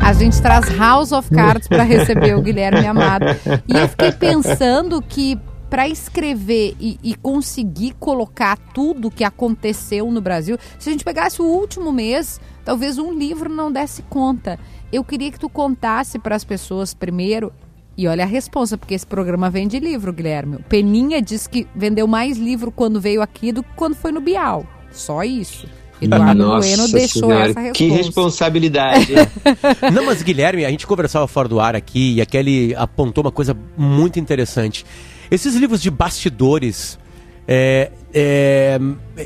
A 0.00 0.12
gente 0.12 0.40
traz 0.40 0.68
House 0.76 1.12
of 1.12 1.30
Cards 1.30 1.68
para 1.68 1.82
receber 1.82 2.36
o 2.36 2.42
Guilherme 2.42 2.86
Amado. 2.86 3.26
E 3.66 3.76
eu 3.76 3.88
fiquei 3.88 4.12
pensando 4.12 5.00
que 5.00 5.38
para 5.70 5.88
escrever 5.88 6.76
e, 6.78 6.98
e 7.02 7.14
conseguir 7.14 7.94
colocar 7.98 8.56
tudo 8.56 9.10
que 9.10 9.24
aconteceu 9.24 10.10
no 10.10 10.20
Brasil, 10.20 10.56
se 10.78 10.88
a 10.88 10.92
gente 10.92 11.04
pegasse 11.04 11.42
o 11.42 11.46
último 11.46 11.92
mês, 11.92 12.40
talvez 12.64 12.98
um 12.98 13.12
livro 13.12 13.48
não 13.48 13.72
desse 13.72 14.02
conta. 14.02 14.58
Eu 14.92 15.02
queria 15.02 15.32
que 15.32 15.40
tu 15.40 15.48
contasse 15.48 16.18
para 16.18 16.36
as 16.36 16.44
pessoas 16.44 16.94
primeiro. 16.94 17.52
E 17.96 18.08
olha 18.08 18.24
a 18.24 18.26
resposta, 18.26 18.76
porque 18.76 18.94
esse 18.94 19.06
programa 19.06 19.48
vende 19.48 19.78
livro, 19.78 20.12
Guilherme. 20.12 20.56
O 20.56 20.62
Peninha 20.62 21.22
disse 21.22 21.48
que 21.48 21.66
vendeu 21.74 22.06
mais 22.06 22.36
livro 22.36 22.72
quando 22.72 23.00
veio 23.00 23.22
aqui 23.22 23.52
do 23.52 23.62
que 23.62 23.72
quando 23.74 23.94
foi 23.94 24.10
no 24.10 24.20
Bial. 24.20 24.66
Só 24.90 25.22
isso. 25.22 25.68
Eduardo 26.04 26.44
Nossa 26.44 26.68
Bueno 26.68 26.88
deixou 26.88 27.22
Senhora, 27.22 27.50
essa 27.50 27.60
resposta. 27.60 27.72
Que 27.72 27.88
responsabilidade. 27.88 29.12
Não, 29.92 30.06
mas 30.06 30.22
Guilherme, 30.22 30.64
a 30.64 30.70
gente 30.70 30.86
conversava 30.86 31.26
fora 31.26 31.48
do 31.48 31.60
ar 31.60 31.74
aqui 31.74 32.14
e 32.14 32.20
a 32.20 32.26
Kelly 32.26 32.74
apontou 32.74 33.24
uma 33.24 33.32
coisa 33.32 33.56
muito 33.76 34.18
interessante. 34.18 34.84
Esses 35.30 35.54
livros 35.54 35.80
de 35.80 35.90
bastidores, 35.90 36.98
é, 37.46 37.90
é, 38.12 38.78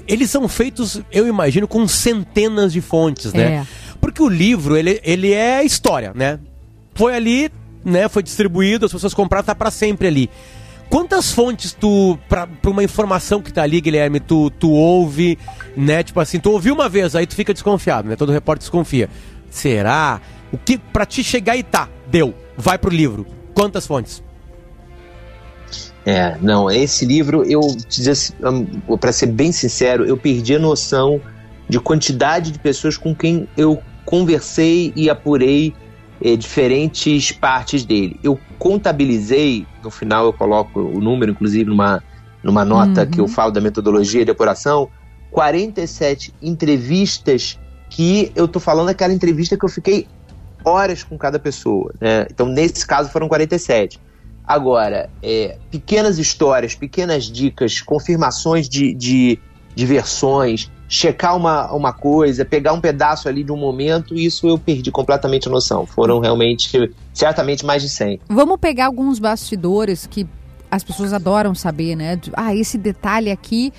eles 0.06 0.30
são 0.30 0.48
feitos, 0.48 1.00
eu 1.12 1.26
imagino, 1.26 1.68
com 1.68 1.86
centenas 1.86 2.72
de 2.72 2.80
fontes, 2.80 3.32
né? 3.32 3.42
É. 3.42 3.66
Porque 4.00 4.22
o 4.22 4.28
livro, 4.28 4.76
ele, 4.76 5.00
ele 5.02 5.32
é 5.32 5.64
história, 5.64 6.12
né? 6.14 6.38
Foi 6.94 7.14
ali, 7.14 7.50
né? 7.84 8.08
Foi 8.08 8.22
distribuído, 8.22 8.86
as 8.86 8.92
pessoas 8.92 9.14
compraram, 9.14 9.44
tá 9.44 9.54
para 9.54 9.70
sempre 9.70 10.08
ali. 10.08 10.30
Quantas 10.88 11.30
fontes 11.30 11.72
tu, 11.72 12.18
pra 12.28 12.48
uma 12.66 12.82
informação 12.82 13.42
que 13.42 13.52
tá 13.52 13.62
ali, 13.62 13.80
Guilherme, 13.80 14.20
tu, 14.20 14.50
tu 14.50 14.70
ouve, 14.70 15.38
né? 15.76 16.02
Tipo 16.02 16.20
assim, 16.20 16.40
tu 16.40 16.50
ouviu 16.50 16.74
uma 16.74 16.88
vez, 16.88 17.14
aí 17.14 17.26
tu 17.26 17.34
fica 17.34 17.52
desconfiado, 17.52 18.08
né? 18.08 18.16
Todo 18.16 18.32
repórter 18.32 18.60
desconfia. 18.60 19.10
Será? 19.50 20.20
O 20.50 20.56
que 20.56 20.78
pra 20.78 21.04
ti 21.04 21.22
chegar 21.22 21.56
e 21.56 21.62
tá, 21.62 21.88
deu, 22.06 22.34
vai 22.56 22.78
pro 22.78 22.90
livro. 22.90 23.26
Quantas 23.52 23.86
fontes? 23.86 24.22
É, 26.06 26.38
não, 26.40 26.70
esse 26.70 27.04
livro, 27.04 27.44
eu 27.44 27.60
te 27.86 28.08
assim, 28.08 28.32
hum, 28.42 28.96
pra 28.96 29.12
ser 29.12 29.26
bem 29.26 29.52
sincero, 29.52 30.06
eu 30.06 30.16
perdi 30.16 30.54
a 30.54 30.58
noção 30.58 31.20
de 31.68 31.78
quantidade 31.78 32.50
de 32.50 32.58
pessoas 32.58 32.96
com 32.96 33.14
quem 33.14 33.46
eu 33.58 33.82
conversei 34.06 34.90
e 34.96 35.10
apurei 35.10 35.74
eh, 36.22 36.36
diferentes 36.36 37.32
partes 37.32 37.84
dele. 37.84 38.18
Eu 38.22 38.38
contabilizei, 38.58 39.66
no 39.82 39.90
final 39.90 40.26
eu 40.26 40.32
coloco 40.32 40.80
o 40.80 41.00
número, 41.00 41.32
inclusive, 41.32 41.64
numa, 41.64 42.02
numa 42.42 42.64
nota 42.64 43.02
Uhum. 43.02 43.10
que 43.10 43.20
eu 43.20 43.28
falo 43.28 43.52
da 43.52 43.60
metodologia 43.60 44.24
de 44.24 44.30
apuração, 44.30 44.88
47 45.30 46.34
entrevistas 46.42 47.58
que 47.90 48.30
eu 48.34 48.46
tô 48.48 48.60
falando 48.60 48.88
aquela 48.90 49.12
entrevista 49.12 49.56
que 49.56 49.64
eu 49.64 49.68
fiquei 49.68 50.06
horas 50.64 51.02
com 51.02 51.16
cada 51.16 51.38
pessoa, 51.38 51.92
né? 52.00 52.26
Então, 52.30 52.46
nesse 52.46 52.86
caso, 52.86 53.08
foram 53.10 53.28
47. 53.28 53.98
Agora, 54.44 55.10
é, 55.22 55.58
pequenas 55.70 56.18
histórias, 56.18 56.74
pequenas 56.74 57.24
dicas, 57.24 57.80
confirmações 57.80 58.68
de, 58.68 58.94
de, 58.94 59.38
de 59.74 59.86
versões, 59.86 60.70
checar 60.88 61.36
uma, 61.36 61.70
uma 61.72 61.92
coisa, 61.92 62.44
pegar 62.44 62.72
um 62.72 62.80
pedaço 62.80 63.28
ali 63.28 63.44
de 63.44 63.52
um 63.52 63.56
momento, 63.56 64.14
isso 64.14 64.48
eu 64.48 64.58
perdi 64.58 64.90
completamente 64.90 65.46
a 65.46 65.50
noção. 65.50 65.84
Foram 65.84 66.18
realmente, 66.18 66.90
certamente, 67.12 67.64
mais 67.64 67.82
de 67.82 67.90
100. 67.90 68.20
Vamos 68.28 68.58
pegar 68.58 68.86
alguns 68.86 69.18
bastidores 69.18 70.06
que 70.06 70.26
as 70.70 70.82
pessoas 70.82 71.12
adoram 71.12 71.54
saber, 71.54 71.94
né? 71.94 72.18
Ah, 72.34 72.54
esse 72.54 72.78
detalhe 72.78 73.30
aqui 73.30 73.72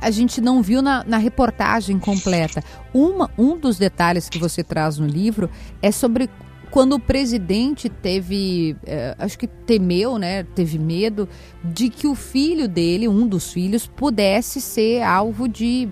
a 0.00 0.10
gente 0.10 0.40
não 0.40 0.62
viu 0.62 0.80
na, 0.80 1.04
na 1.04 1.16
reportagem 1.18 1.98
completa. 1.98 2.62
Uma, 2.94 3.30
um 3.36 3.56
dos 3.56 3.78
detalhes 3.78 4.28
que 4.28 4.38
você 4.38 4.62
traz 4.62 4.98
no 4.98 5.06
livro 5.06 5.50
é 5.82 5.90
sobre 5.90 6.30
quando 6.70 6.94
o 6.94 7.00
presidente 7.00 7.88
teve, 7.88 8.76
eh, 8.86 9.14
acho 9.18 9.38
que 9.38 9.46
temeu, 9.46 10.18
né? 10.18 10.44
Teve 10.54 10.78
medo 10.78 11.28
de 11.64 11.88
que 11.88 12.06
o 12.06 12.14
filho 12.14 12.68
dele, 12.68 13.08
um 13.08 13.26
dos 13.26 13.52
filhos, 13.52 13.86
pudesse 13.86 14.60
ser 14.60 15.02
alvo 15.02 15.48
de 15.48 15.88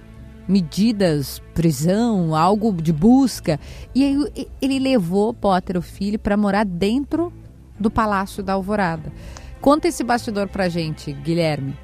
medidas, 0.48 1.42
prisão, 1.54 2.34
algo 2.34 2.72
de 2.72 2.92
busca. 2.92 3.58
E 3.94 4.04
aí 4.04 4.48
ele 4.60 4.78
levou 4.78 5.34
Potter, 5.34 5.76
o 5.76 5.82
filho, 5.82 6.18
para 6.18 6.36
morar 6.36 6.64
dentro 6.64 7.32
do 7.78 7.90
Palácio 7.90 8.42
da 8.42 8.54
Alvorada. 8.54 9.12
Conta 9.60 9.88
esse 9.88 10.04
bastidor 10.04 10.48
pra 10.48 10.68
gente, 10.68 11.12
Guilherme. 11.12 11.74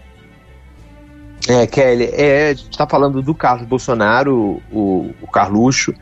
É, 1.49 1.67
Kelly, 1.67 2.05
é, 2.13 2.51
a 2.51 2.55
gente 2.55 2.71
está 2.71 2.87
falando 2.87 3.21
do 3.21 3.35
Carlos 3.35 3.67
Bolsonaro, 3.67 4.63
o, 4.71 5.11
o 5.21 5.27
Carluxo, 5.27 5.93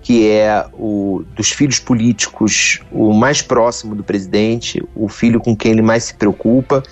que 0.00 0.28
é 0.28 0.66
o 0.72 1.24
dos 1.34 1.50
filhos 1.50 1.80
políticos 1.80 2.80
o 2.92 3.12
mais 3.12 3.42
próximo 3.42 3.94
do 3.94 4.04
presidente, 4.04 4.80
o 4.94 5.08
filho 5.08 5.40
com 5.40 5.56
quem 5.56 5.72
ele 5.72 5.82
mais 5.82 6.04
se 6.04 6.14
preocupa, 6.14 6.82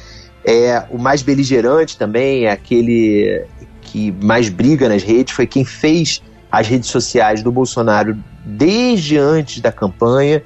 é 0.44 0.84
o 0.90 0.98
mais 0.98 1.22
beligerante 1.22 1.96
também, 1.96 2.46
é 2.46 2.50
aquele 2.50 3.46
que 3.92 4.10
mais 4.24 4.48
briga 4.48 4.88
nas 4.88 5.02
redes, 5.02 5.34
foi 5.34 5.46
quem 5.46 5.66
fez 5.66 6.22
as 6.50 6.66
redes 6.66 6.88
sociais 6.88 7.42
do 7.42 7.52
Bolsonaro 7.52 8.16
desde 8.42 9.18
antes 9.18 9.60
da 9.60 9.70
campanha 9.70 10.42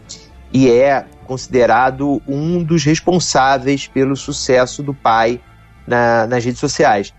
e 0.53 0.69
é 0.69 1.07
considerado 1.25 2.21
um 2.27 2.61
dos 2.63 2.83
responsáveis 2.85 3.87
pelo 3.87 4.17
sucesso 4.17 4.83
do 4.83 4.93
pai 4.93 5.41
na- 5.87 6.27
nas 6.27 6.45
redes 6.45 6.59
sociais. 6.59 7.15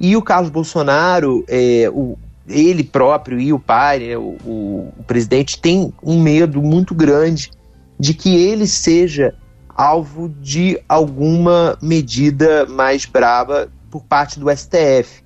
E 0.00 0.16
o 0.16 0.22
Carlos 0.22 0.50
Bolsonaro, 0.50 1.44
é, 1.48 1.88
o, 1.92 2.18
ele 2.48 2.82
próprio 2.82 3.38
e 3.38 3.52
o 3.52 3.58
pai, 3.58 4.00
né, 4.00 4.16
o, 4.16 4.36
o- 4.44 4.92
o 4.98 5.02
presidente, 5.04 5.60
tem 5.60 5.92
um 6.02 6.20
medo 6.20 6.60
muito 6.60 6.96
grande 6.96 7.50
de 7.98 8.12
que 8.12 8.34
ele 8.34 8.66
seja 8.66 9.34
alvo 9.68 10.28
de 10.28 10.80
alguma 10.88 11.78
medida 11.80 12.66
mais 12.66 13.04
braba 13.06 13.68
por 13.88 14.02
parte 14.04 14.40
do 14.40 14.50
STF. 14.50 15.22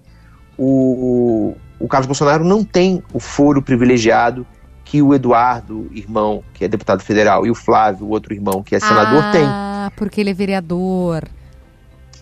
O, 0.57 1.55
o 1.79 1.89
Carlos 1.89 2.07
Bolsonaro 2.07 2.45
não 2.45 2.65
tem 2.65 3.03
o 3.13 3.19
foro 3.19 3.61
privilegiado 3.63 4.47
que 4.85 5.03
o 5.03 5.15
Eduardo, 5.15 5.89
irmão, 5.93 6.45
que 6.53 6.65
é 6.65 6.69
deputado 6.69 7.03
federal, 7.03 7.47
e 7.47 7.51
o 7.51 7.55
Flávio, 7.55 8.07
o 8.07 8.11
outro 8.11 8.33
irmão, 8.33 8.63
que 8.63 8.77
é 8.77 8.81
senador, 8.81 9.25
ah, 9.25 9.33
tem. 9.33 9.45
Ah, 9.45 9.93
porque 9.97 10.21
ele 10.21 10.31
é 10.31 10.35
vereador. 10.35 11.25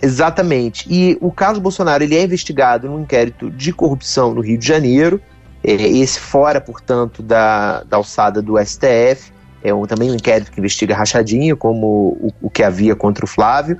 Exatamente. 0.00 0.86
E 0.90 1.18
o 1.20 1.30
Carlos 1.30 1.60
Bolsonaro 1.60 2.02
ele 2.02 2.16
é 2.16 2.24
investigado 2.24 2.88
num 2.88 3.02
inquérito 3.02 3.50
de 3.50 3.72
corrupção 3.72 4.32
no 4.32 4.40
Rio 4.40 4.58
de 4.58 4.66
Janeiro, 4.66 5.20
é, 5.62 5.72
esse 5.72 6.18
fora, 6.18 6.60
portanto, 6.60 7.22
da, 7.22 7.84
da 7.84 7.96
alçada 7.96 8.42
do 8.42 8.58
STF. 8.58 9.32
É 9.64 9.72
um, 9.72 9.86
também 9.86 10.10
um 10.10 10.14
inquérito 10.14 10.50
que 10.50 10.58
investiga 10.58 10.94
rachadinho, 10.94 11.56
como 11.56 12.18
o, 12.20 12.32
o 12.42 12.50
que 12.50 12.62
havia 12.62 12.96
contra 12.96 13.24
o 13.24 13.28
Flávio, 13.28 13.78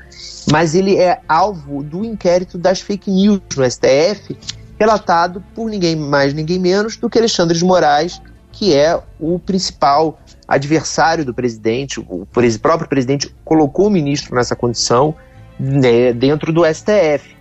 mas 0.51 0.74
ele 0.74 0.97
é 0.97 1.20
alvo 1.28 1.83
do 1.83 2.05
inquérito 2.05 2.57
das 2.57 2.80
fake 2.80 3.11
news 3.11 3.41
no 3.57 3.68
STF, 3.68 4.37
relatado 4.78 5.43
por 5.55 5.68
ninguém 5.68 5.97
mais, 5.97 6.33
ninguém 6.33 6.59
menos 6.59 6.97
do 6.97 7.11
que 7.11 7.18
Alexandre 7.18 7.59
de 7.59 7.64
Moraes, 7.64 8.20
que 8.53 8.76
é 8.76 9.01
o 9.18 9.39
principal 9.39 10.20
adversário 10.47 11.24
do 11.24 11.35
presidente. 11.35 11.99
O 12.01 12.26
próprio 12.61 12.89
presidente 12.89 13.35
colocou 13.45 13.87
o 13.87 13.91
ministro 13.91 14.35
nessa 14.35 14.55
condição 14.55 15.14
né, 15.59 16.12
dentro 16.12 16.53
do 16.53 16.62
STF. 16.64 17.37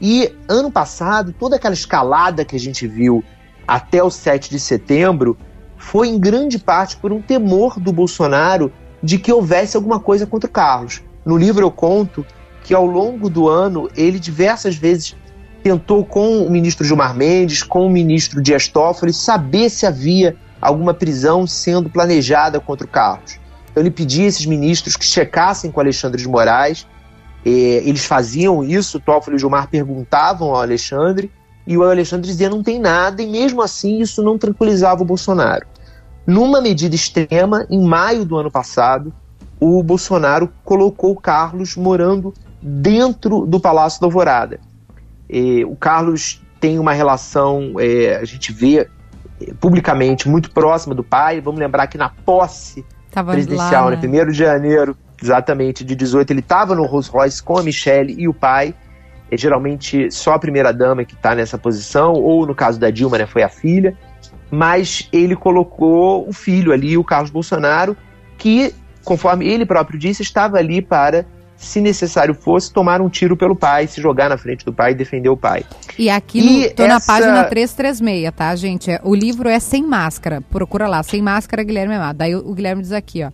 E 0.00 0.34
ano 0.48 0.70
passado, 0.70 1.32
toda 1.32 1.56
aquela 1.56 1.74
escalada 1.74 2.44
que 2.44 2.56
a 2.56 2.60
gente 2.60 2.86
viu 2.86 3.24
até 3.66 4.02
o 4.02 4.10
7 4.10 4.50
de 4.50 4.60
setembro 4.60 5.36
foi 5.86 6.08
em 6.08 6.18
grande 6.18 6.58
parte 6.58 6.96
por 6.96 7.12
um 7.12 7.22
temor 7.22 7.78
do 7.78 7.92
Bolsonaro 7.92 8.72
de 9.00 9.18
que 9.18 9.32
houvesse 9.32 9.76
alguma 9.76 10.00
coisa 10.00 10.26
contra 10.26 10.48
o 10.48 10.52
Carlos. 10.52 11.00
No 11.24 11.36
livro 11.36 11.64
eu 11.64 11.70
conto 11.70 12.26
que 12.64 12.74
ao 12.74 12.84
longo 12.84 13.30
do 13.30 13.48
ano 13.48 13.88
ele 13.96 14.18
diversas 14.18 14.74
vezes 14.74 15.14
tentou 15.62 16.04
com 16.04 16.44
o 16.44 16.50
ministro 16.50 16.84
Gilmar 16.84 17.14
Mendes, 17.14 17.62
com 17.62 17.86
o 17.86 17.90
ministro 17.90 18.42
Dias 18.42 18.66
Toffoli, 18.66 19.12
saber 19.12 19.70
se 19.70 19.86
havia 19.86 20.36
alguma 20.60 20.92
prisão 20.92 21.46
sendo 21.46 21.88
planejada 21.88 22.58
contra 22.58 22.84
o 22.84 22.90
Carlos. 22.90 23.38
Então 23.70 23.80
ele 23.80 23.90
pedia 23.92 24.24
a 24.24 24.28
esses 24.28 24.44
ministros 24.44 24.96
que 24.96 25.04
checassem 25.04 25.70
com 25.70 25.78
Alexandre 25.78 26.20
de 26.20 26.28
Moraes. 26.28 26.84
eles 27.44 28.04
faziam 28.04 28.64
isso, 28.64 28.98
Toffoli 28.98 29.36
e 29.36 29.38
Gilmar 29.38 29.68
perguntavam 29.68 30.48
ao 30.48 30.62
Alexandre, 30.62 31.30
e 31.64 31.78
o 31.78 31.84
Alexandre 31.84 32.26
dizia 32.26 32.50
não 32.50 32.62
tem 32.62 32.80
nada, 32.80 33.22
e 33.22 33.26
mesmo 33.28 33.62
assim 33.62 34.00
isso 34.00 34.20
não 34.20 34.36
tranquilizava 34.36 35.02
o 35.02 35.06
Bolsonaro. 35.06 35.75
Numa 36.26 36.60
medida 36.60 36.94
extrema, 36.94 37.66
em 37.70 37.86
maio 37.86 38.24
do 38.24 38.36
ano 38.36 38.50
passado, 38.50 39.12
o 39.60 39.82
Bolsonaro 39.82 40.50
colocou 40.64 41.12
o 41.12 41.20
Carlos 41.20 41.76
morando 41.76 42.34
dentro 42.60 43.46
do 43.46 43.60
Palácio 43.60 44.00
da 44.00 44.06
Alvorada. 44.06 44.58
E, 45.30 45.64
o 45.64 45.76
Carlos 45.76 46.42
tem 46.60 46.78
uma 46.78 46.92
relação, 46.92 47.74
é, 47.78 48.16
a 48.16 48.24
gente 48.24 48.52
vê 48.52 48.88
é, 49.40 49.54
publicamente 49.60 50.28
muito 50.28 50.50
próxima 50.50 50.94
do 50.94 51.04
pai. 51.04 51.40
Vamos 51.40 51.60
lembrar 51.60 51.86
que 51.86 51.96
na 51.96 52.08
posse 52.08 52.84
Tava 53.10 53.32
presidencial, 53.32 53.90
lá, 53.90 53.96
né? 53.96 54.22
1 54.24 54.30
de 54.30 54.36
janeiro, 54.36 54.96
exatamente, 55.22 55.84
de 55.84 55.94
18, 55.94 56.30
ele 56.32 56.40
estava 56.40 56.74
no 56.74 56.84
Rolls 56.84 57.10
Royce 57.10 57.42
com 57.42 57.56
a 57.58 57.62
Michelle 57.62 58.14
e 58.18 58.28
o 58.28 58.34
pai 58.34 58.74
é 59.30 59.36
geralmente 59.36 60.10
só 60.10 60.34
a 60.34 60.38
primeira-dama 60.38 61.04
que 61.04 61.14
está 61.14 61.34
nessa 61.34 61.58
posição, 61.58 62.12
ou 62.12 62.46
no 62.46 62.54
caso 62.54 62.78
da 62.78 62.90
Dilma, 62.90 63.18
né, 63.18 63.26
foi 63.26 63.42
a 63.42 63.48
filha, 63.48 63.96
mas 64.50 65.08
ele 65.12 65.34
colocou 65.34 66.28
o 66.28 66.32
filho 66.32 66.72
ali, 66.72 66.96
o 66.96 67.04
Carlos 67.04 67.30
Bolsonaro, 67.30 67.96
que, 68.38 68.72
conforme 69.04 69.46
ele 69.46 69.66
próprio 69.66 69.98
disse, 69.98 70.22
estava 70.22 70.58
ali 70.58 70.80
para, 70.80 71.26
se 71.56 71.80
necessário 71.80 72.34
fosse, 72.34 72.72
tomar 72.72 73.00
um 73.00 73.08
tiro 73.08 73.36
pelo 73.36 73.56
pai, 73.56 73.86
se 73.86 74.00
jogar 74.00 74.28
na 74.28 74.36
frente 74.36 74.64
do 74.64 74.72
pai 74.72 74.92
e 74.92 74.94
defender 74.94 75.28
o 75.28 75.36
pai. 75.36 75.64
E 75.98 76.10
aqui 76.10 76.66
essa... 76.66 76.86
na 76.86 77.00
página 77.00 77.44
336, 77.44 78.30
tá, 78.34 78.54
gente? 78.54 78.90
É, 78.90 79.00
o 79.02 79.14
livro 79.14 79.48
é 79.48 79.58
Sem 79.58 79.82
Máscara, 79.82 80.40
procura 80.50 80.86
lá, 80.86 81.02
Sem 81.02 81.22
Máscara, 81.22 81.62
Guilherme 81.62 81.94
Amado. 81.94 82.16
Daí 82.16 82.34
o 82.34 82.54
Guilherme 82.54 82.82
diz 82.82 82.92
aqui, 82.92 83.24
ó 83.24 83.30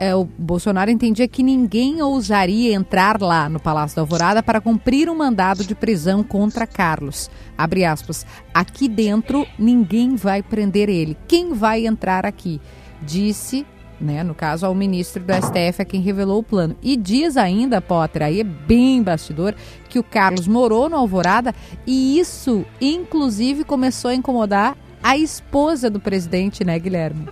é, 0.00 0.16
o 0.16 0.24
Bolsonaro 0.24 0.90
entendia 0.90 1.28
que 1.28 1.42
ninguém 1.42 2.00
ousaria 2.00 2.74
entrar 2.74 3.20
lá 3.20 3.50
no 3.50 3.60
Palácio 3.60 3.94
da 3.94 4.00
Alvorada 4.00 4.42
para 4.42 4.58
cumprir 4.58 5.10
um 5.10 5.14
mandado 5.14 5.62
de 5.62 5.74
prisão 5.74 6.22
contra 6.22 6.66
Carlos. 6.66 7.30
Abre 7.56 7.84
aspas. 7.84 8.24
Aqui 8.54 8.88
dentro 8.88 9.46
ninguém 9.58 10.16
vai 10.16 10.42
prender 10.42 10.88
ele. 10.88 11.18
Quem 11.28 11.52
vai 11.52 11.86
entrar 11.86 12.24
aqui? 12.24 12.58
Disse 13.02 13.66
né, 14.00 14.24
no 14.24 14.34
caso 14.34 14.64
ao 14.64 14.74
ministro 14.74 15.22
do 15.22 15.30
STF, 15.34 15.82
a 15.82 15.84
quem 15.84 16.00
revelou 16.00 16.38
o 16.38 16.42
plano. 16.42 16.74
E 16.82 16.96
diz 16.96 17.36
ainda, 17.36 17.82
Potter, 17.82 18.22
aí 18.22 18.40
é 18.40 18.44
bem 18.44 19.02
bastidor, 19.02 19.54
que 19.90 19.98
o 19.98 20.02
Carlos 20.02 20.48
morou 20.48 20.88
no 20.88 20.96
Alvorada 20.96 21.54
e 21.86 22.18
isso, 22.18 22.64
inclusive, 22.80 23.62
começou 23.62 24.10
a 24.10 24.14
incomodar 24.14 24.74
a 25.02 25.18
esposa 25.18 25.90
do 25.90 26.00
presidente, 26.00 26.64
né, 26.64 26.78
Guilherme? 26.78 27.28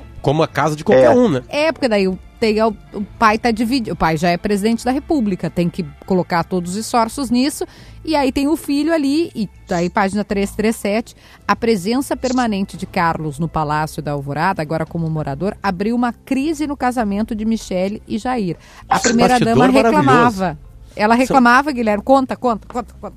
Como 0.22 0.42
a 0.42 0.48
casa 0.48 0.74
de 0.74 0.84
qualquer 0.84 1.04
é. 1.06 1.10
um, 1.10 1.28
né? 1.28 1.42
É, 1.48 1.72
porque 1.72 1.88
daí 1.88 2.08
o, 2.08 2.18
tem, 2.38 2.60
o, 2.62 2.74
o 2.94 3.02
pai 3.18 3.38
tá 3.38 3.50
dividido. 3.50 3.92
O 3.92 3.96
pai 3.96 4.16
já 4.16 4.30
é 4.30 4.36
presidente 4.36 4.84
da 4.84 4.90
República, 4.90 5.50
tem 5.50 5.68
que 5.68 5.84
colocar 6.06 6.42
todos 6.44 6.72
os 6.72 6.76
esforços 6.76 7.30
nisso. 7.30 7.64
E 8.04 8.16
aí 8.16 8.32
tem 8.32 8.48
o 8.48 8.56
filho 8.56 8.92
ali, 8.92 9.30
e 9.34 9.48
daí 9.68 9.88
página 9.88 10.24
337, 10.24 11.14
a 11.46 11.54
presença 11.54 12.16
permanente 12.16 12.76
de 12.76 12.84
Carlos 12.84 13.38
no 13.38 13.48
Palácio 13.48 14.02
da 14.02 14.10
Alvorada, 14.10 14.60
agora 14.60 14.84
como 14.84 15.08
morador, 15.08 15.56
abriu 15.62 15.94
uma 15.94 16.12
crise 16.12 16.66
no 16.66 16.76
casamento 16.76 17.32
de 17.32 17.44
Michele 17.44 18.02
e 18.08 18.18
Jair. 18.18 18.56
A 18.88 18.98
primeira 18.98 19.38
dama 19.38 19.68
reclamava. 19.68 20.58
Ela 20.96 21.14
reclamava, 21.14 21.70
Guilherme, 21.70 22.02
conta, 22.02 22.36
conta, 22.36 22.66
conta, 22.66 22.94
conta. 23.00 23.16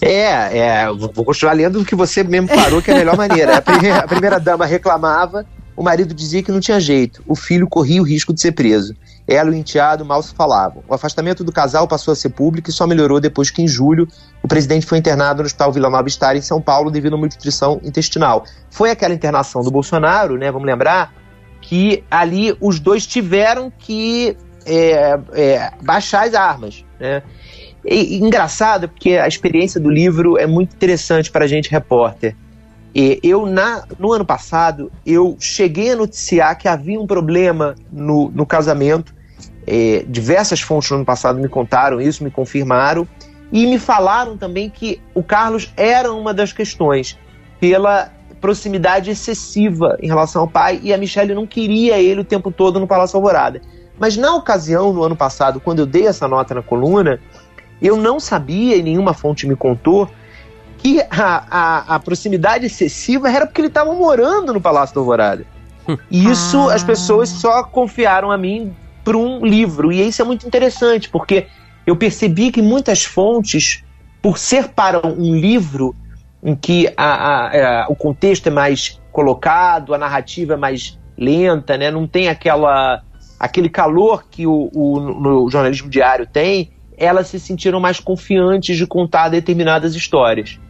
É, 0.00 0.58
é, 0.58 0.86
vou 0.92 1.24
continuar 1.24 1.54
lendo 1.54 1.80
o 1.80 1.84
que 1.84 1.94
você 1.94 2.22
mesmo 2.22 2.48
parou, 2.48 2.82
que 2.82 2.90
é 2.90 2.94
a 2.94 2.98
melhor 2.98 3.16
maneira. 3.16 3.56
A 3.56 3.62
primeira, 3.62 3.98
a 4.00 4.06
primeira 4.06 4.38
dama 4.38 4.66
reclamava 4.66 5.46
o 5.76 5.82
marido 5.82 6.14
dizia 6.14 6.42
que 6.42 6.52
não 6.52 6.60
tinha 6.60 6.78
jeito, 6.78 7.22
o 7.26 7.34
filho 7.34 7.66
corria 7.66 8.00
o 8.00 8.04
risco 8.04 8.32
de 8.32 8.40
ser 8.40 8.52
preso. 8.52 8.94
Ela 9.26 9.50
e 9.50 9.54
o 9.54 9.56
enteado 9.56 10.04
mal 10.04 10.22
se 10.22 10.34
falavam. 10.34 10.84
O 10.86 10.94
afastamento 10.94 11.42
do 11.42 11.50
casal 11.50 11.88
passou 11.88 12.12
a 12.12 12.14
ser 12.14 12.28
público 12.30 12.68
e 12.68 12.72
só 12.72 12.86
melhorou 12.86 13.20
depois 13.20 13.50
que, 13.50 13.62
em 13.62 13.66
julho, 13.66 14.06
o 14.42 14.48
presidente 14.48 14.84
foi 14.84 14.98
internado 14.98 15.42
no 15.42 15.46
Hospital 15.46 15.72
Vila 15.72 15.88
Nova 15.88 16.08
Star, 16.08 16.36
em 16.36 16.42
São 16.42 16.60
Paulo, 16.60 16.90
devido 16.90 17.14
a 17.14 17.16
uma 17.16 17.26
nutrição 17.26 17.80
intestinal. 17.82 18.44
Foi 18.70 18.90
aquela 18.90 19.14
internação 19.14 19.62
do 19.62 19.70
Bolsonaro, 19.70 20.36
né? 20.36 20.52
Vamos 20.52 20.66
lembrar 20.66 21.14
que 21.60 22.04
ali 22.10 22.54
os 22.60 22.78
dois 22.78 23.06
tiveram 23.06 23.72
que 23.76 24.36
é, 24.66 25.18
é, 25.32 25.72
baixar 25.82 26.26
as 26.26 26.34
armas, 26.34 26.84
né? 27.00 27.22
E, 27.86 28.16
engraçado, 28.16 28.88
porque 28.88 29.16
a 29.16 29.28
experiência 29.28 29.80
do 29.80 29.90
livro 29.90 30.38
é 30.38 30.46
muito 30.46 30.74
interessante 30.74 31.30
para 31.30 31.44
a 31.44 31.48
gente, 31.48 31.70
repórter. 31.70 32.36
Eu, 32.94 33.44
na, 33.44 33.84
no 33.98 34.12
ano 34.12 34.24
passado, 34.24 34.92
eu 35.04 35.36
cheguei 35.40 35.90
a 35.90 35.96
noticiar 35.96 36.56
que 36.56 36.68
havia 36.68 37.00
um 37.00 37.06
problema 37.06 37.74
no, 37.90 38.30
no 38.30 38.46
casamento. 38.46 39.12
É, 39.66 40.04
diversas 40.08 40.60
fontes 40.60 40.90
no 40.90 40.98
ano 40.98 41.04
passado 41.04 41.40
me 41.40 41.48
contaram 41.48 42.00
isso, 42.00 42.22
me 42.22 42.30
confirmaram. 42.30 43.06
E 43.50 43.66
me 43.66 43.78
falaram 43.78 44.36
também 44.36 44.70
que 44.70 45.00
o 45.12 45.22
Carlos 45.22 45.72
era 45.76 46.12
uma 46.12 46.32
das 46.32 46.52
questões, 46.52 47.18
pela 47.58 48.12
proximidade 48.40 49.10
excessiva 49.10 49.96
em 50.00 50.06
relação 50.06 50.42
ao 50.42 50.48
pai, 50.48 50.78
e 50.82 50.92
a 50.92 50.98
Michelle 50.98 51.34
não 51.34 51.46
queria 51.46 51.98
ele 51.98 52.20
o 52.20 52.24
tempo 52.24 52.50
todo 52.50 52.78
no 52.78 52.86
Palácio 52.86 53.16
Alvorada. 53.16 53.60
Mas 53.98 54.16
na 54.16 54.34
ocasião, 54.34 54.92
no 54.92 55.02
ano 55.02 55.16
passado, 55.16 55.60
quando 55.60 55.78
eu 55.78 55.86
dei 55.86 56.06
essa 56.06 56.28
nota 56.28 56.54
na 56.54 56.62
coluna, 56.62 57.18
eu 57.80 57.96
não 57.96 58.20
sabia, 58.20 58.76
e 58.76 58.82
nenhuma 58.82 59.14
fonte 59.14 59.46
me 59.46 59.56
contou, 59.56 60.08
que 60.84 61.00
a, 61.10 61.44
a, 61.50 61.94
a 61.94 61.98
proximidade 61.98 62.66
excessiva 62.66 63.30
era 63.30 63.46
porque 63.46 63.62
ele 63.62 63.68
estava 63.68 63.94
morando 63.94 64.52
no 64.52 64.60
Palácio 64.60 64.92
do 64.92 65.00
Alvorada. 65.00 65.46
E 66.10 66.28
isso 66.30 66.68
ah. 66.68 66.74
as 66.74 66.84
pessoas 66.84 67.30
só 67.30 67.64
confiaram 67.64 68.30
a 68.30 68.36
mim 68.36 68.76
por 69.02 69.16
um 69.16 69.44
livro. 69.46 69.90
E 69.90 70.06
isso 70.06 70.20
é 70.20 70.24
muito 70.26 70.46
interessante, 70.46 71.08
porque 71.08 71.46
eu 71.86 71.96
percebi 71.96 72.52
que 72.52 72.60
muitas 72.60 73.02
fontes, 73.02 73.82
por 74.20 74.36
ser 74.36 74.68
para 74.68 75.06
um 75.06 75.34
livro 75.34 75.96
em 76.42 76.54
que 76.54 76.92
a, 76.98 77.14
a, 77.14 77.84
a, 77.84 77.88
o 77.88 77.96
contexto 77.96 78.48
é 78.48 78.50
mais 78.50 79.00
colocado, 79.10 79.94
a 79.94 79.98
narrativa 79.98 80.52
é 80.52 80.56
mais 80.58 80.98
lenta, 81.16 81.78
né? 81.78 81.90
não 81.90 82.06
tem 82.06 82.28
aquela, 82.28 83.02
aquele 83.40 83.70
calor 83.70 84.26
que 84.30 84.46
o, 84.46 84.68
o 84.74 85.00
no 85.00 85.48
jornalismo 85.48 85.88
diário 85.88 86.26
tem, 86.26 86.72
elas 86.98 87.28
se 87.28 87.40
sentiram 87.40 87.80
mais 87.80 87.98
confiantes 87.98 88.76
de 88.76 88.86
contar 88.86 89.30
determinadas 89.30 89.94
histórias. 89.94 90.60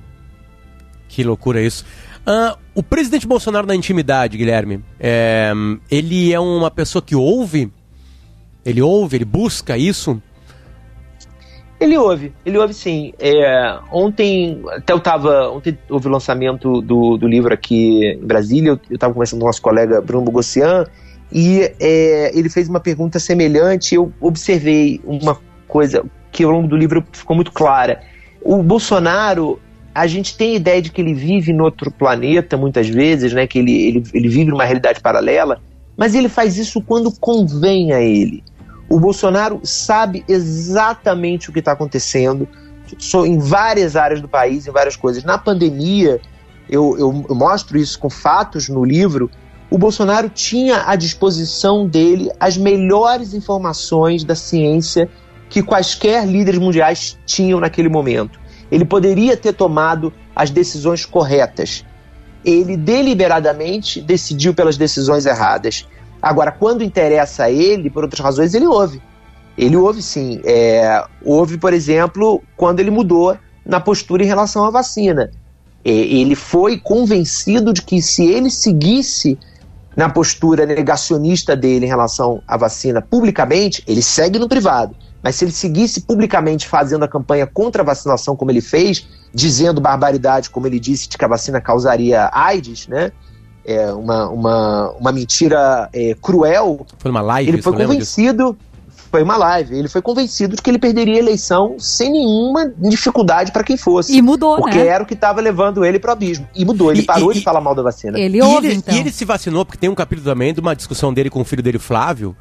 Que 1.09 1.23
loucura 1.23 1.61
isso. 1.61 1.85
Uh, 2.27 2.59
o 2.75 2.83
presidente 2.83 3.27
Bolsonaro 3.27 3.67
na 3.67 3.75
intimidade, 3.75 4.39
Guilherme, 4.39 4.83
é, 4.99 5.53
ele 5.91 6.33
é 6.33 6.41
uma 6.41 6.71
pessoa 6.71 7.03
que 7.03 7.15
ouve? 7.15 7.71
Ele 8.65 8.81
ouve, 8.81 9.19
ele 9.19 9.25
busca 9.25 9.77
isso? 9.77 10.21
Ele 11.79 11.99
ouve, 11.99 12.33
ele 12.47 12.57
ouve 12.57 12.73
sim. 12.73 13.13
É, 13.19 13.79
ontem, 13.93 14.63
até 14.71 14.93
eu 14.93 15.01
tava. 15.01 15.51
Ontem 15.51 15.77
houve 15.91 16.09
o 16.09 16.11
lançamento 16.11 16.81
do, 16.81 17.19
do 17.19 17.29
livro 17.29 17.53
aqui 17.53 18.07
em 18.07 18.27
Brasília, 18.27 18.71
eu, 18.71 18.81
eu 18.91 18.99
tava 18.99 19.13
conversando 19.13 19.41
com 19.41 19.45
o 19.45 19.49
nosso 19.49 19.61
colega 19.61 20.01
Bruno 20.01 20.25
Bogossian, 20.25 20.87
e 21.31 21.71
é, 21.79 22.31
ele 22.37 22.49
fez 22.49 22.69
uma 22.69 22.81
pergunta 22.81 23.19
semelhante. 23.19 23.97
Eu 23.97 24.11
observei 24.21 25.01
uma 25.05 25.39
coisa 25.69 26.05
que 26.33 26.43
ao 26.43 26.51
longo 26.53 26.69
do 26.69 26.77
livro 26.77 27.05
ficou 27.13 27.37
muito 27.37 27.53
clara. 27.53 28.01
O 28.41 28.63
Bolsonaro, 28.63 29.61
a 29.95 30.07
gente 30.07 30.37
tem 30.37 30.53
a 30.53 30.57
ideia 30.57 30.83
de 30.83 30.91
que 30.91 31.01
ele 31.01 31.15
vive 31.15 31.53
em 31.53 31.61
outro 31.61 31.91
planeta, 31.91 32.57
muitas 32.57 32.89
vezes, 32.89 33.33
né? 33.33 33.47
que 33.47 33.61
ele, 33.61 33.73
ele, 33.73 34.03
ele 34.13 34.29
vive 34.29 34.51
numa 34.51 34.65
realidade 34.65 35.01
paralela, 35.01 35.61
mas 35.97 36.15
ele 36.15 36.29
faz 36.29 36.59
isso 36.59 36.83
quando 36.83 37.13
convém 37.13 37.93
a 37.93 38.01
ele. 38.01 38.43
O 38.89 38.99
Bolsonaro 38.99 39.61
sabe 39.63 40.25
exatamente 40.29 41.49
o 41.49 41.53
que 41.53 41.61
está 41.61 41.73
acontecendo 41.73 42.49
em 43.25 43.39
várias 43.39 43.97
áreas 43.97 44.21
do 44.21 44.29
país, 44.29 44.67
em 44.67 44.71
várias 44.71 44.97
coisas. 44.97 45.25
Na 45.25 45.39
pandemia, 45.39 46.21
eu, 46.69 46.97
eu, 46.99 47.25
eu 47.29 47.35
mostro 47.35 47.79
isso 47.79 47.99
com 47.99 48.11
fatos 48.11 48.69
no 48.69 48.85
livro. 48.85 49.31
O 49.71 49.79
Bolsonaro 49.79 50.29
tinha 50.29 50.85
à 50.87 50.97
disposição 50.97 51.87
dele 51.87 52.31
as 52.39 52.57
melhores 52.57 53.33
informações 53.33 54.25
da 54.25 54.35
ciência 54.35 55.09
que 55.49 55.63
quaisquer 55.63 56.27
líderes 56.27 56.61
mundiais 56.61 57.19
tinham 57.25 57.61
naquele 57.61 57.89
momento. 57.89 58.44
Ele 58.71 58.85
poderia 58.85 59.37
ter 59.37 59.53
tomado 59.53 60.13
as 60.35 60.51
decisões 60.51 61.05
corretas. 61.05 61.85
Ele 62.45 62.77
deliberadamente 62.77 64.01
decidiu 64.01 64.53
pelas 64.55 64.77
decisões 64.77 65.27
erradas. 65.27 65.87
Agora, 66.21 66.51
quando 66.51 66.83
interessa 66.83 67.45
a 67.45 67.51
ele, 67.51 67.91
por 67.91 68.05
outras 68.05 68.21
razões, 68.21 68.55
ele 68.55 68.67
ouve. 68.67 69.01
Ele 69.57 69.77
ouve 69.77 70.03
sim. 70.03 70.41
É, 70.45 71.05
houve, 71.25 71.59
por 71.59 71.73
exemplo, 71.73 72.43
quando 72.57 72.81
ele 72.81 72.91
mudou 72.91 73.37
na 73.65 73.81
postura 73.81 74.23
em 74.23 74.27
relação 74.27 74.65
à 74.65 74.71
vacina. 74.71 75.31
É, 75.85 75.91
ele 75.91 76.35
foi 76.35 76.79
convencido 76.79 77.73
de 77.73 77.83
que 77.83 78.01
se 78.01 78.25
ele 78.25 78.51
seguisse 78.51 79.39
na 79.97 80.09
postura 80.09 80.67
negacionista 80.67 81.55
dele 81.55 81.87
em 81.87 81.89
relação 81.89 82.43
à 82.49 82.57
vacina 82.57 83.01
publicamente, 83.01 83.83
ele 83.87 84.03
segue 84.03 84.39
no 84.39 84.49
privado. 84.49 84.95
Mas 85.25 85.37
se 85.37 85.45
ele 85.47 85.53
seguisse 85.53 86.03
publicamente 86.03 86.69
fazendo 86.69 87.03
a 87.03 87.09
campanha 87.09 87.47
contra 87.47 87.81
a 87.81 87.85
vacinação, 87.85 88.37
como 88.37 88.51
ele 88.51 88.61
fez, 88.61 89.07
dizendo 89.33 89.81
barbaridade, 89.81 90.51
como 90.51 90.67
ele 90.67 90.79
disse, 90.79 91.09
de 91.09 91.17
que 91.17 91.25
a 91.25 91.29
vacina 91.29 91.63
causaria 91.63 92.29
AIDS, 92.31 92.87
né? 92.87 93.11
É 93.65 93.91
uma, 93.91 94.29
uma, 94.29 94.91
uma 94.91 95.11
mentira 95.13 95.89
é, 95.95 96.15
cruel. 96.21 96.87
Foi 96.99 97.11
uma 97.11 97.23
live, 97.23 97.51
Ele 97.51 97.63
foi 97.63 97.73
convencido. 97.73 98.55
Foi 99.11 99.23
uma 99.23 99.39
live. 99.39 99.79
Ele 99.79 99.89
foi 99.89 100.03
convencido 100.03 100.57
de 100.57 100.61
que 100.61 100.69
ele 100.69 100.79
perderia 100.79 101.15
a 101.15 101.19
eleição 101.19 101.77
sem 101.79 102.11
nenhuma 102.11 102.71
dificuldade 102.77 103.51
para 103.53 103.65
quem 103.65 103.79
fosse. 103.79 104.13
E 104.15 104.21
mudou, 104.21 104.57
porque 104.57 104.71
né? 104.73 104.77
Porque 104.77 104.89
era 104.93 105.05
o 105.05 105.07
que 105.07 105.15
estava 105.15 105.41
levando 105.41 105.85
ele 105.87 105.99
para 105.99 106.11
o 106.11 106.13
abismo. 106.13 106.47
E 106.55 106.65
mudou. 106.67 106.91
Ele 106.91 107.01
E- 107.01 107.07
parou 107.07 107.31
e- 107.31 107.37
de 107.37 107.41
falar 107.43 107.63
mal 107.63 107.75
da 107.75 107.83
vacina. 107.83 108.19
Ele 108.19 108.39
e, 108.39 108.43
ouve, 108.43 108.67
ele, 108.67 108.77
então. 108.77 108.95
e 108.95 108.99
ele 108.99 109.11
se 109.11 109.25
vacinou, 109.25 109.65
porque 109.65 109.79
tem 109.79 109.89
um 109.89 109.95
capítulo 109.95 110.29
também 110.29 110.53
de 110.53 110.61
uma 110.61 110.75
discussão 110.77 111.15
dele 111.15 111.31
com 111.31 111.41
o 111.41 111.45
filho 111.45 111.63
dele, 111.63 111.79
Flávio, 111.79 112.37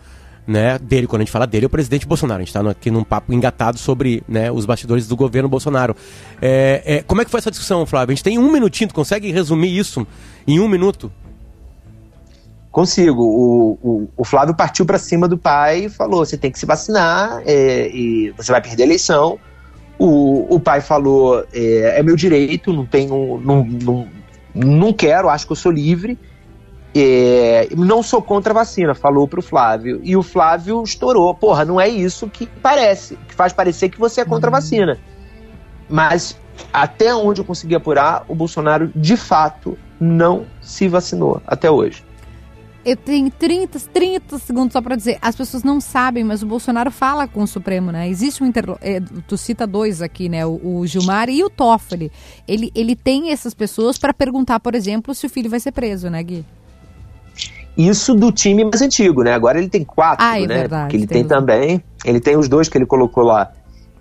né? 0.46 0.78
Dele, 0.80 1.08
quando 1.08 1.22
a 1.22 1.26
gente 1.26 1.32
fala 1.32 1.48
dele, 1.48 1.66
é 1.66 1.68
o 1.68 1.70
presidente 1.70 2.06
Bolsonaro. 2.06 2.42
A 2.42 2.44
gente 2.44 2.54
tá 2.54 2.62
no- 2.62 2.70
aqui 2.70 2.92
num 2.92 3.04
papo 3.04 3.34
engatado 3.34 3.78
sobre 3.78 4.24
né, 4.28 4.52
os 4.52 4.66
bastidores 4.66 5.08
do 5.08 5.16
governo 5.16 5.48
Bolsonaro. 5.50 5.96
É, 6.42 6.82
é, 6.86 7.04
como 7.04 7.22
é 7.22 7.26
que 7.26 7.32
foi 7.32 7.40
essa 7.40 7.50
discussão, 7.52 7.86
Flávio? 7.86 8.12
A 8.12 8.16
gente 8.16 8.24
tem 8.24 8.38
um 8.38 8.52
minutinho, 8.52 8.90
tu 8.90 8.94
consegue 8.94 9.32
resumir 9.32 9.78
isso 9.78 10.06
em 10.46 10.60
um 10.60 10.68
minuto? 10.68 11.12
Consigo. 12.72 13.24
O, 13.24 13.72
o, 13.84 14.10
o 14.18 14.26
Flávio 14.26 14.56
partiu 14.56 14.86
para 14.86 14.98
cima 14.98 15.28
do 15.28 15.38
pai 15.38 15.86
e 15.86 15.90
falou: 15.90 16.26
você 16.26 16.36
tem 16.36 16.52
que 16.52 16.58
se 16.58 16.66
vacinar 16.66 17.42
é, 17.46 17.88
e 17.90 18.32
você 18.32 18.52
vai 18.52 18.62
perder 18.62 18.84
a 18.84 18.86
eleição. 18.88 19.40
O, 20.00 20.56
o 20.56 20.60
pai 20.60 20.82
falou: 20.82 21.46
é, 21.54 22.00
é 22.00 22.04
meu 22.04 22.16
direito, 22.16 22.74
não 22.74 22.86
tenho. 22.86 23.40
Não, 23.46 23.64
não, 23.64 24.08
não 24.56 24.92
quero, 24.92 25.30
acho 25.30 25.46
que 25.46 25.52
eu 25.52 25.56
sou 25.56 25.72
livre. 25.72 26.18
É, 26.96 27.70
não 27.76 28.04
sou 28.04 28.22
contra 28.22 28.52
a 28.52 28.56
vacina, 28.56 28.94
falou 28.94 29.28
pro 29.28 29.42
Flávio. 29.42 30.00
E 30.04 30.16
o 30.16 30.22
Flávio 30.22 30.84
estourou. 30.84 31.34
Porra, 31.34 31.66
não 31.66 31.82
é 31.82 31.88
isso 31.88 32.30
que 32.30 32.46
parece, 32.46 33.16
que 33.28 33.34
faz 33.34 33.52
parecer 33.52 33.90
que 33.90 34.00
você 34.00 34.22
é 34.22 34.26
contra 34.26 34.50
a 34.50 34.52
vacina. 34.52 35.00
Mas 35.90 36.38
até 36.72 37.14
onde 37.14 37.42
eu 37.42 37.46
consegui 37.46 37.76
apurar, 37.76 38.26
o 38.28 38.36
Bolsonaro 38.36 38.92
de 38.96 39.18
fato 39.18 39.78
não 40.00 40.46
se 40.62 40.88
vacinou 40.88 41.42
até 41.48 41.70
hoje. 41.70 42.04
Eu 42.86 42.98
tenho 42.98 43.32
30, 43.32 43.80
30 43.80 44.38
segundos 44.40 44.74
só 44.74 44.82
pra 44.82 44.98
dizer. 44.98 45.18
As 45.22 45.36
pessoas 45.36 45.64
não 45.64 45.80
sabem, 45.80 46.22
mas 46.22 46.44
o 46.44 46.46
Bolsonaro 46.46 46.92
fala 46.92 47.28
com 47.28 47.42
o 47.42 47.48
Supremo, 47.48 47.94
né? 47.94 48.10
Existe 48.10 48.44
um 48.44 48.46
interlo... 48.46 48.78
é, 48.82 49.00
tu 49.26 49.38
cita 49.38 49.66
dois 49.66 50.02
aqui, 50.02 50.28
né? 50.28 50.46
O, 50.46 50.80
o 50.80 50.86
Gilmar 50.86 51.30
e 51.30 51.42
o 51.44 51.50
Toffoli. 51.50 52.12
Ele, 52.46 52.72
ele 52.76 52.94
tem 52.94 53.32
essas 53.32 53.54
pessoas 53.54 53.98
pra 53.98 54.14
perguntar, 54.14 54.60
por 54.60 54.76
exemplo, 54.76 55.16
se 55.16 55.26
o 55.26 55.30
filho 55.30 55.50
vai 55.50 55.62
ser 55.62 55.72
preso, 55.72 56.10
né, 56.10 56.22
Gui? 56.22 56.46
Isso 57.78 58.14
do 58.14 58.32
time 58.32 58.64
mais 58.64 58.82
antigo, 58.82 59.24
né? 59.24 59.34
Agora 59.34 59.58
ele 59.58 59.70
tem 59.70 59.84
quatro, 59.84 60.24
Ah, 60.26 60.38
é 60.40 60.46
né? 60.46 60.60
verdade, 60.60 60.84
Porque 60.84 60.98
ele 60.98 61.08
tem 61.08 61.20
tem, 61.24 61.28
também. 61.28 61.84
Ele 62.06 62.20
tem 62.20 62.38
os 62.38 62.48
dois 62.48 62.70
que 62.70 62.78
ele 62.78 62.86
colocou 62.86 63.24
lá. 63.24 63.52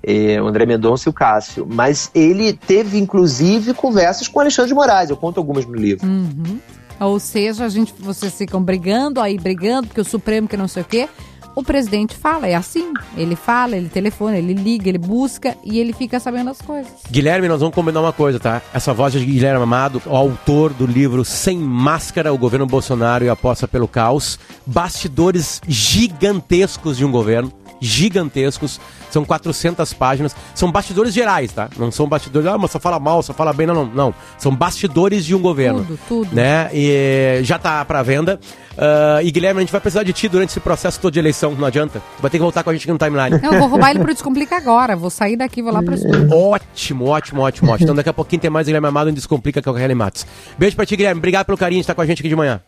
é, 0.04 0.42
o 0.42 0.46
André 0.48 0.66
Mendonça 0.66 1.08
e 1.08 1.10
o 1.10 1.12
Cássio. 1.12 1.64
Mas 1.70 2.10
ele 2.12 2.52
teve, 2.52 2.98
inclusive, 2.98 3.72
conversas 3.72 4.26
com 4.26 4.38
o 4.38 4.42
Alexandre 4.42 4.68
de 4.70 4.74
Moraes. 4.74 5.10
Eu 5.10 5.16
conto 5.16 5.38
algumas 5.38 5.64
no 5.64 5.74
livro. 5.74 6.04
Uhum. 6.06 6.58
Ou 7.00 7.18
seja, 7.20 7.64
a 7.64 7.68
gente, 7.68 7.94
vocês 7.98 8.34
ficam 8.34 8.60
brigando, 8.62 9.20
aí 9.20 9.38
brigando, 9.38 9.86
porque 9.86 10.00
o 10.00 10.04
Supremo 10.04 10.48
que 10.48 10.56
não 10.56 10.66
sei 10.68 10.82
o 10.82 10.86
quê. 10.86 11.08
O 11.54 11.62
presidente 11.62 12.16
fala, 12.16 12.46
é 12.46 12.54
assim. 12.54 12.92
Ele 13.16 13.36
fala, 13.36 13.76
ele 13.76 13.88
telefona, 13.88 14.38
ele 14.38 14.54
liga, 14.54 14.88
ele 14.88 14.98
busca 14.98 15.56
e 15.64 15.78
ele 15.78 15.92
fica 15.92 16.18
sabendo 16.18 16.50
as 16.50 16.60
coisas. 16.60 16.92
Guilherme, 17.10 17.48
nós 17.48 17.60
vamos 17.60 17.74
combinar 17.74 18.00
uma 18.00 18.12
coisa, 18.12 18.40
tá? 18.40 18.62
Essa 18.72 18.92
voz 18.94 19.12
de 19.12 19.24
Guilherme 19.24 19.62
Amado, 19.62 20.00
autor 20.06 20.72
do 20.72 20.86
livro 20.86 21.24
Sem 21.24 21.58
Máscara, 21.58 22.32
o 22.32 22.38
governo 22.38 22.66
Bolsonaro 22.66 23.24
e 23.24 23.28
a 23.28 23.32
aposta 23.32 23.68
pelo 23.68 23.86
caos. 23.86 24.38
Bastidores 24.64 25.60
gigantescos 25.68 26.96
de 26.96 27.04
um 27.04 27.10
governo. 27.10 27.52
Gigantescos. 27.86 28.80
São 29.10 29.24
400 29.24 29.92
páginas. 29.92 30.34
São 30.54 30.70
bastidores 30.70 31.12
gerais, 31.12 31.52
tá? 31.52 31.68
Não 31.76 31.90
são 31.90 32.08
bastidores, 32.08 32.48
ah, 32.48 32.56
mas 32.56 32.70
só 32.70 32.80
fala 32.80 32.98
mal, 32.98 33.22
só 33.22 33.32
fala 33.32 33.52
bem. 33.52 33.66
Não, 33.66 33.74
não. 33.74 33.86
não. 33.86 34.14
São 34.38 34.54
bastidores 34.54 35.24
de 35.24 35.34
um 35.34 35.40
governo. 35.40 35.84
Tudo, 35.84 35.98
tudo. 36.08 36.34
Né? 36.34 36.70
E 36.72 37.40
já 37.42 37.58
tá 37.58 37.84
pra 37.84 38.02
venda. 38.02 38.40
Ah, 38.76 39.22
e 39.22 39.30
Guilherme, 39.30 39.58
a 39.58 39.60
gente 39.62 39.72
vai 39.72 39.80
precisar 39.80 40.02
de 40.02 40.12
ti 40.12 40.28
durante 40.28 40.50
esse 40.50 40.60
processo 40.60 41.00
todo 41.00 41.12
de 41.12 41.18
eleição. 41.18 41.54
Não 41.54 41.66
adianta. 41.66 42.00
Tu 42.16 42.22
vai 42.22 42.30
ter 42.30 42.38
que 42.38 42.42
voltar 42.42 42.62
com 42.62 42.70
a 42.70 42.72
gente 42.72 42.82
aqui 42.82 42.92
no 42.92 42.98
timeline. 42.98 43.40
Não, 43.42 43.52
eu 43.52 43.58
vou 43.60 43.68
roubar 43.68 43.90
ele 43.90 44.00
pro 44.00 44.12
Descomplica 44.12 44.56
agora. 44.56 44.96
Vou 44.96 45.10
sair 45.10 45.36
daqui, 45.36 45.62
vou 45.62 45.72
lá 45.72 45.82
pro. 45.82 45.94
Ótimo, 46.34 47.06
ótimo, 47.06 47.42
ótimo, 47.42 47.70
ótimo. 47.70 47.84
Então 47.84 47.94
daqui 47.94 48.08
a 48.08 48.14
pouquinho 48.14 48.40
tem 48.40 48.50
mais 48.50 48.66
Guilherme 48.66 48.88
Amado 48.88 49.10
em 49.10 49.14
Descomplica 49.14 49.60
que 49.60 49.68
é 49.68 49.72
o 49.72 49.74
Kelly 49.74 49.94
Matos. 49.94 50.26
Beijo 50.58 50.76
pra 50.76 50.86
ti, 50.86 50.96
Guilherme. 50.96 51.18
Obrigado 51.18 51.46
pelo 51.46 51.58
carinho 51.58 51.80
de 51.80 51.84
estar 51.84 51.94
com 51.94 52.00
a 52.00 52.06
gente 52.06 52.20
aqui 52.20 52.28
de 52.28 52.36
manhã. 52.36 52.60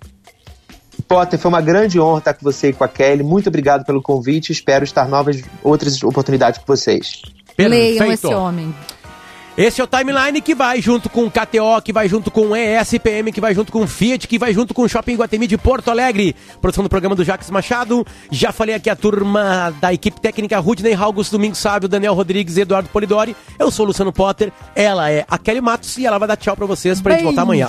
Potter, 1.03 1.39
foi 1.39 1.49
uma 1.49 1.61
grande 1.61 2.01
honra 2.01 2.19
estar 2.19 2.35
com 2.35 2.45
você 2.45 2.69
e 2.69 2.73
com 2.73 2.85
a 2.85 2.89
Kelly. 2.89 3.23
Muito 3.23 3.49
obrigado 3.49 3.85
pelo 3.85 4.03
convite. 4.03 4.53
Espero 4.53 4.85
estar 4.85 5.09
novas 5.09 5.43
outras 5.63 6.03
oportunidades 6.03 6.59
com 6.59 6.67
vocês. 6.67 7.23
Leiam 7.59 8.13
esse 8.13 8.27
homem. 8.27 8.75
Esse 9.57 9.81
é 9.81 9.85
o 9.85 9.87
Timeline 9.87 10.41
que 10.41 10.53
vai 10.53 10.83
junto 10.83 11.09
com 11.09 11.31
KTO, 11.31 11.81
que 11.85 11.93
vai 11.93 12.09
junto 12.09 12.29
com 12.29 12.57
ESPM, 12.57 13.31
que 13.33 13.41
vai 13.41 13.55
junto 13.55 13.71
com 13.71 13.87
Fiat, 13.87 14.27
que 14.27 14.37
vai 14.37 14.53
junto 14.53 14.75
com 14.75 14.83
o 14.83 14.89
Shopping 14.89 15.15
Guatemi 15.15 15.47
de 15.47 15.57
Porto 15.57 15.93
Alegre. 15.93 16.35
Produção 16.61 16.83
do 16.83 16.91
programa 16.91 17.15
do 17.15 17.23
Jacques 17.23 17.51
Machado. 17.51 18.05
Já 18.33 18.51
falei 18.51 18.75
aqui 18.75 18.91
a 18.91 18.97
turma 18.97 19.73
da 19.81 19.95
equipe 19.95 20.21
técnica 20.21 20.59
Rudney 20.59 20.95
August, 20.95 21.31
Domingos 21.31 21.59
Sábio, 21.59 21.89
Daniel 21.89 22.15
Rodrigues 22.15 22.57
e 22.57 22.63
Eduardo 22.63 22.89
Polidori. 22.89 23.37
Eu 23.57 23.71
sou 23.71 23.85
o 23.85 23.89
Luciano 23.89 24.13
Potter, 24.13 24.53
ela 24.75 25.09
é 25.09 25.25
a 25.29 25.39
Kelly 25.39 25.61
Matos 25.61 25.97
e 25.99 26.05
ela 26.05 26.19
vai 26.19 26.27
dar 26.27 26.37
tchau 26.37 26.57
pra 26.57 26.67
vocês 26.67 27.01
pra 27.01 27.13
gente 27.13 27.23
voltar 27.23 27.43
amanhã. 27.43 27.69